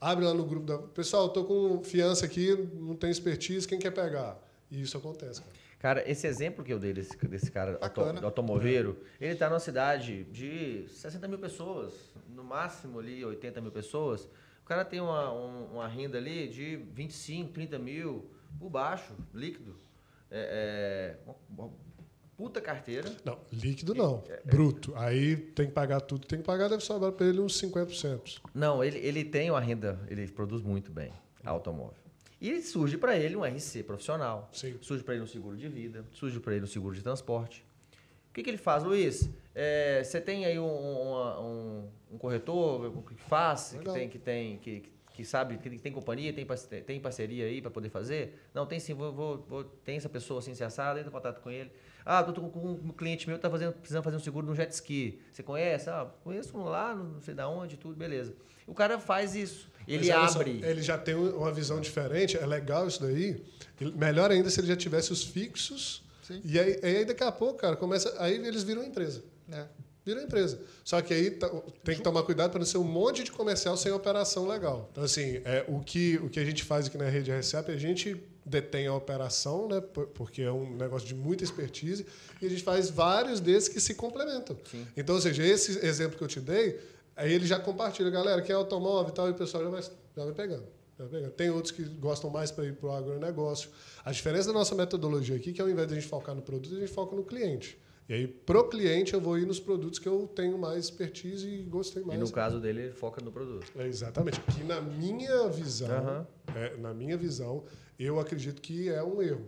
[0.00, 0.76] Abre lá no grupo da.
[0.78, 4.36] Pessoal, estou com fiança aqui, não tem expertise, quem quer pegar?
[4.70, 5.52] E isso acontece, cara.
[5.84, 10.24] Cara, esse exemplo que eu dei desse, desse cara auto, automoveiro, ele tá numa cidade
[10.32, 11.92] de 60 mil pessoas,
[12.26, 14.24] no máximo ali 80 mil pessoas.
[14.62, 19.76] O cara tem uma, um- uma renda ali de 25, 30 mil por baixo, líquido.
[20.30, 21.70] É, é, uma, uma
[22.34, 23.14] puta carteira.
[23.22, 24.24] Não, líquido não.
[24.42, 24.94] Bruto.
[24.96, 28.40] Aí tem que pagar tudo, tem que pagar, deve sobrar para ele uns 50%.
[28.54, 31.12] Não, ele, ele tem uma renda, ele produz muito bem
[31.44, 32.03] automóvel.
[32.46, 34.50] E surge para ele um RC profissional.
[34.52, 34.76] Sim.
[34.82, 37.64] Surge para ele um seguro de vida, surge para ele um seguro de transporte.
[38.30, 39.30] O que, que ele faz, Luiz?
[39.54, 44.82] É, você tem aí um, um- um corretor que faz, que tem, que tem, que,
[45.14, 46.46] que sabe, que tem companhia, tem,
[46.84, 48.38] tem parceria aí para poder fazer?
[48.52, 51.40] Não, tem sim, vou, vou, vou- tem essa pessoa assim, se assada, entra em contato
[51.40, 51.70] com ele.
[52.04, 54.54] Ah, tô, tô com um cliente meu que tá fazendo, precisando fazer um seguro no
[54.54, 55.18] jet ski.
[55.32, 55.88] Você conhece?
[55.88, 58.34] Ah, conheço um lá, não sei da onde, tudo, beleza.
[58.66, 59.70] O cara faz isso.
[59.86, 60.60] Ele Mas só, abre.
[60.64, 63.42] ele já tem uma visão diferente, é legal isso daí.
[63.96, 66.02] Melhor ainda se ele já tivesse os fixos.
[66.26, 66.40] Sim.
[66.44, 68.14] E aí, aí daqui a pouco, cara, começa.
[68.18, 69.22] Aí eles viram empresa.
[69.52, 69.64] É.
[70.06, 70.60] Viram empresa.
[70.84, 71.48] Só que aí tá-
[71.82, 74.88] tem que tomar cuidado para não ser um monte de comercial sem operação legal.
[74.92, 77.76] Então, assim, é, o, que, o que a gente faz aqui na rede RCAP, a
[77.76, 82.04] gente detém a operação, né, por- porque é um negócio de muita expertise,
[82.42, 84.54] e a gente faz vários desses que se complementam.
[84.94, 86.78] Então, ou seja, esse exemplo que eu te dei,
[87.16, 89.82] aí ele já compartilha, galera, quem é automóvel e tal, e o pessoal já vai,
[89.82, 90.64] já vai pegando.
[90.98, 91.32] já vai pegando.
[91.32, 93.70] Tem outros que gostam mais para ir para o agronegócio.
[94.04, 96.42] A diferença da nossa metodologia aqui é que ao invés de a gente focar no
[96.42, 97.78] produto, a gente foca no cliente.
[98.06, 101.62] E aí, pro cliente, eu vou ir nos produtos que eu tenho mais expertise e
[101.62, 102.20] gostei E mais.
[102.20, 103.66] no caso dele, ele foca no produto.
[103.78, 104.38] É, exatamente.
[104.42, 106.26] Que na minha visão, Aham.
[106.54, 107.64] é, na minha visão,
[107.98, 109.46] eu acredito que é um erro.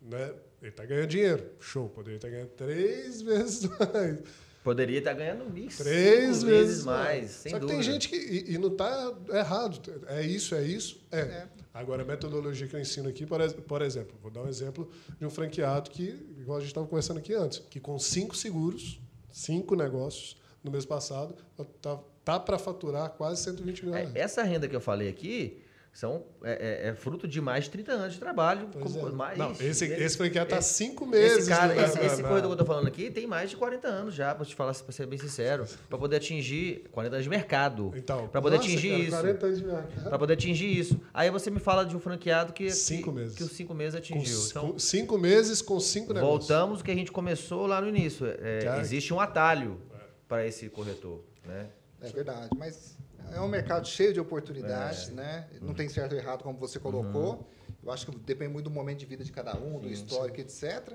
[0.00, 0.32] Né?
[0.62, 1.44] Ele está ganhando dinheiro.
[1.58, 4.22] Show, poderia estar ganhando três vezes mais.
[4.62, 7.82] Poderia estar ganhando mil, Três cinco vezes mais, sem Só que dúvida.
[7.82, 8.16] tem gente que.
[8.16, 9.80] E, e não está errado.
[10.08, 11.02] É isso, é isso?
[11.10, 11.20] É.
[11.20, 11.48] É.
[11.72, 15.24] Agora, a metodologia que eu ensino aqui, por, por exemplo, vou dar um exemplo de
[15.24, 16.02] um franqueado que,
[16.38, 19.00] igual a gente estava conversando aqui antes, que com cinco seguros,
[19.32, 21.34] cinco negócios no mês passado,
[21.80, 24.16] tá, tá para faturar quase 120 mil É, reais.
[24.16, 25.62] essa renda que eu falei aqui
[25.92, 28.68] são, é, é- é fruto de mais de 30 anos de trabalho.
[28.72, 29.10] Pois como- é.
[29.10, 31.38] mais, Não, esse, ele- esse franqueado está esse- cinco meses.
[31.38, 33.50] Esse, cara, na- esse, na- esse na- corredor que eu tô falando aqui tem mais
[33.50, 35.66] de 40 anos já, pra te falar, pra ser bem sincero.
[35.88, 37.92] Pra poder atingir 40 anos de mercado.
[37.96, 39.10] Então, pra poder nossa, atingir cara, isso.
[39.10, 40.08] 40 anos de mercado.
[40.08, 41.00] Pra poder atingir isso.
[41.12, 42.70] Aí você me fala de um franqueado que.
[42.70, 43.36] Cinco que, meses.
[43.36, 44.40] Que os cinco meses Com, atingiu.
[44.48, 46.48] Então, com cinco meses com cinco negócios.
[46.48, 48.26] voltamos ao que a gente começou lá no início.
[48.26, 49.80] É, existe um atalho
[50.28, 51.24] para esse corretor.
[51.44, 51.66] Né?
[52.00, 52.96] É verdade, mas
[53.32, 55.12] é um mercado cheio de oportunidades, É.
[55.12, 55.48] né?
[55.60, 57.48] Não tem certo ou errado, como você colocou.
[57.82, 60.94] Eu acho que depende muito do momento de vida de cada um, do histórico, etc.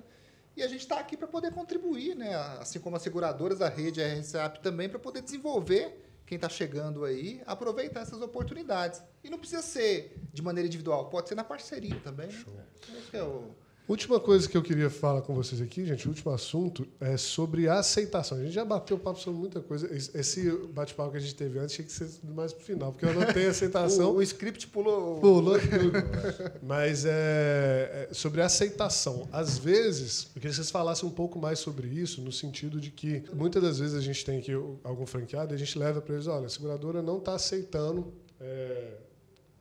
[0.55, 2.33] E a gente está aqui para poder contribuir, né?
[2.59, 7.41] Assim como as seguradoras da rede RSAP também, para poder desenvolver quem está chegando aí,
[7.45, 9.01] aproveitar essas oportunidades.
[9.23, 12.27] E não precisa ser de maneira individual, pode ser na parceria também.
[12.27, 12.65] Né?
[13.11, 13.51] Que é o...
[13.87, 17.69] Última coisa que eu queria falar com vocês aqui, gente, o último assunto é sobre
[17.69, 18.39] a aceitação.
[18.39, 19.87] A gente já bateu papo sobre muita coisa.
[19.93, 23.13] Esse bate-papo que a gente teve antes tinha que ser mais pro final, porque eu
[23.13, 24.13] não tenho aceitação.
[24.13, 25.19] O, o script pulou.
[25.19, 25.99] Pulou tudo.
[26.65, 29.29] Mas é, é sobre aceitação.
[29.31, 32.89] Às vezes, eu queria que vocês falassem um pouco mais sobre isso, no sentido de
[32.89, 34.51] que muitas das vezes a gente tem aqui
[34.83, 38.11] algum franqueado e a gente leva para eles: olha, a seguradora não está aceitando
[38.41, 38.97] é,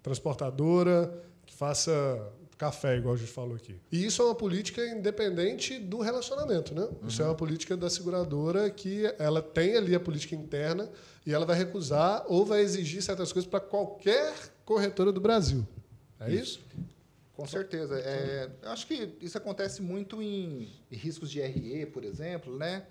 [0.02, 1.12] transportadora
[1.44, 1.92] que faça
[2.64, 3.76] café, igual a gente falou aqui.
[3.92, 6.89] E isso é uma política independente do relacionamento, né?
[7.06, 10.90] Isso é uma política da seguradora que ela tem ali a política interna
[11.26, 14.32] e ela vai recusar ou vai exigir certas coisas para qualquer
[14.64, 15.66] corretora do Brasil.
[16.18, 16.60] É isso?
[17.34, 17.98] Com certeza.
[17.98, 22.86] É, eu acho que isso acontece muito em riscos de RE, por exemplo, né?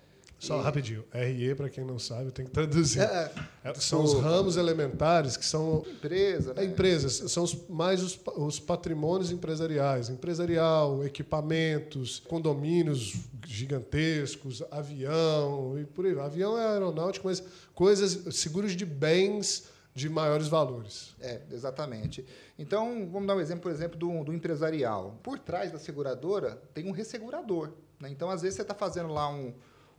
[0.45, 1.05] Só E- rapidinho.
[1.13, 2.99] RE, para quem não sabe, tem que traduzir.
[3.01, 3.31] É,
[3.63, 6.65] É, são os ramos elementares que são empresa, É, né?
[6.65, 10.09] empresas, são os, mais os, os patrimônios empresariais.
[10.09, 13.13] Empresarial, equipamentos, condomínios
[13.45, 16.17] gigantescos, avião e por aí.
[16.19, 17.41] Avião é aeronáutico, mas
[17.73, 19.65] coisas, seguros de bens
[19.95, 21.15] de maiores valores.
[21.21, 22.25] É, exatamente.
[22.57, 25.19] Então, vamos dar um exemplo, por exemplo, do, do empresarial.
[25.23, 27.69] Por trás da seguradora tem um ressegurador.
[27.99, 28.09] né?
[28.09, 29.53] Então, às vezes, você está fazendo lá um,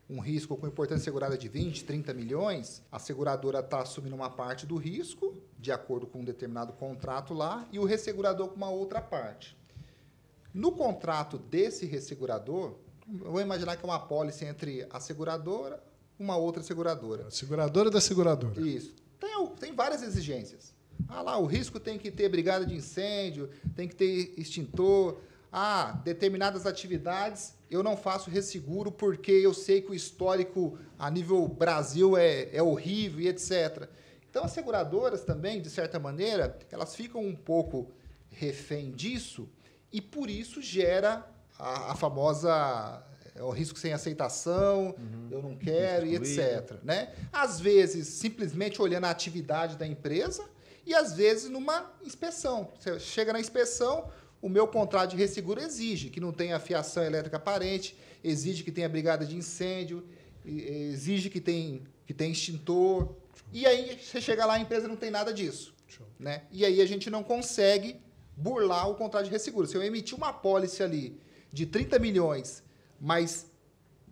[0.09, 4.66] um risco com importância segurada de 20, 30 milhões, a seguradora está assumindo uma parte
[4.66, 9.01] do risco, de acordo com um determinado contrato lá, e o ressegurador com uma outra
[9.01, 9.56] parte.
[10.52, 12.74] No contrato desse ressegurador,
[13.09, 15.82] eu vou imaginar que é uma pólice entre a seguradora
[16.18, 17.26] e uma outra seguradora.
[17.26, 18.60] A seguradora da seguradora.
[18.60, 18.94] Isso.
[19.18, 20.74] Tem, tem várias exigências.
[21.09, 25.18] Ah lá, o risco tem que ter brigada de incêndio, tem que ter extintor.
[25.56, 31.47] Ah, determinadas atividades eu não faço resseguro porque eu sei que o histórico a nível
[31.47, 33.89] Brasil é, é horrível e etc.
[34.28, 37.93] Então as seguradoras também, de certa maneira, elas ficam um pouco
[38.31, 39.48] refém disso
[39.93, 41.24] e por isso gera
[41.56, 44.97] a, a famosa é, o risco sem aceitação,
[45.31, 47.14] eu não quero e etc né?
[47.32, 50.44] Às vezes, simplesmente olhando a atividade da empresa
[50.85, 52.72] e às vezes numa inspeção.
[52.78, 54.10] Você chega na inspeção,
[54.45, 58.87] o meu contrato de resseguro exige que não tenha fiação elétrica aparente, exige que tenha
[58.91, 60.05] brigada de incêndio,
[60.45, 63.15] exige que tenha que tem extintor.
[63.51, 65.73] E aí você chega lá, a empresa não tem nada disso.
[66.19, 66.43] Né?
[66.53, 67.97] E aí a gente não consegue
[68.37, 69.66] burlar o contrato de resseguro.
[69.66, 71.19] Se eu emitir uma pólice ali
[71.51, 72.62] de 30 milhões,
[73.01, 73.47] mas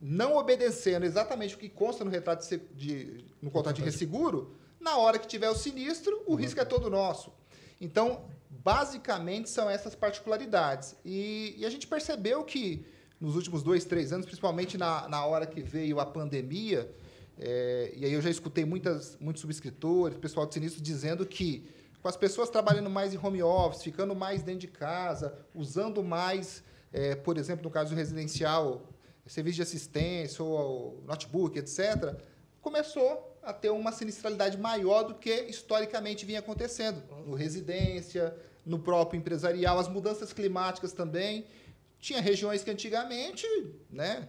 [0.01, 4.97] não obedecendo exatamente o que consta no retrato de, de- no contrato de resseguro, na
[4.97, 7.31] hora que tiver o sinistro, o risco é todo nosso.
[7.79, 8.25] Então,
[8.65, 10.97] basicamente, são essas particularidades.
[11.05, 12.85] E, e a gente percebeu que
[13.21, 16.93] nos últimos dois, três anos, principalmente na, na hora que veio a pandemia,
[17.39, 21.69] é, e aí eu já escutei muitas, muitos subscritores, pessoal de sinistro, dizendo que
[22.01, 26.65] com as pessoas trabalhando mais em home office, ficando mais dentro de casa, usando mais,
[26.93, 28.89] é, por exemplo, no caso residencial,
[29.25, 32.17] serviço de assistência ou notebook, etc.,
[32.61, 37.03] começou a ter uma sinistralidade maior do que historicamente vinha acontecendo.
[37.25, 41.47] No residência, no próprio empresarial, as mudanças climáticas também.
[41.99, 43.47] Tinha regiões que antigamente,
[43.91, 44.29] né?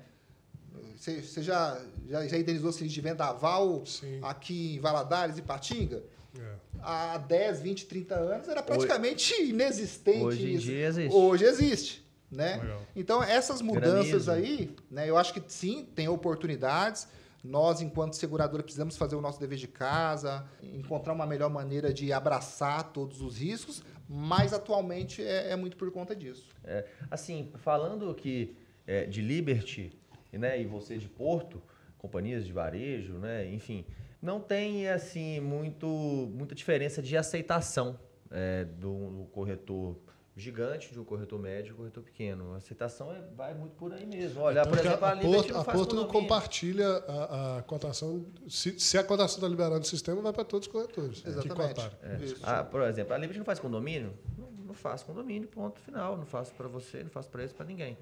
[0.96, 4.20] Você você já, já, já indenizou sinistro de vendaval Sim.
[4.22, 6.04] aqui em Valadares e Patinga?
[6.40, 6.56] É.
[6.82, 10.66] Há 10, 20, 30 anos era praticamente inexistente Hoje em isso.
[10.66, 11.16] dia existe.
[11.16, 12.04] Hoje existe.
[12.32, 12.58] Né?
[12.58, 12.82] Legal.
[12.96, 14.32] Então, essas mudanças Granizo.
[14.32, 17.08] aí, né, eu acho que sim, tem oportunidades.
[17.44, 22.12] Nós, enquanto seguradora, precisamos fazer o nosso dever de casa, encontrar uma melhor maneira de
[22.12, 23.84] abraçar todos os riscos,
[24.15, 26.48] mas atualmente é, é muito por conta disso.
[26.64, 29.91] É, assim, falando aqui é, de Liberty
[30.31, 31.60] né, e você de Porto,
[31.98, 33.84] companhias de varejo, né, enfim,
[34.22, 35.88] não tem assim muito,
[36.31, 37.99] muita diferença de aceitação
[38.30, 39.98] é, do, do corretor
[40.36, 42.54] gigante, de um corretor médio e um corretor pequeno.
[42.54, 44.42] A aceitação é- vai muito por aí mesmo.
[44.42, 46.12] Olha, por Tanto que exemplo, a, a Liberty Porto, não a faz Porto condomínio.
[46.22, 48.26] compartilha a, a cotação.
[48.50, 51.82] Se, se a cotação está liberada no sistema, vai para todos os corretores Exatamente.
[52.24, 52.38] Isso.
[52.44, 54.14] Ah, por exemplo, a Liberty não faz condomínio?
[54.38, 56.18] Não, não faço condomínio, ponto final.
[56.18, 57.98] Não faço para você, não faço para isso, para ninguém.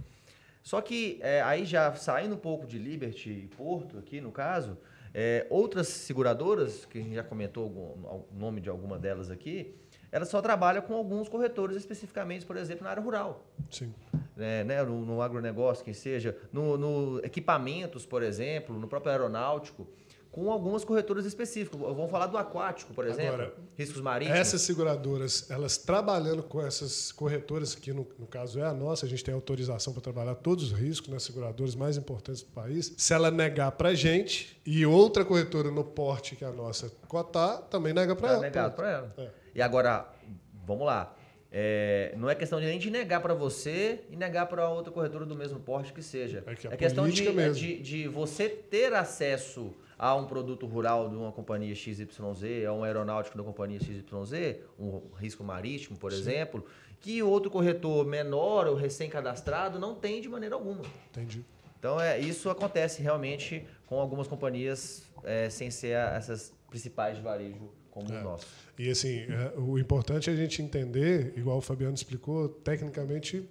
[0.63, 4.77] Só que é, aí já saindo um pouco de Liberty e Porto, aqui no caso,
[5.13, 9.73] é, outras seguradoras, que a gente já comentou o nome de alguma delas aqui,
[10.11, 13.93] elas só trabalham com alguns corretores especificamente, por exemplo, na área rural Sim.
[14.35, 19.87] né, né, no, no agronegócio, que seja, no, no equipamentos, por exemplo, no próprio aeronáutico,
[20.31, 21.77] com algumas corretoras específicas.
[21.77, 24.39] Vamos falar do aquático, por exemplo, Agora, riscos marítimos.
[24.39, 29.09] Essas seguradoras, elas trabalhando com essas corretoras, que no, no caso é a nossa, a
[29.09, 32.93] gente tem autorização para trabalhar todos os riscos nas seguradoras mais importantes do país.
[32.97, 37.63] Se ela negar para a gente e outra corretora no porte que a nossa cotar,
[37.63, 38.41] também nega para Tá ela.
[38.41, 39.13] negado para ela.
[39.17, 39.40] É.
[39.53, 40.07] E agora,
[40.65, 41.15] vamos lá.
[41.53, 45.25] É, não é questão de nem de negar para você e negar para outra corretora
[45.25, 46.43] do mesmo porte que seja.
[46.47, 47.55] É que a questão de, mesmo.
[47.55, 52.07] de, de você ter acesso a um produto rural de uma companhia XYZ,
[52.67, 56.65] a um aeronáutico da companhia XYZ, um risco marítimo, por exemplo,
[57.01, 60.83] que outro corretor menor ou recém-cadastrado não tem de maneira alguma.
[61.09, 61.43] Entendi.
[61.77, 67.71] Então, é, isso acontece realmente com algumas companhias é, sem ser essas principais de varejo
[67.91, 68.19] como É.
[68.21, 68.47] o nosso.
[68.79, 73.47] E assim, é, o importante é a gente entender, igual o Fabiano explicou, tecnicamente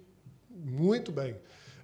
[0.49, 1.35] muito bem,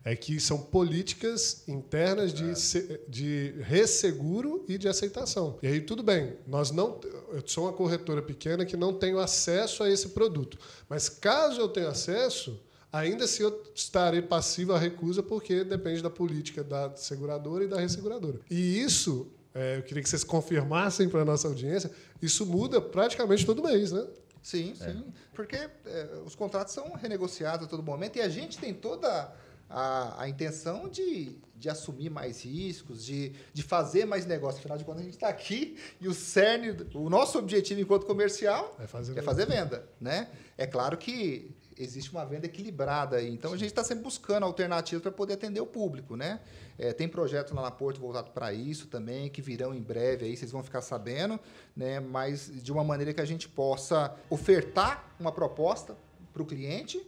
[0.03, 5.57] é que são políticas internas de, se- de resseguro e de aceitação.
[5.61, 6.99] E aí tudo bem, nós não,
[7.31, 10.57] eu sou uma corretora pequena que não tenho acesso a esse produto,
[10.89, 12.59] mas caso eu tenha acesso,
[12.91, 17.79] ainda assim eu estarei passivo à recusa porque depende da política da seguradora e da
[17.79, 18.39] resseguradora.
[18.49, 21.91] E isso é, eu queria que vocês confirmassem para a nossa audiência,
[22.21, 24.05] isso muda praticamente todo mês, né?
[24.41, 25.03] Sim, sim.
[25.33, 29.33] Porque é, os contratos são renegociados a todo momento e a gente tem toda
[29.69, 34.59] a, a intenção de, de assumir mais riscos, de, de fazer mais negócio.
[34.59, 38.75] Afinal de contas, a gente está aqui e o cerne, o nosso objetivo enquanto comercial
[38.79, 39.25] É fazer é venda.
[39.25, 39.89] fazer venda.
[39.99, 40.29] Né?
[40.57, 43.29] É claro que existe uma venda equilibrada aí.
[43.29, 46.15] Então a gente está sempre buscando alternativas para poder atender o público.
[46.15, 46.39] Né?
[46.77, 50.35] É, tem projetos lá na Porto voltado para isso também, que virão em breve aí,
[50.35, 51.39] vocês vão ficar sabendo,
[51.75, 51.99] né?
[51.99, 55.95] mas de uma maneira que a gente possa ofertar uma proposta
[56.33, 57.05] para o cliente,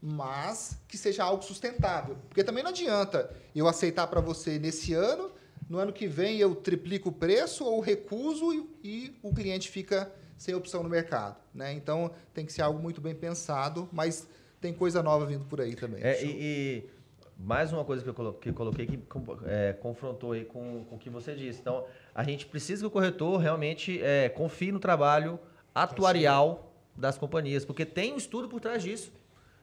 [0.00, 2.16] mas que seja algo sustentável.
[2.28, 5.30] Porque também não adianta eu aceitar para você nesse ano,
[5.68, 10.10] no ano que vem eu triplico o preço ou recuso e, e o cliente fica
[10.40, 11.36] sem opção no mercado.
[11.54, 11.74] Né?
[11.74, 14.26] Então tem que ser algo muito bem pensado, mas
[14.58, 16.02] tem coisa nova vindo por aí também.
[16.02, 16.90] É, e, e
[17.38, 20.84] mais uma coisa que eu coloquei, que, eu coloquei que com- é, confrontou aí com,
[20.88, 21.60] com o que você disse.
[21.60, 21.84] Então,
[22.14, 25.38] a gente precisa que o corretor realmente é, confie no trabalho
[25.74, 29.12] atuarial das companhias, porque tem um estudo por trás disso.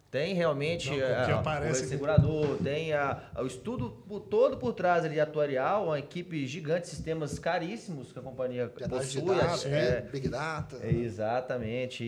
[0.09, 5.19] Tem realmente é, a- o segurador, tem a- o estudo por- todo por trás ali
[5.19, 9.37] atuarial, uma equipe gigante, sistemas caríssimos que a companhia De análise de possui.
[9.41, 10.01] dados, é, né?
[10.09, 10.77] Big Data.
[10.81, 12.05] é, Exatamente.
[12.05, 12.07] E,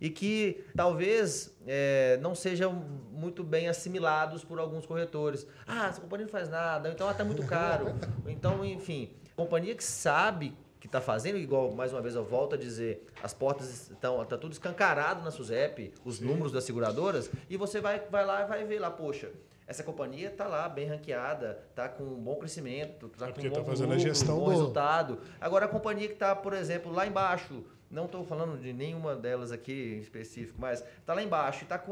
[0.00, 2.72] e, e que talvez é, não sejam
[3.12, 5.46] muito bem assimilados por alguns corretores.
[5.66, 7.94] Ah, essa companhia não faz nada, então está muito caro.
[8.26, 10.56] então, enfim, companhia que sabe
[10.86, 14.38] que está fazendo, igual mais uma vez eu volto a dizer, as portas estão tá
[14.38, 18.64] tudo escancarado na SUSEP, os números das seguradoras, e você vai, vai lá e vai
[18.64, 19.30] ver lá, poxa.
[19.66, 23.50] Essa companhia está lá bem ranqueada, está com um bom crescimento, está É com um
[23.50, 25.18] tá bom fazendo a lucro, gestão um bom resultado.
[25.40, 29.50] Agora, a companhia que está, por exemplo, lá embaixo, não estou falando de nenhuma delas
[29.50, 31.82] aqui em específico, mas está lá embaixo e está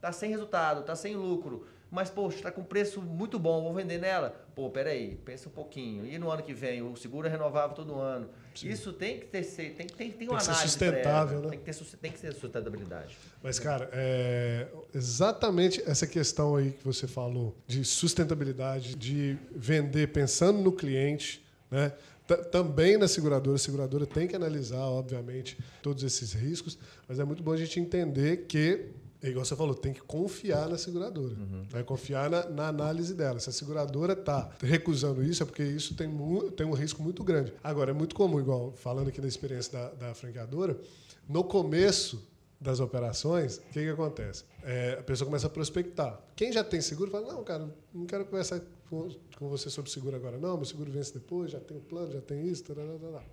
[0.00, 3.98] tá sem resultado, está sem lucro, mas, poxa, está com preço muito bom, vou vender
[3.98, 4.34] nela.
[4.52, 6.04] Pô, peraí, pensa um pouquinho.
[6.04, 8.28] E no ano que vem, o seguro é renovável todo ano.
[8.62, 11.48] Isso tem que ter, tem, tem, tem uma que análise sustentável, né?
[11.50, 13.16] Tem que, ter, tem que ter sustentabilidade.
[13.42, 20.60] Mas, cara, é exatamente essa questão aí que você falou de sustentabilidade, de vender pensando
[20.60, 21.92] no cliente, né?
[22.26, 26.78] Ta- Também na seguradora, a seguradora tem que analisar, obviamente, todos esses riscos,
[27.08, 28.86] mas é muito bom a gente entender que,
[29.24, 31.82] é igual você falou, tem que confiar na seguradora, né?
[31.82, 33.40] confiar na, na análise dela.
[33.40, 36.10] Se a seguradora está recusando isso, é porque isso tem,
[36.54, 37.52] tem um risco muito grande.
[37.62, 40.78] Agora, é muito comum, igual falando aqui da experiência da, da franqueadora,
[41.26, 42.22] no começo
[42.60, 44.44] das operações, o que, que acontece?
[44.62, 46.20] É, a pessoa começa a prospectar.
[46.36, 48.60] Quem já tem seguro fala, não, cara, não quero conversar
[48.90, 52.12] com, com você sobre seguro agora, não, meu seguro vence depois, já tem o plano,
[52.12, 52.64] já tem isso.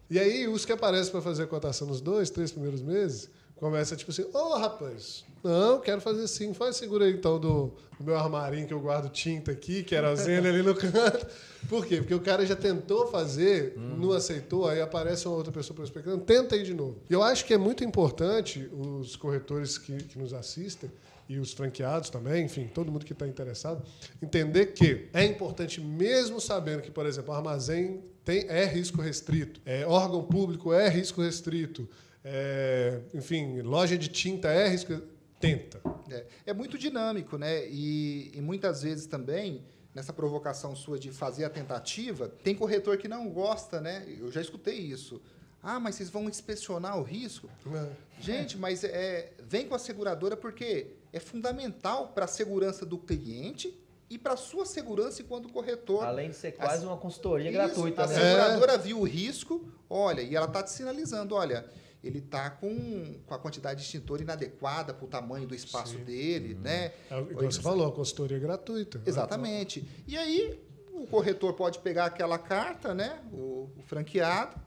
[0.09, 3.29] E aí, os que aparecem para fazer a cotação nos dois, três primeiros meses,
[3.61, 8.03] começa tipo assim, ô rapaz, não, quero fazer sim, faz seguro aí então do, do
[8.03, 11.27] meu armarinho que eu guardo tinta aqui, querosene ali no canto.
[11.69, 11.97] Por quê?
[11.97, 16.55] Porque o cara já tentou fazer, não aceitou, aí aparece uma outra pessoa prospectando, tenta
[16.55, 16.97] aí de novo.
[17.07, 20.89] Eu acho que é muito importante os corretores que, que nos assistem
[21.29, 23.83] e os franqueados também, enfim, todo mundo que está interessado,
[24.19, 29.61] entender que é importante, mesmo sabendo que, por exemplo, o armazém tem, é risco restrito,
[29.63, 31.87] é, órgão público é risco restrito,
[32.23, 35.01] é, enfim, loja de tinta é risco
[35.39, 35.81] Tenta.
[36.11, 37.65] É, é muito dinâmico, né?
[37.67, 43.07] E, e muitas vezes também, nessa provocação sua de fazer a tentativa, tem corretor que
[43.07, 44.05] não gosta, né?
[44.19, 45.19] Eu já escutei isso.
[45.63, 47.49] Ah, mas vocês vão inspecionar o risco?
[47.73, 47.89] É.
[48.19, 53.75] Gente, mas é, vem com a seguradora porque é fundamental para a segurança do cliente
[54.11, 56.03] e para a sua segurança enquanto corretor.
[56.03, 58.13] Além de ser quase A- uma consultoria Isso, gratuita, A né?
[58.13, 61.65] seguradora viu o risco, olha, e ela está te sinalizando, olha,
[62.03, 66.03] ele está com, com a quantidade de extintor inadequada para o tamanho do espaço Sim.
[66.03, 66.93] dele, né?
[67.09, 69.01] É, igual você falou, a consultoria é gratuita.
[69.05, 69.87] Exatamente.
[70.07, 70.59] E aí
[70.93, 74.59] o corretor pode pegar aquela carta, né, o, o franqueado,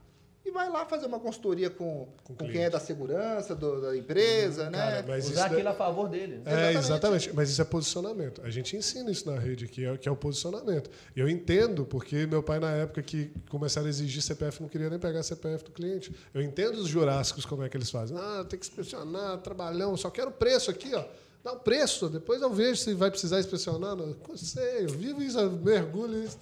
[0.45, 3.97] e vai lá fazer uma consultoria com, Com com quem é da segurança, do- da
[3.97, 4.79] empresa, né?
[4.79, 6.43] Cara, mas Usar aquilo a favor dele.
[6.45, 6.79] É, Exatamente.
[6.79, 7.33] exatamente.
[7.35, 8.43] Mas isso é posicionamento.
[8.45, 10.91] A gente ensina isso na rede, que é, que é o posicionamento.
[11.16, 14.99] Eu entendo, porque meu pai, na época que começaram a exigir CPF, não queria nem
[14.99, 16.15] pegar CPF do cliente.
[16.35, 18.16] Eu entendo os jurássicos como é que eles fazem.
[18.19, 21.05] Ah, tem que inspecionar, trabalhão, só quero o preço aqui, ó.
[21.43, 23.95] Dá o preço, depois eu vejo se vai precisar inspecionar.
[23.97, 26.39] Não, sei, eu vivo isso, eu mergulho isso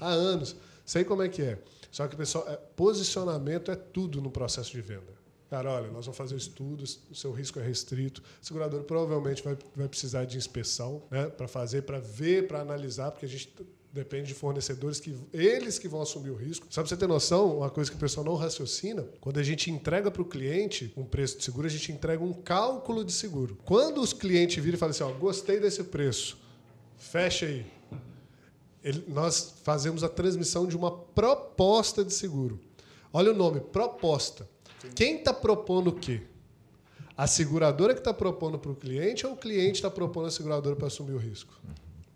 [0.00, 0.54] há anos.
[0.84, 1.58] Sei como é que é.
[1.94, 5.14] Só que, pessoal, é, posicionamento é tudo no processo de venda.
[5.48, 8.20] Cara, olha, nós vamos fazer estudos, o seu risco é restrito.
[8.42, 13.12] A seguradora provavelmente vai, vai precisar de inspeção né, para fazer, para ver, para analisar,
[13.12, 13.54] porque a gente
[13.92, 16.66] depende de fornecedores que eles que vão assumir o risco.
[16.68, 19.70] Só para você ter noção, uma coisa que o pessoal não raciocina, quando a gente
[19.70, 23.56] entrega para o cliente um preço de seguro, a gente entrega um cálculo de seguro.
[23.64, 26.36] Quando os clientes viram e falam assim, ó, gostei desse preço,
[26.98, 27.64] fecha aí.
[28.84, 32.60] Ele- nós fazemos a transmissão de uma proposta de seguro.
[33.12, 34.46] Olha o nome, proposta.
[34.94, 36.20] Quem está propondo o quê?
[37.16, 40.76] A seguradora que está propondo para o cliente ou o cliente está propondo a seguradora
[40.76, 41.54] para assumir o risco?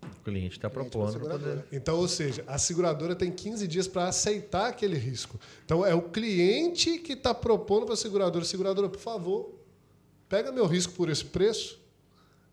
[0.03, 1.11] O cliente está Cliente propondo.
[1.13, 1.65] seguradora.
[1.71, 5.39] Então, ou seja, a seguradora tem 15 dias para aceitar aquele risco.
[5.65, 9.55] Então, é o cliente que está propondo para a seguradora: seguradora, por favor,
[10.27, 11.78] pega meu risco por esse preço.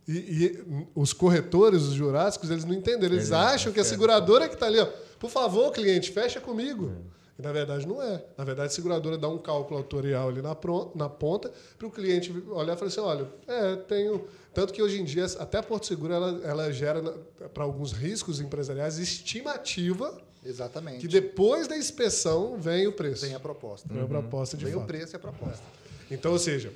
[0.08, 0.64] E, e
[0.94, 3.14] os corretores, os jurássicos, eles não entenderam.
[3.14, 4.86] Eles Eles acham que a seguradora que está ali, ó,
[5.18, 6.92] por favor, cliente, fecha comigo.
[7.38, 8.24] E na verdade não é.
[8.38, 11.90] Na verdade, a seguradora dá um cálculo autorial ali na, pro- na ponta para o
[11.90, 14.24] cliente olhar e falar assim: olha, é, tenho.
[14.54, 17.02] Tanto que hoje em dia, até a Porto Seguro, ela, ela gera,
[17.52, 20.98] para alguns riscos empresariais, estimativa Exatamente.
[21.00, 23.26] que depois da inspeção vem o preço.
[23.26, 23.86] Vem a proposta.
[23.92, 24.86] Vem a proposta de Vem o fato.
[24.86, 25.62] preço e a proposta.
[26.10, 26.72] Então, ou seja,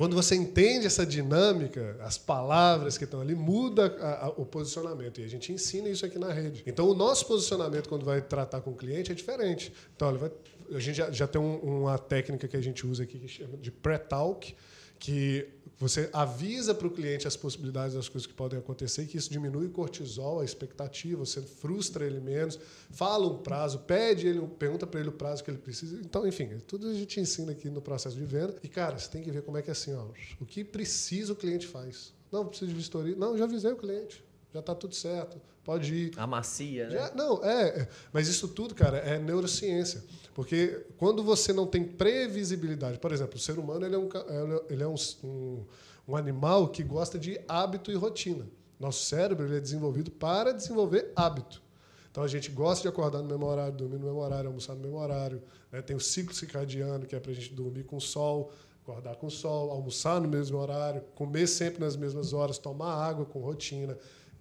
[0.00, 5.20] quando você entende essa dinâmica, as palavras que estão ali, muda a- a- o posicionamento.
[5.20, 6.62] E a gente ensina isso aqui na rede.
[6.66, 9.70] Então, o nosso posicionamento, quando vai tratar com o cliente, é diferente.
[9.94, 10.32] Então, vai-
[10.74, 13.58] a gente já, já tem um- uma técnica que a gente usa aqui que chama
[13.58, 14.54] de pré-talk,
[14.98, 15.46] que
[15.80, 19.66] você avisa para o cliente as possibilidades das coisas que podem acontecer, que isso diminui
[19.66, 22.58] o cortisol, a expectativa, você frustra ele menos,
[22.90, 25.98] fala um prazo, pede ele, pergunta para ele o prazo que ele precisa.
[26.04, 28.54] Então, enfim, tudo a gente ensina aqui no processo de venda.
[28.62, 30.04] E, cara, você tem que ver como é que é assim, ó,
[30.38, 32.12] o que precisa o cliente faz.
[32.30, 33.16] Não, precisa de vistoria.
[33.16, 34.22] Não, já avisei o cliente.
[34.52, 35.40] Já está tudo certo.
[35.70, 36.12] Pode ir.
[36.16, 36.96] A macia, né?
[36.96, 37.88] Já- não, é, é.
[38.12, 40.02] Mas isso tudo, cara, é neurociência.
[40.34, 44.24] Porque quando você não tem previsibilidade, por exemplo, o ser humano ele é um, ca-
[44.68, 45.64] ele é um, um,
[46.08, 48.46] um animal que gosta de hábito e rotina.
[48.80, 51.62] Nosso cérebro ele é desenvolvido para desenvolver hábito.
[52.10, 54.80] Então a gente gosta de acordar no mesmo horário, dormir no mesmo horário, almoçar no
[54.80, 55.40] mesmo horário.
[55.70, 55.80] né?
[55.82, 58.50] Tem o ciclo circadiano, que é para a gente dormir com o sol,
[58.82, 63.24] acordar com o sol, almoçar no mesmo horário, comer sempre nas mesmas horas, tomar água
[63.24, 63.96] com rotina,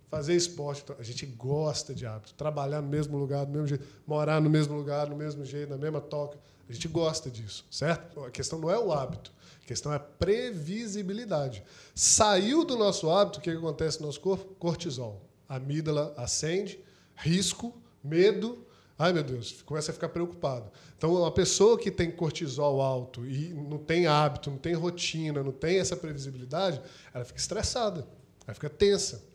[0.09, 0.83] fazer esporte.
[0.97, 2.33] A gente gosta de hábito.
[2.33, 5.77] Trabalhar no mesmo lugar, do mesmo jeito, morar no mesmo lugar, no mesmo jeito, na
[5.77, 6.37] mesma toca.
[6.67, 8.23] A gente gosta disso, certo?
[8.23, 9.31] A questão não é o hábito.
[9.63, 11.63] A questão é a previsibilidade.
[11.95, 14.53] Saiu do nosso hábito, o que que acontece no nosso corpo?
[14.55, 15.21] Cortisol.
[15.47, 16.79] A amígdala acende,
[17.15, 17.73] risco,
[18.03, 18.65] medo.
[18.97, 20.69] Ai, meu Deus, começa a ficar preocupado.
[20.97, 25.51] Então, uma pessoa que tem cortisol alto e não tem hábito, não tem rotina, não
[25.51, 26.81] tem essa previsibilidade,
[27.13, 28.05] ela fica estressada,
[28.45, 29.28] ela fica tensa.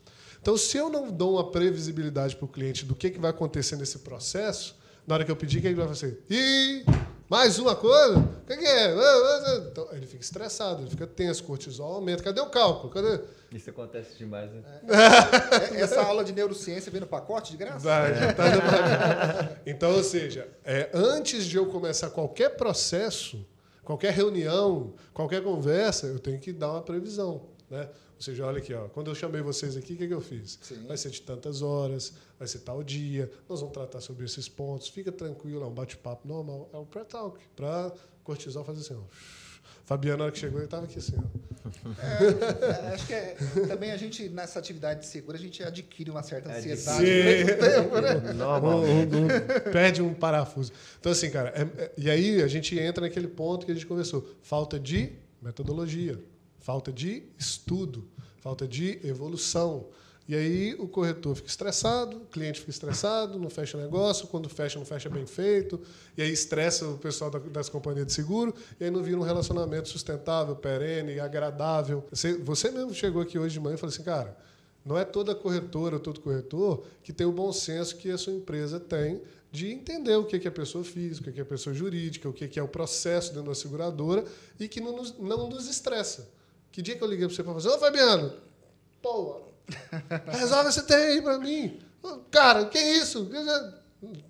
[0.44, 3.76] Então, se eu não dou uma previsibilidade para o cliente do que, que vai acontecer
[3.76, 4.76] nesse processo,
[5.06, 6.22] na hora que eu pedir, o que ele vai fazer?
[6.28, 6.84] Ih,
[7.30, 8.18] mais uma coisa?
[8.18, 8.94] O que, que é?
[9.70, 12.22] Então, ele fica estressado, ele fica tenso, cortisol aumenta.
[12.22, 12.92] Cadê o cálculo?
[12.92, 13.20] Cadê?
[13.52, 14.62] Isso acontece demais, né?
[15.72, 17.78] É- Essa aula de neurociência vem no pacote de graça?
[17.78, 19.60] Vai, já tá no pacote.
[19.64, 23.46] Então, ou seja, é, antes de eu começar qualquer processo,
[23.82, 27.46] qualquer reunião, qualquer conversa, eu tenho que dar uma previsão.
[27.70, 27.88] Né?
[28.24, 30.59] Ou seja, olha aqui, ó, quando eu chamei vocês aqui, o que, que eu fiz?
[30.62, 30.86] Sim.
[30.88, 34.88] Vai ser de tantas horas, vai ser tal dia, nós vamos tratar sobre esses pontos,
[34.88, 36.70] fica tranquilo, é um bate-papo normal.
[36.72, 37.92] É o pré-talk, para
[38.22, 39.02] cortisol fazer assim, ó.
[39.84, 41.44] Fabiano, na hora que chegou, ele estava aqui assim, ó.
[42.02, 43.36] É, acho que é-
[43.68, 47.02] também a gente, nessa atividade de seguro, a gente adquire uma certa É, ansiedade.
[47.05, 48.14] O tempo, né?
[48.32, 49.14] Normalmente.
[49.16, 50.72] Um- um- um- perde um parafuso.
[50.98, 53.84] Então, assim, cara, é- é- e aí a gente entra naquele ponto que a gente
[53.86, 56.18] conversou: falta de metodologia,
[56.59, 58.09] falta de estudo,
[58.44, 59.86] falta de evolução.
[60.28, 64.78] E aí o corretor fica estressado, o cliente fica estressado, não fecha negócio, quando fecha,
[64.78, 65.80] não fecha bem feito,
[66.16, 69.22] e aí estressa o pessoal da- das companhias de seguro, e aí não vira um
[69.22, 72.04] relacionamento sustentável, perene, agradável.
[72.44, 74.36] Você, mesmo chegou aqui hoje de manhã e falou assim, cara,
[74.84, 78.78] não é toda corretora, todo corretor que tem o bom senso que a sua empresa
[78.78, 82.32] tem de entender o que que é pessoa física, o que é pessoa jurídica, o
[82.32, 84.24] que que é o processo dentro da seguradora
[84.60, 86.28] e que não nos, não nos estressa.
[86.74, 88.32] Que dia que eu liguei para você para fazer, ô Fabiano,
[89.01, 89.42] pô,
[90.32, 91.78] resolve esse TI aí para mim.
[92.32, 93.30] Cara, que isso?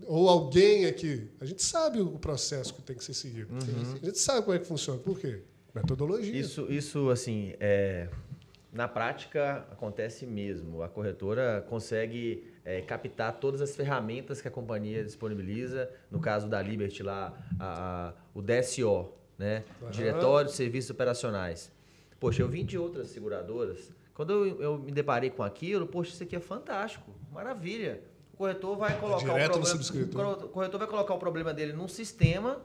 [0.07, 1.27] Ou alguém aqui.
[1.41, 3.49] A gente sabe o processo que tem que ser seguido.
[4.03, 5.01] A gente sabe como é que funciona.
[5.01, 5.41] Por quê?
[5.75, 6.39] Metodologia.
[6.39, 8.09] Isso, isso assim, é,
[8.71, 10.83] na prática acontece mesmo.
[10.83, 15.91] A corretora consegue é, captar todas as ferramentas que a companhia disponibiliza.
[16.11, 19.09] No caso da Liberty lá, a- a- o DSO,
[19.39, 19.65] né?
[19.81, 19.91] Aham.
[19.91, 21.73] Diretório de Serviços Operacionais.
[22.19, 23.93] Poxa, eu vim de outras seguradoras.
[24.15, 28.03] Quando eu, eu me deparei com aquilo, poxa, isso aqui é fantástico, maravilha.
[28.33, 31.73] O corretor vai colocar direto no o problema, o corretor vai colocar o problema dele
[31.73, 32.61] num sistema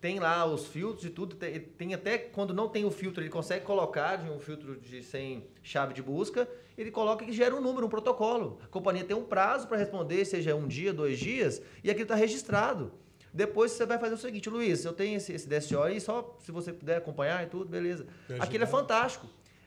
[0.00, 1.36] tem lá os filtros e tudo.
[1.36, 5.02] Tem, tem até quando não tem o filtro, ele consegue colocar de um filtro de
[5.02, 8.58] sem chave de busca, ele coloca que gera um número, um protocolo.
[8.64, 12.14] A companhia tem um prazo para responder, seja um dia, dois dias, e aquilo está
[12.14, 12.92] registrado.
[13.32, 16.50] Depois você vai fazer o seguinte, Luiz, eu tenho esse, esse DSO aí, só se
[16.50, 18.06] você puder acompanhar e tudo, beleza.
[18.40, 19.26] Aquilo é fantástico.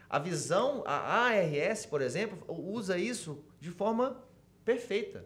[0.10, 0.96] A visão, a
[1.28, 4.22] ARS, por exemplo, usa isso de forma
[4.64, 5.26] perfeita.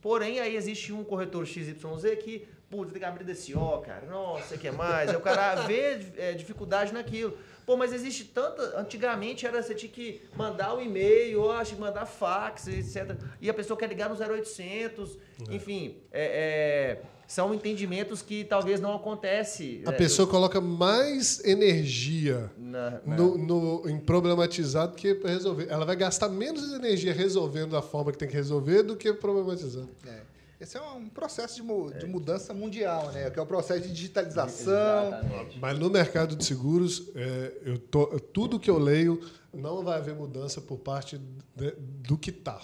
[0.00, 1.74] Porém, aí existe um corretor XYZ
[2.22, 5.10] que, putz, tem que abrir DSO, cara, nossa, o que mais?
[5.10, 7.36] Aí o cara vê é, dificuldade naquilo.
[7.66, 8.78] Pô, mas existe tanta.
[8.80, 13.16] Antigamente era você tinha que mandar o e-mail, ou acho que mandar fax, etc.
[13.40, 15.18] E a pessoa quer ligar no 0800.
[15.50, 19.82] Enfim, é- é, são entendimentos que talvez não acontece.
[19.86, 25.30] A é, pessoa coloca mais energia na- na- no, no- em problematizar do que para
[25.30, 25.66] resolver.
[25.68, 29.90] Ela vai gastar menos energia resolvendo da forma que tem que resolver do que problematizando.
[30.06, 30.22] É.
[30.58, 33.30] Esse é um processo de, mu- de mudança mundial, né?
[33.30, 34.72] Que é o processo de digitalização.
[35.08, 35.58] Exatamente.
[35.60, 39.20] Mas no mercado de seguros, é, eu tô, tudo que eu leio
[39.52, 41.20] não vai haver mudança por parte
[41.54, 42.58] de- do que está.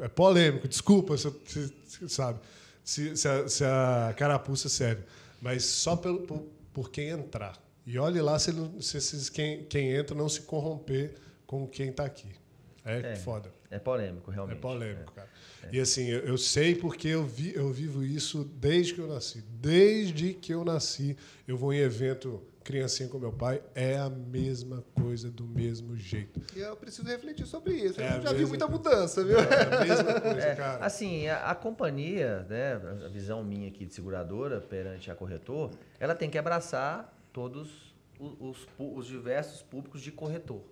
[0.00, 2.40] É polêmico, desculpa, se, se- se- sabe,
[2.84, 5.02] se, se a, se a carapuça serve.
[5.40, 7.60] Mas só pelo, por, por quem entrar.
[7.86, 11.14] E olhe lá se, se esses, quem, quem entra não se corromper
[11.46, 12.28] com quem está aqui.
[12.84, 13.16] É, É.
[13.16, 13.50] foda.
[13.70, 14.58] É polêmico, É realmente.
[14.58, 15.28] polêmico, cara.
[15.72, 19.42] E assim, eu, eu sei porque eu, vi, eu vivo isso desde que eu nasci.
[19.60, 24.84] Desde que eu nasci, eu vou em evento criancinha com meu pai, é a mesma
[24.94, 26.40] coisa, do mesmo jeito.
[26.56, 28.00] E eu preciso refletir sobre isso.
[28.00, 28.90] É eu já vi muita coisa.
[28.90, 29.38] mudança, viu?
[29.38, 30.84] É a mesma coisa, É, cara.
[30.84, 32.74] assim, a, a companhia, né,
[33.04, 38.36] a visão minha aqui de seguradora perante a corretor, ela tem que abraçar todos os,
[38.40, 40.62] os os diversos públicos de corretor.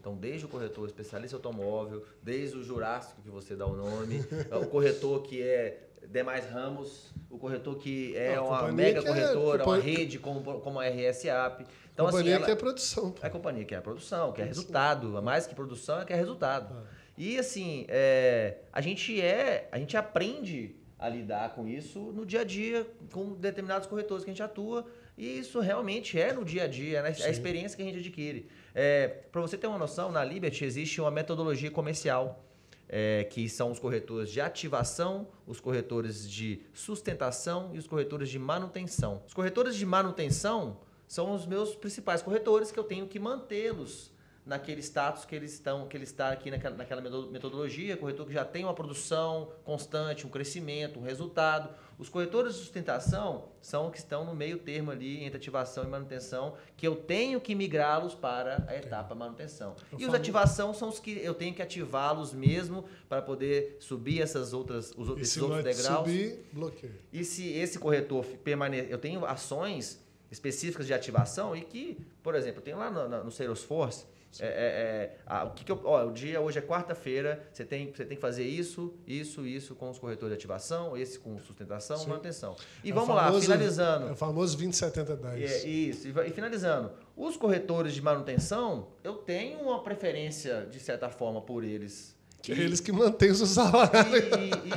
[0.00, 4.24] Então, desde o corretor especialista automóvel, desde o Jurássico, que você dá o nome,
[4.62, 9.10] o corretor que é demais ramos, o corretor que é Não, uma mega que é-
[9.10, 11.66] corretora, uma companhia- rede como, como a RSAP.
[11.92, 13.10] Então, Companhia assim, ela, que é produção.
[13.12, 13.20] pô.
[13.22, 15.22] é a companhia que é a produção, que é resultado.
[15.22, 16.74] Mais que produção, é que é resultado.
[16.76, 16.84] Ah.
[17.16, 19.68] E assim, é, a gente é.
[19.72, 24.30] A gente aprende a lidar com isso no dia a dia, com determinados corretores que
[24.30, 24.86] a gente atua.
[25.16, 28.48] E isso realmente é no dia a dia, é a experiência que a gente adquire.
[28.74, 32.44] É, Para você ter uma noção, na Liberty existe uma metodologia comercial.
[32.88, 38.38] É, que são os corretores de ativação, os corretores de sustentação e os corretores de
[38.38, 39.22] manutenção.
[39.26, 44.14] Os corretores de manutenção são os meus principais corretores que eu tenho que mantê-los
[44.44, 48.32] naquele status que eles estão, que ele está aqui naquela, naquela meto- metodologia, corretor que
[48.32, 51.68] já tem uma produção constante, um crescimento, um resultado.
[51.98, 55.86] Os corretores de sustentação são os que estão no meio termo ali entre ativação e
[55.86, 59.74] manutenção, que eu tenho que migrá-los para a etapa manutenção.
[59.92, 64.20] Eu E os ativação são os que eu tenho que ativá-los mesmo para poder subir
[64.20, 65.98] essas outras, os, E esses se outros degraus.
[66.06, 66.92] subir, bloqueia.
[67.12, 69.98] E se esse corretor permanecer, eu tenho ações
[70.30, 74.04] específicas de ativação e que, por exemplo, eu tenho lá no, no- no Salesforce,
[74.40, 77.64] é, é, é, a- o que, que eu, ó, o dia hoje é quarta-feira, você
[77.64, 81.38] tem, você tem que fazer isso, isso, isso com os corretores de ativação, esse com
[81.38, 82.08] sustentação, Sim.
[82.08, 82.56] manutenção.
[82.84, 84.08] E É vamos lá, famoso- finalizando.
[84.08, 85.50] É o famoso 20, 70, 10.
[85.64, 86.90] É, isso, e, e finalizando.
[87.16, 92.14] Os corretores de manutenção, eu tenho uma preferência, de certa forma, por eles.
[92.42, 93.98] Que E- eles que mantêm o seu salário.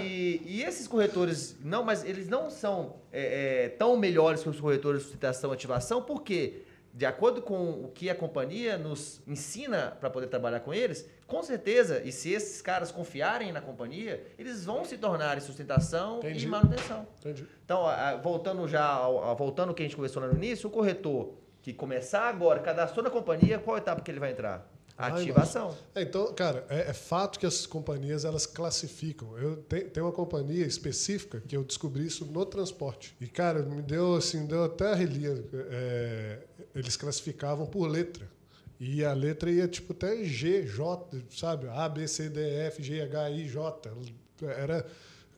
[0.01, 4.59] e, e- esses corretores, não, mas eles não são é, é, tão melhores que os
[4.59, 6.63] corretores de sustentação e ativação, porque,
[6.94, 11.44] de acordo com o que a companhia nos ensina para poder trabalhar com eles, com
[11.44, 16.45] certeza, e se esses caras confiarem na companhia, eles vão se tornar em sustentação Entendi.
[16.45, 17.07] e manutenção.
[17.20, 17.48] Entendi.
[17.64, 17.86] Então,
[18.24, 21.74] voltando já ao, voltando ao que a gente conversou lá no início, o corretor que
[21.74, 24.68] começar agora, cadastrou na companhia, qual etapa que ele vai entrar?
[24.99, 25.77] Ativação.
[25.95, 29.38] É, então, cara, é, é fato que as companhias elas classificam.
[29.38, 33.15] Eu te- tenho uma companhia específica que eu descobri isso no transporte.
[33.21, 35.41] E, cara, me deu assim, deu até arrelia.
[35.71, 36.39] É,
[36.76, 38.27] eles classificavam por letra.
[38.80, 41.67] E a letra ia tipo até G, J, sabe?
[41.69, 43.91] A, B, C, D, F, G, H, I, J.
[44.41, 44.85] Era,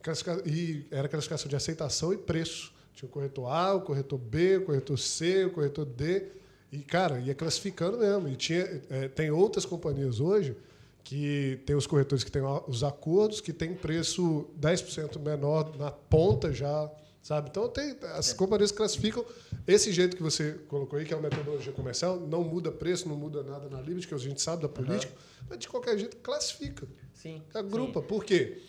[0.02, 2.72] classifica- e era classificação de aceitação e preço.
[2.94, 6.26] Tinha o corretor A, o corretor B, o corretor C, o corretor D.
[6.72, 8.28] E, cara, ia classificando mesmo.
[8.28, 10.56] E tinha, é, tem outras companhias hoje
[11.04, 16.52] que tem os corretores que têm os acordos, que tem preço 10% menor na ponta
[16.52, 16.90] já,
[17.20, 17.50] sabe?
[17.50, 19.24] Então, tem, as companhias classificam
[19.66, 23.16] esse jeito que você colocou aí, que é uma metodologia comercial, não muda preço, não
[23.16, 25.12] muda nada na Liberty, que a gente sabe da política,
[25.48, 26.86] mas de qualquer jeito classifica.
[27.12, 27.42] Sim.
[27.52, 28.00] Agrupa.
[28.00, 28.06] sim.
[28.06, 28.62] Por quê?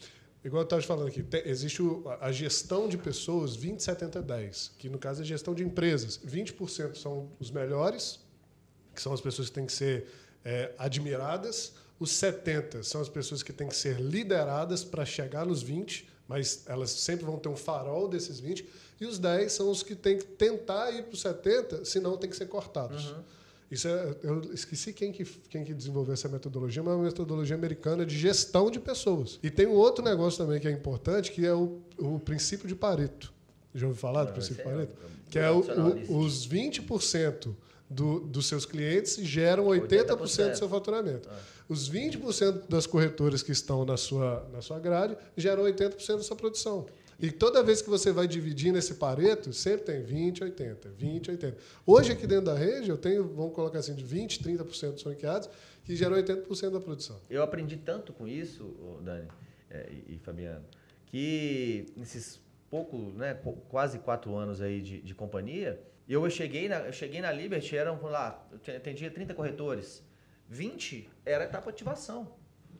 [0.43, 1.81] Igual eu estava te falando aqui, existe
[2.19, 6.19] a gestão de pessoas 20, 70, 10, que no caso é gestão de empresas.
[6.19, 8.19] 20% são os melhores,
[8.93, 10.05] que são as pessoas que têm que ser
[10.43, 15.61] é, admiradas, Os 70 são as pessoas que têm que ser lideradas para chegar nos
[15.61, 18.67] 20, mas elas sempre vão ter um farol desses 20.
[18.99, 22.29] E os 10 são os que têm que tentar ir para os 70, senão tem
[22.29, 23.15] que ser cortados.
[23.73, 27.55] Isso é, eu esqueci quem que, quem que desenvolveu essa metodologia, mas é uma metodologia
[27.55, 29.39] americana de gestão de pessoas.
[29.41, 32.75] E tem um outro negócio também que é importante, que é o, o princípio de
[32.75, 33.33] Pareto.
[33.73, 34.93] Já ouviu falar do Não, princípio de é Pareto?
[34.93, 35.59] um- Que é o,
[36.11, 37.55] o, os 20%
[37.89, 40.51] do, dos seus clientes geram 80%, 80%.
[40.51, 41.27] do seu faturamento.
[41.31, 41.39] Ah.
[41.67, 46.35] Os 20% das corretoras que estão na sua, na sua grade geram 80% da sua
[46.35, 46.85] produção.
[47.19, 51.57] E toda vez que você vai dividir nesse pareto, sempre tem 20, 80, 20, 80.
[51.85, 55.49] Hoje, aqui dentro da rede, eu tenho, vamos colocar assim, de 20, 30% dos franqueados
[55.85, 57.19] que geram 80% da produção.
[57.29, 59.27] Eu aprendi tanto com isso, Dani
[59.69, 60.63] é, e, Fabiano,
[61.07, 65.79] que nesses poucos, né, qu- quase quatro anos aí de, de companhia,
[66.09, 70.03] eu cheguei na, eu cheguei na Liberty, eram, lá, eu te- atendia 30 corretores,
[70.49, 72.27] 20 era etapa ativação.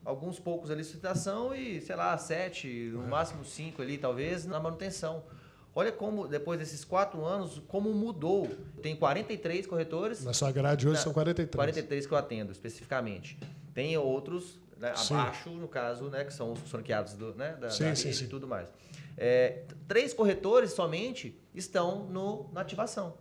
[0.06, 5.24] Alguns poucos ali licitação e, sei lá, sete, no máximo cinco ali, talvez, na manutenção.
[5.76, 8.48] Olha como, depois desses quatro anos, como mudou.
[8.82, 11.56] Tem 43 corretores, Na sua grade hoje na- são 43.
[11.56, 13.40] 43 que eu atendo, especificamente.
[13.74, 17.86] Tem outros né, abaixo, no caso, né, que são os franqueados do, né, da, Sim,
[17.86, 18.26] da sim, sim.
[18.26, 18.68] e tudo mais.
[19.18, 23.16] É, três corretores somente estão no, na ativação.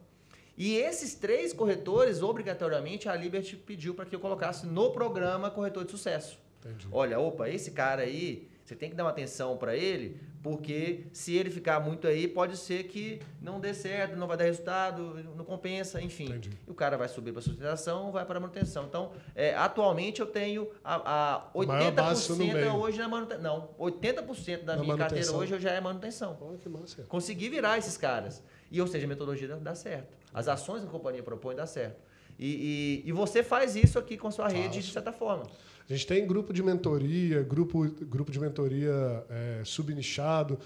[0.58, 5.84] E esses três corretores, obrigatoriamente, a Liberty pediu para que eu colocasse no programa Corretor
[5.84, 6.38] de Sucesso.
[6.64, 6.88] Entendi.
[6.90, 11.36] Olha, opa, esse cara aí, você tem que dar uma atenção para ele, porque se
[11.36, 15.44] ele ficar muito aí, pode ser que não dê certo, não vai dar resultado, não
[15.44, 16.24] compensa, enfim.
[16.24, 16.50] Entendi.
[16.66, 18.84] E o cara vai subir para a sustentação, vai para a manutenção.
[18.86, 22.74] Então, é, atualmente eu tenho a, a Maior base no 80% meio.
[22.74, 23.42] hoje na manutenção.
[23.42, 26.36] Não, 80% da Na minha carteira hoje já é manutenção.
[26.60, 27.02] Que massa.
[27.04, 28.42] Consegui virar esses caras.
[28.70, 30.16] E, ou seja, a metodologia dá, dá certo.
[30.32, 32.00] As ações que a companhia propõe dá certo.
[32.38, 35.44] E, e, e você faz isso aqui com a sua rede, de certa forma.
[35.88, 38.92] A gente tem grupo de mentoria, grupo, grupo de mentoria
[39.28, 40.58] é, subnichado,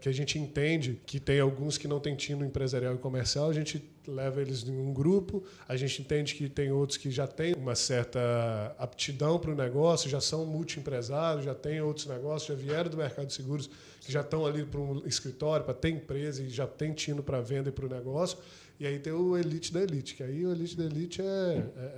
[0.00, 3.52] que a gente entende que tem alguns que não têm tino empresarial e comercial, a
[3.52, 7.54] gente leva eles em um grupo, a gente entende que tem outros que já têm
[7.54, 12.88] uma certa aptidão para o negócio, já são multiempresários, já têm outros negócios, já vieram
[12.90, 13.68] do mercado de seguros,
[14.00, 17.40] que já estão ali para um escritório, para ter empresa e já tem tino para
[17.40, 18.38] venda e para o negócio.
[18.78, 21.24] E aí tem o elite da elite, que aí o elite da elite é,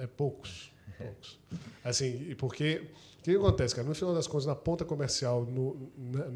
[0.01, 0.71] é- é poucos.
[0.99, 1.39] Poucos.
[1.85, 2.83] Assim, porque
[3.21, 3.87] o que acontece, cara?
[3.89, 6.31] No final das contas, na ponta comercial, no, na-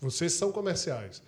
[0.00, 1.22] vocês são comerciais.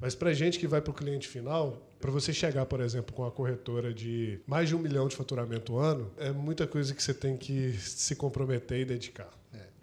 [0.00, 3.24] Mas para gente que vai para o cliente final, para você chegar, por exemplo, com
[3.24, 7.14] a corretora de mais de um milhão de faturamento ano, é muita coisa que você
[7.14, 9.30] tem que se comprometer e dedicar.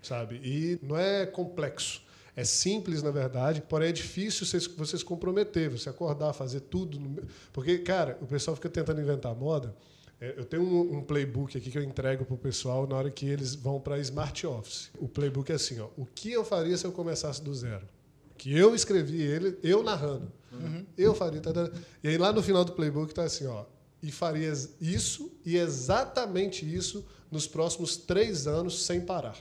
[0.02, 0.36] Sabe?
[0.44, 2.02] E não é complexo.
[2.36, 6.98] É simples, na verdade, porém é difícil você se comprometer, você acordar, fazer tudo.
[7.00, 7.22] no-
[7.52, 9.76] Porque, cara, o pessoal fica tentando inventar moda.
[10.22, 13.10] É, Eu tenho um, um playbook aqui que eu entrego para o pessoal na hora
[13.10, 14.90] que eles vão para Smart Office.
[15.00, 17.88] O playbook é assim: ó, o que eu faria se eu começasse do zero?
[18.38, 20.32] Que eu escrevi ele, eu narrando.
[20.98, 21.40] Eu faria.
[21.42, 21.72] tá, tá.
[22.04, 23.66] E aí lá no final do playbook está assim: ó,
[24.02, 29.38] e faria isso e exatamente isso nos próximos três anos sem parar.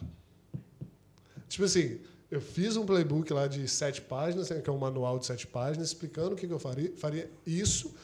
[1.49, 2.01] Tipo assim,
[2.31, 5.47] eu fiz um playbook lá de sete páginas, né, que é um manual de sete
[5.47, 6.93] páginas, explicando o que que eu faria.
[6.97, 7.95] Faria isso,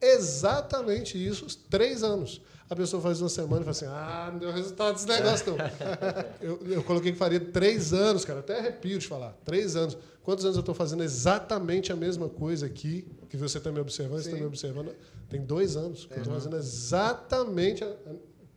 [0.00, 2.40] exatamente isso, três anos.
[2.70, 5.56] A pessoa faz uma semana e fala assim: ah, não deu resultado desse negócio, não.
[6.40, 9.32] eu, eu coloquei que faria três anos, cara, até arrepio de falar.
[9.44, 9.96] Três anos.
[10.22, 14.20] Quantos anos eu estou fazendo exatamente a mesma coisa aqui, que você está me observando,
[14.20, 14.42] você está Sim.
[14.42, 14.94] me observando?
[15.30, 17.82] Tem dois anos que eu estou fazendo exatamente.
[17.82, 17.96] A...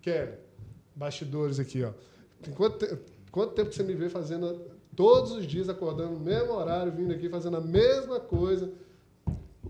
[0.01, 0.33] Kelly,
[0.93, 1.93] bastidores aqui, ó.
[2.55, 2.97] Quanto, te-
[3.31, 4.59] quanto tempo que você me vê fazendo
[4.95, 8.69] todos os dias, acordando no mesmo horário, vindo aqui fazendo a mesma coisa?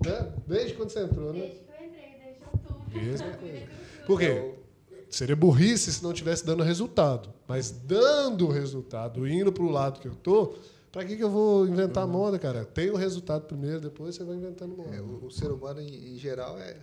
[0.03, 0.33] Né?
[0.47, 1.39] Desde quando você entrou, né?
[1.39, 3.01] Desde que eu entrei, desde outubro.
[3.01, 3.67] Mesma coisa.
[4.05, 4.53] Por quê?
[5.09, 7.29] Seria burrice se não tivesse dando resultado.
[7.47, 10.55] Mas dando resultado, indo para o lado que eu tô,
[10.91, 12.63] para que, que eu vou inventar moda, cara?
[12.63, 14.95] Tem o resultado primeiro, depois você vai inventando moda.
[14.95, 16.77] É, o, o ser humano, em, em geral, é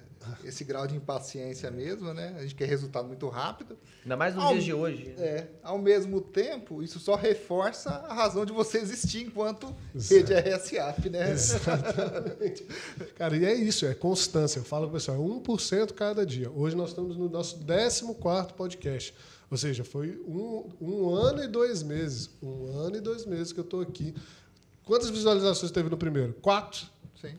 [0.44, 2.34] esse grau de impaciência mesmo, né?
[2.38, 3.76] A gente quer resultado muito rápido.
[4.02, 5.04] Ainda mais nos Ao- dias de hoje.
[5.16, 5.24] né?
[5.24, 11.08] É, ao mesmo tempo, isso só reforça a razão de você existir enquanto rede RSAP,
[11.10, 11.30] né?
[11.32, 12.66] Exatamente.
[13.16, 14.58] Cara, e é isso, é constância.
[14.58, 16.50] Eu falo pro pessoal, é 1% cada dia.
[16.50, 18.04] Hoje nós estamos no nosso 14
[18.54, 19.14] podcast.
[19.50, 22.30] Ou seja, foi um, um ano e dois meses.
[22.42, 24.14] Um ano e dois meses que eu estou aqui.
[24.84, 26.34] Quantas visualizações teve no primeiro?
[26.34, 26.86] Quatro.
[27.20, 27.34] Sim.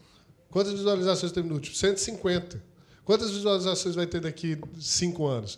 [0.50, 1.76] Quantas visualizações teve no último?
[1.76, 2.62] 150.
[3.10, 5.58] Quantas visualizações vai ter daqui cinco anos?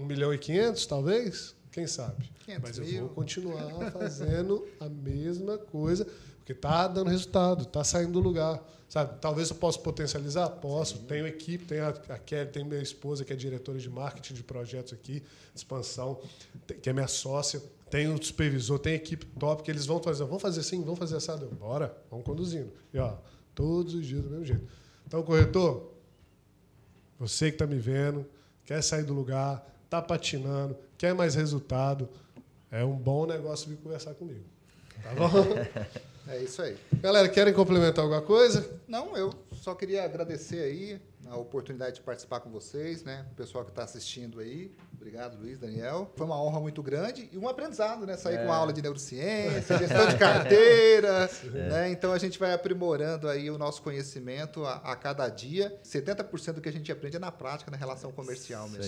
[0.00, 1.54] 1 milhão e 500, talvez?
[1.70, 2.28] Quem sabe?
[2.44, 3.00] 500 Mas eu mil.
[3.02, 6.04] vou continuar fazendo a mesma coisa,
[6.38, 8.60] porque tá dando resultado, tá saindo do lugar.
[8.88, 9.16] Sabe?
[9.20, 10.48] Talvez eu possa potencializar?
[10.48, 10.98] Posso.
[11.02, 14.42] Tenho equipe, tenho a, a Kelly, tenho minha esposa, que é diretora de marketing de
[14.42, 16.20] projetos aqui, de expansão,
[16.82, 17.62] que é minha sócia.
[17.88, 20.24] Tenho o supervisor, tem equipe top, que eles vão fazer.
[20.24, 21.44] Vamos fazer assim, vamos fazer assado.
[21.44, 22.72] Eu, Bora, vamos conduzindo.
[22.92, 23.18] E ó,
[23.54, 24.66] todos os dias do mesmo jeito.
[25.06, 25.96] Então, corretor,
[27.18, 28.26] você que está me vendo,
[28.64, 32.08] quer sair do lugar, está patinando, quer mais resultado,
[32.70, 34.44] é um bom negócio vir conversar comigo.
[35.02, 35.28] Tá bom?
[36.30, 36.76] É isso aí.
[37.00, 38.78] Galera, querem complementar alguma coisa?
[38.86, 43.24] Não, eu só queria agradecer aí a oportunidade de participar com vocês, né?
[43.32, 44.70] O pessoal que está assistindo aí.
[45.00, 46.12] Obrigado, Luiz, Daniel.
[46.16, 48.16] Foi uma honra muito grande e um aprendizado, né?
[48.16, 51.30] Sair com aula de neurociência, gestão de carteira,
[51.68, 51.90] né?
[51.90, 55.78] Então a gente vai aprimorando aí o nosso conhecimento a, a cada dia.
[55.84, 58.82] 70% do que a gente aprende é na prática, na relação comercial mesmo.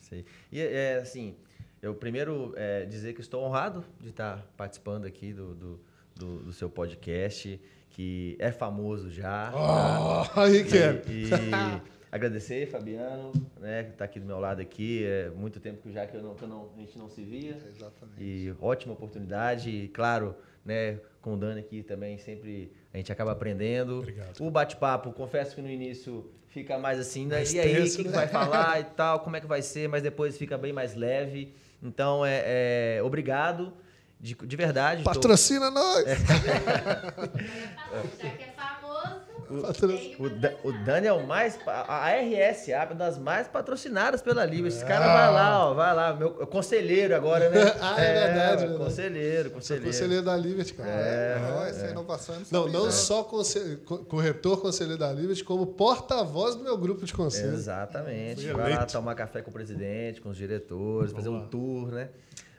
[0.00, 0.24] isso aí.
[0.50, 1.36] E é assim,
[1.82, 5.80] eu primeiro é, dizer que estou honrado de estar participando aqui do, do,
[6.16, 7.60] do- do seu podcast,
[7.90, 9.50] que é famoso já.
[9.52, 10.32] tá?
[10.36, 11.02] Oh, aí, quero.
[11.08, 11.82] E, e
[12.12, 15.04] agradecer, Fabiano, né, que está aqui do meu lado aqui.
[15.04, 17.22] É muito tempo que já que, eu não, que eu não- a gente não se
[17.22, 17.56] via.
[17.68, 18.20] Exatamente.
[18.20, 19.70] E ótima oportunidade.
[19.70, 20.34] E, claro,
[20.64, 23.98] né, com o Dani aqui também sempre a gente acaba aprendendo.
[23.98, 24.40] Obrigado.
[24.40, 27.36] O bate-papo, confesso que no início fica mais assim, né?
[27.36, 28.16] Mais e aí, o tenso, que, que né?
[28.16, 31.54] vai falar e tal, como é que vai ser, mas depois fica bem mais leve.
[31.82, 33.72] Então, é, é, obrigado.
[34.22, 35.02] De, de verdade.
[35.02, 36.04] tô- Patrocina nós!
[38.20, 38.46] Já que é
[39.50, 41.58] que O, Da- o Dani é o mais.
[41.66, 44.68] A RSA é uma das mais patrocinadas pela Livre.
[44.68, 45.12] Esse cara Ah.
[45.14, 46.14] vai lá, ó, vai lá.
[46.14, 47.60] Meu conselheiro agora, né?
[47.80, 48.84] Ah, é verdade, verdade.
[48.84, 49.86] Conselheiro, Sou conselheiro.
[49.86, 50.88] conselheiro da Liberty, cara.
[50.90, 52.90] É, ó, essa inovação eu Não, não né?
[52.92, 57.52] só conse- co- corretor conselheiro da Liberty, como porta-voz do meu grupo de conselho.
[57.54, 58.42] Exatamente.
[58.44, 61.50] Fui Vai lá tomar café com o presidente, com os diretores, fazer Vamos um lá.
[61.50, 62.08] tour, né?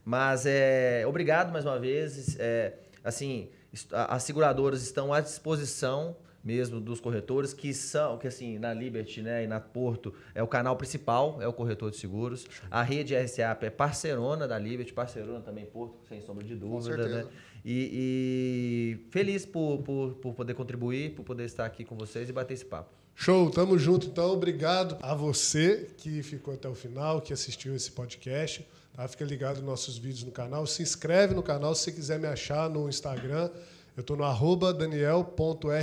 [0.04, 2.36] Mas é, obrigado mais uma vez.
[2.40, 2.74] É,
[3.04, 3.50] assim,
[3.94, 9.44] as seguradoras estão à disposição mesmo dos corretores que são, que assim, na Liberty, né,
[9.44, 12.46] e na Porto, é o canal principal, é o corretor de seguros.
[12.70, 17.26] A rede RSAP é parceirona da Liberty, parceirona também Porto, sem sombra de dúvida, né?
[17.64, 22.34] E, e feliz por, por, por poder contribuir, por poder estar aqui com vocês e
[22.34, 22.90] bater esse papo.
[23.14, 24.32] Show, tamo junto então.
[24.32, 28.68] Obrigado a você que ficou até o final, que assistiu esse podcast.
[28.94, 29.08] Tá?
[29.08, 30.66] Fica ligado nos nossos vídeos no canal.
[30.66, 33.52] Se inscreve no canal se você quiser me achar no Instagram.
[33.96, 35.76] Eu estou no arroba daniel.rsup,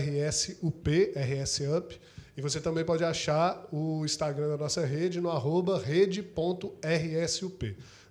[1.15, 2.01] rsup.
[2.37, 6.37] E você também pode achar o Instagram da nossa rede no arroba rede.rsup.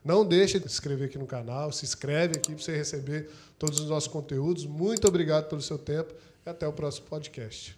[0.03, 3.79] Não deixe de se inscrever aqui no canal, se inscreve aqui para você receber todos
[3.79, 4.65] os nossos conteúdos.
[4.65, 6.13] Muito obrigado pelo seu tempo
[6.45, 7.76] e até o próximo podcast.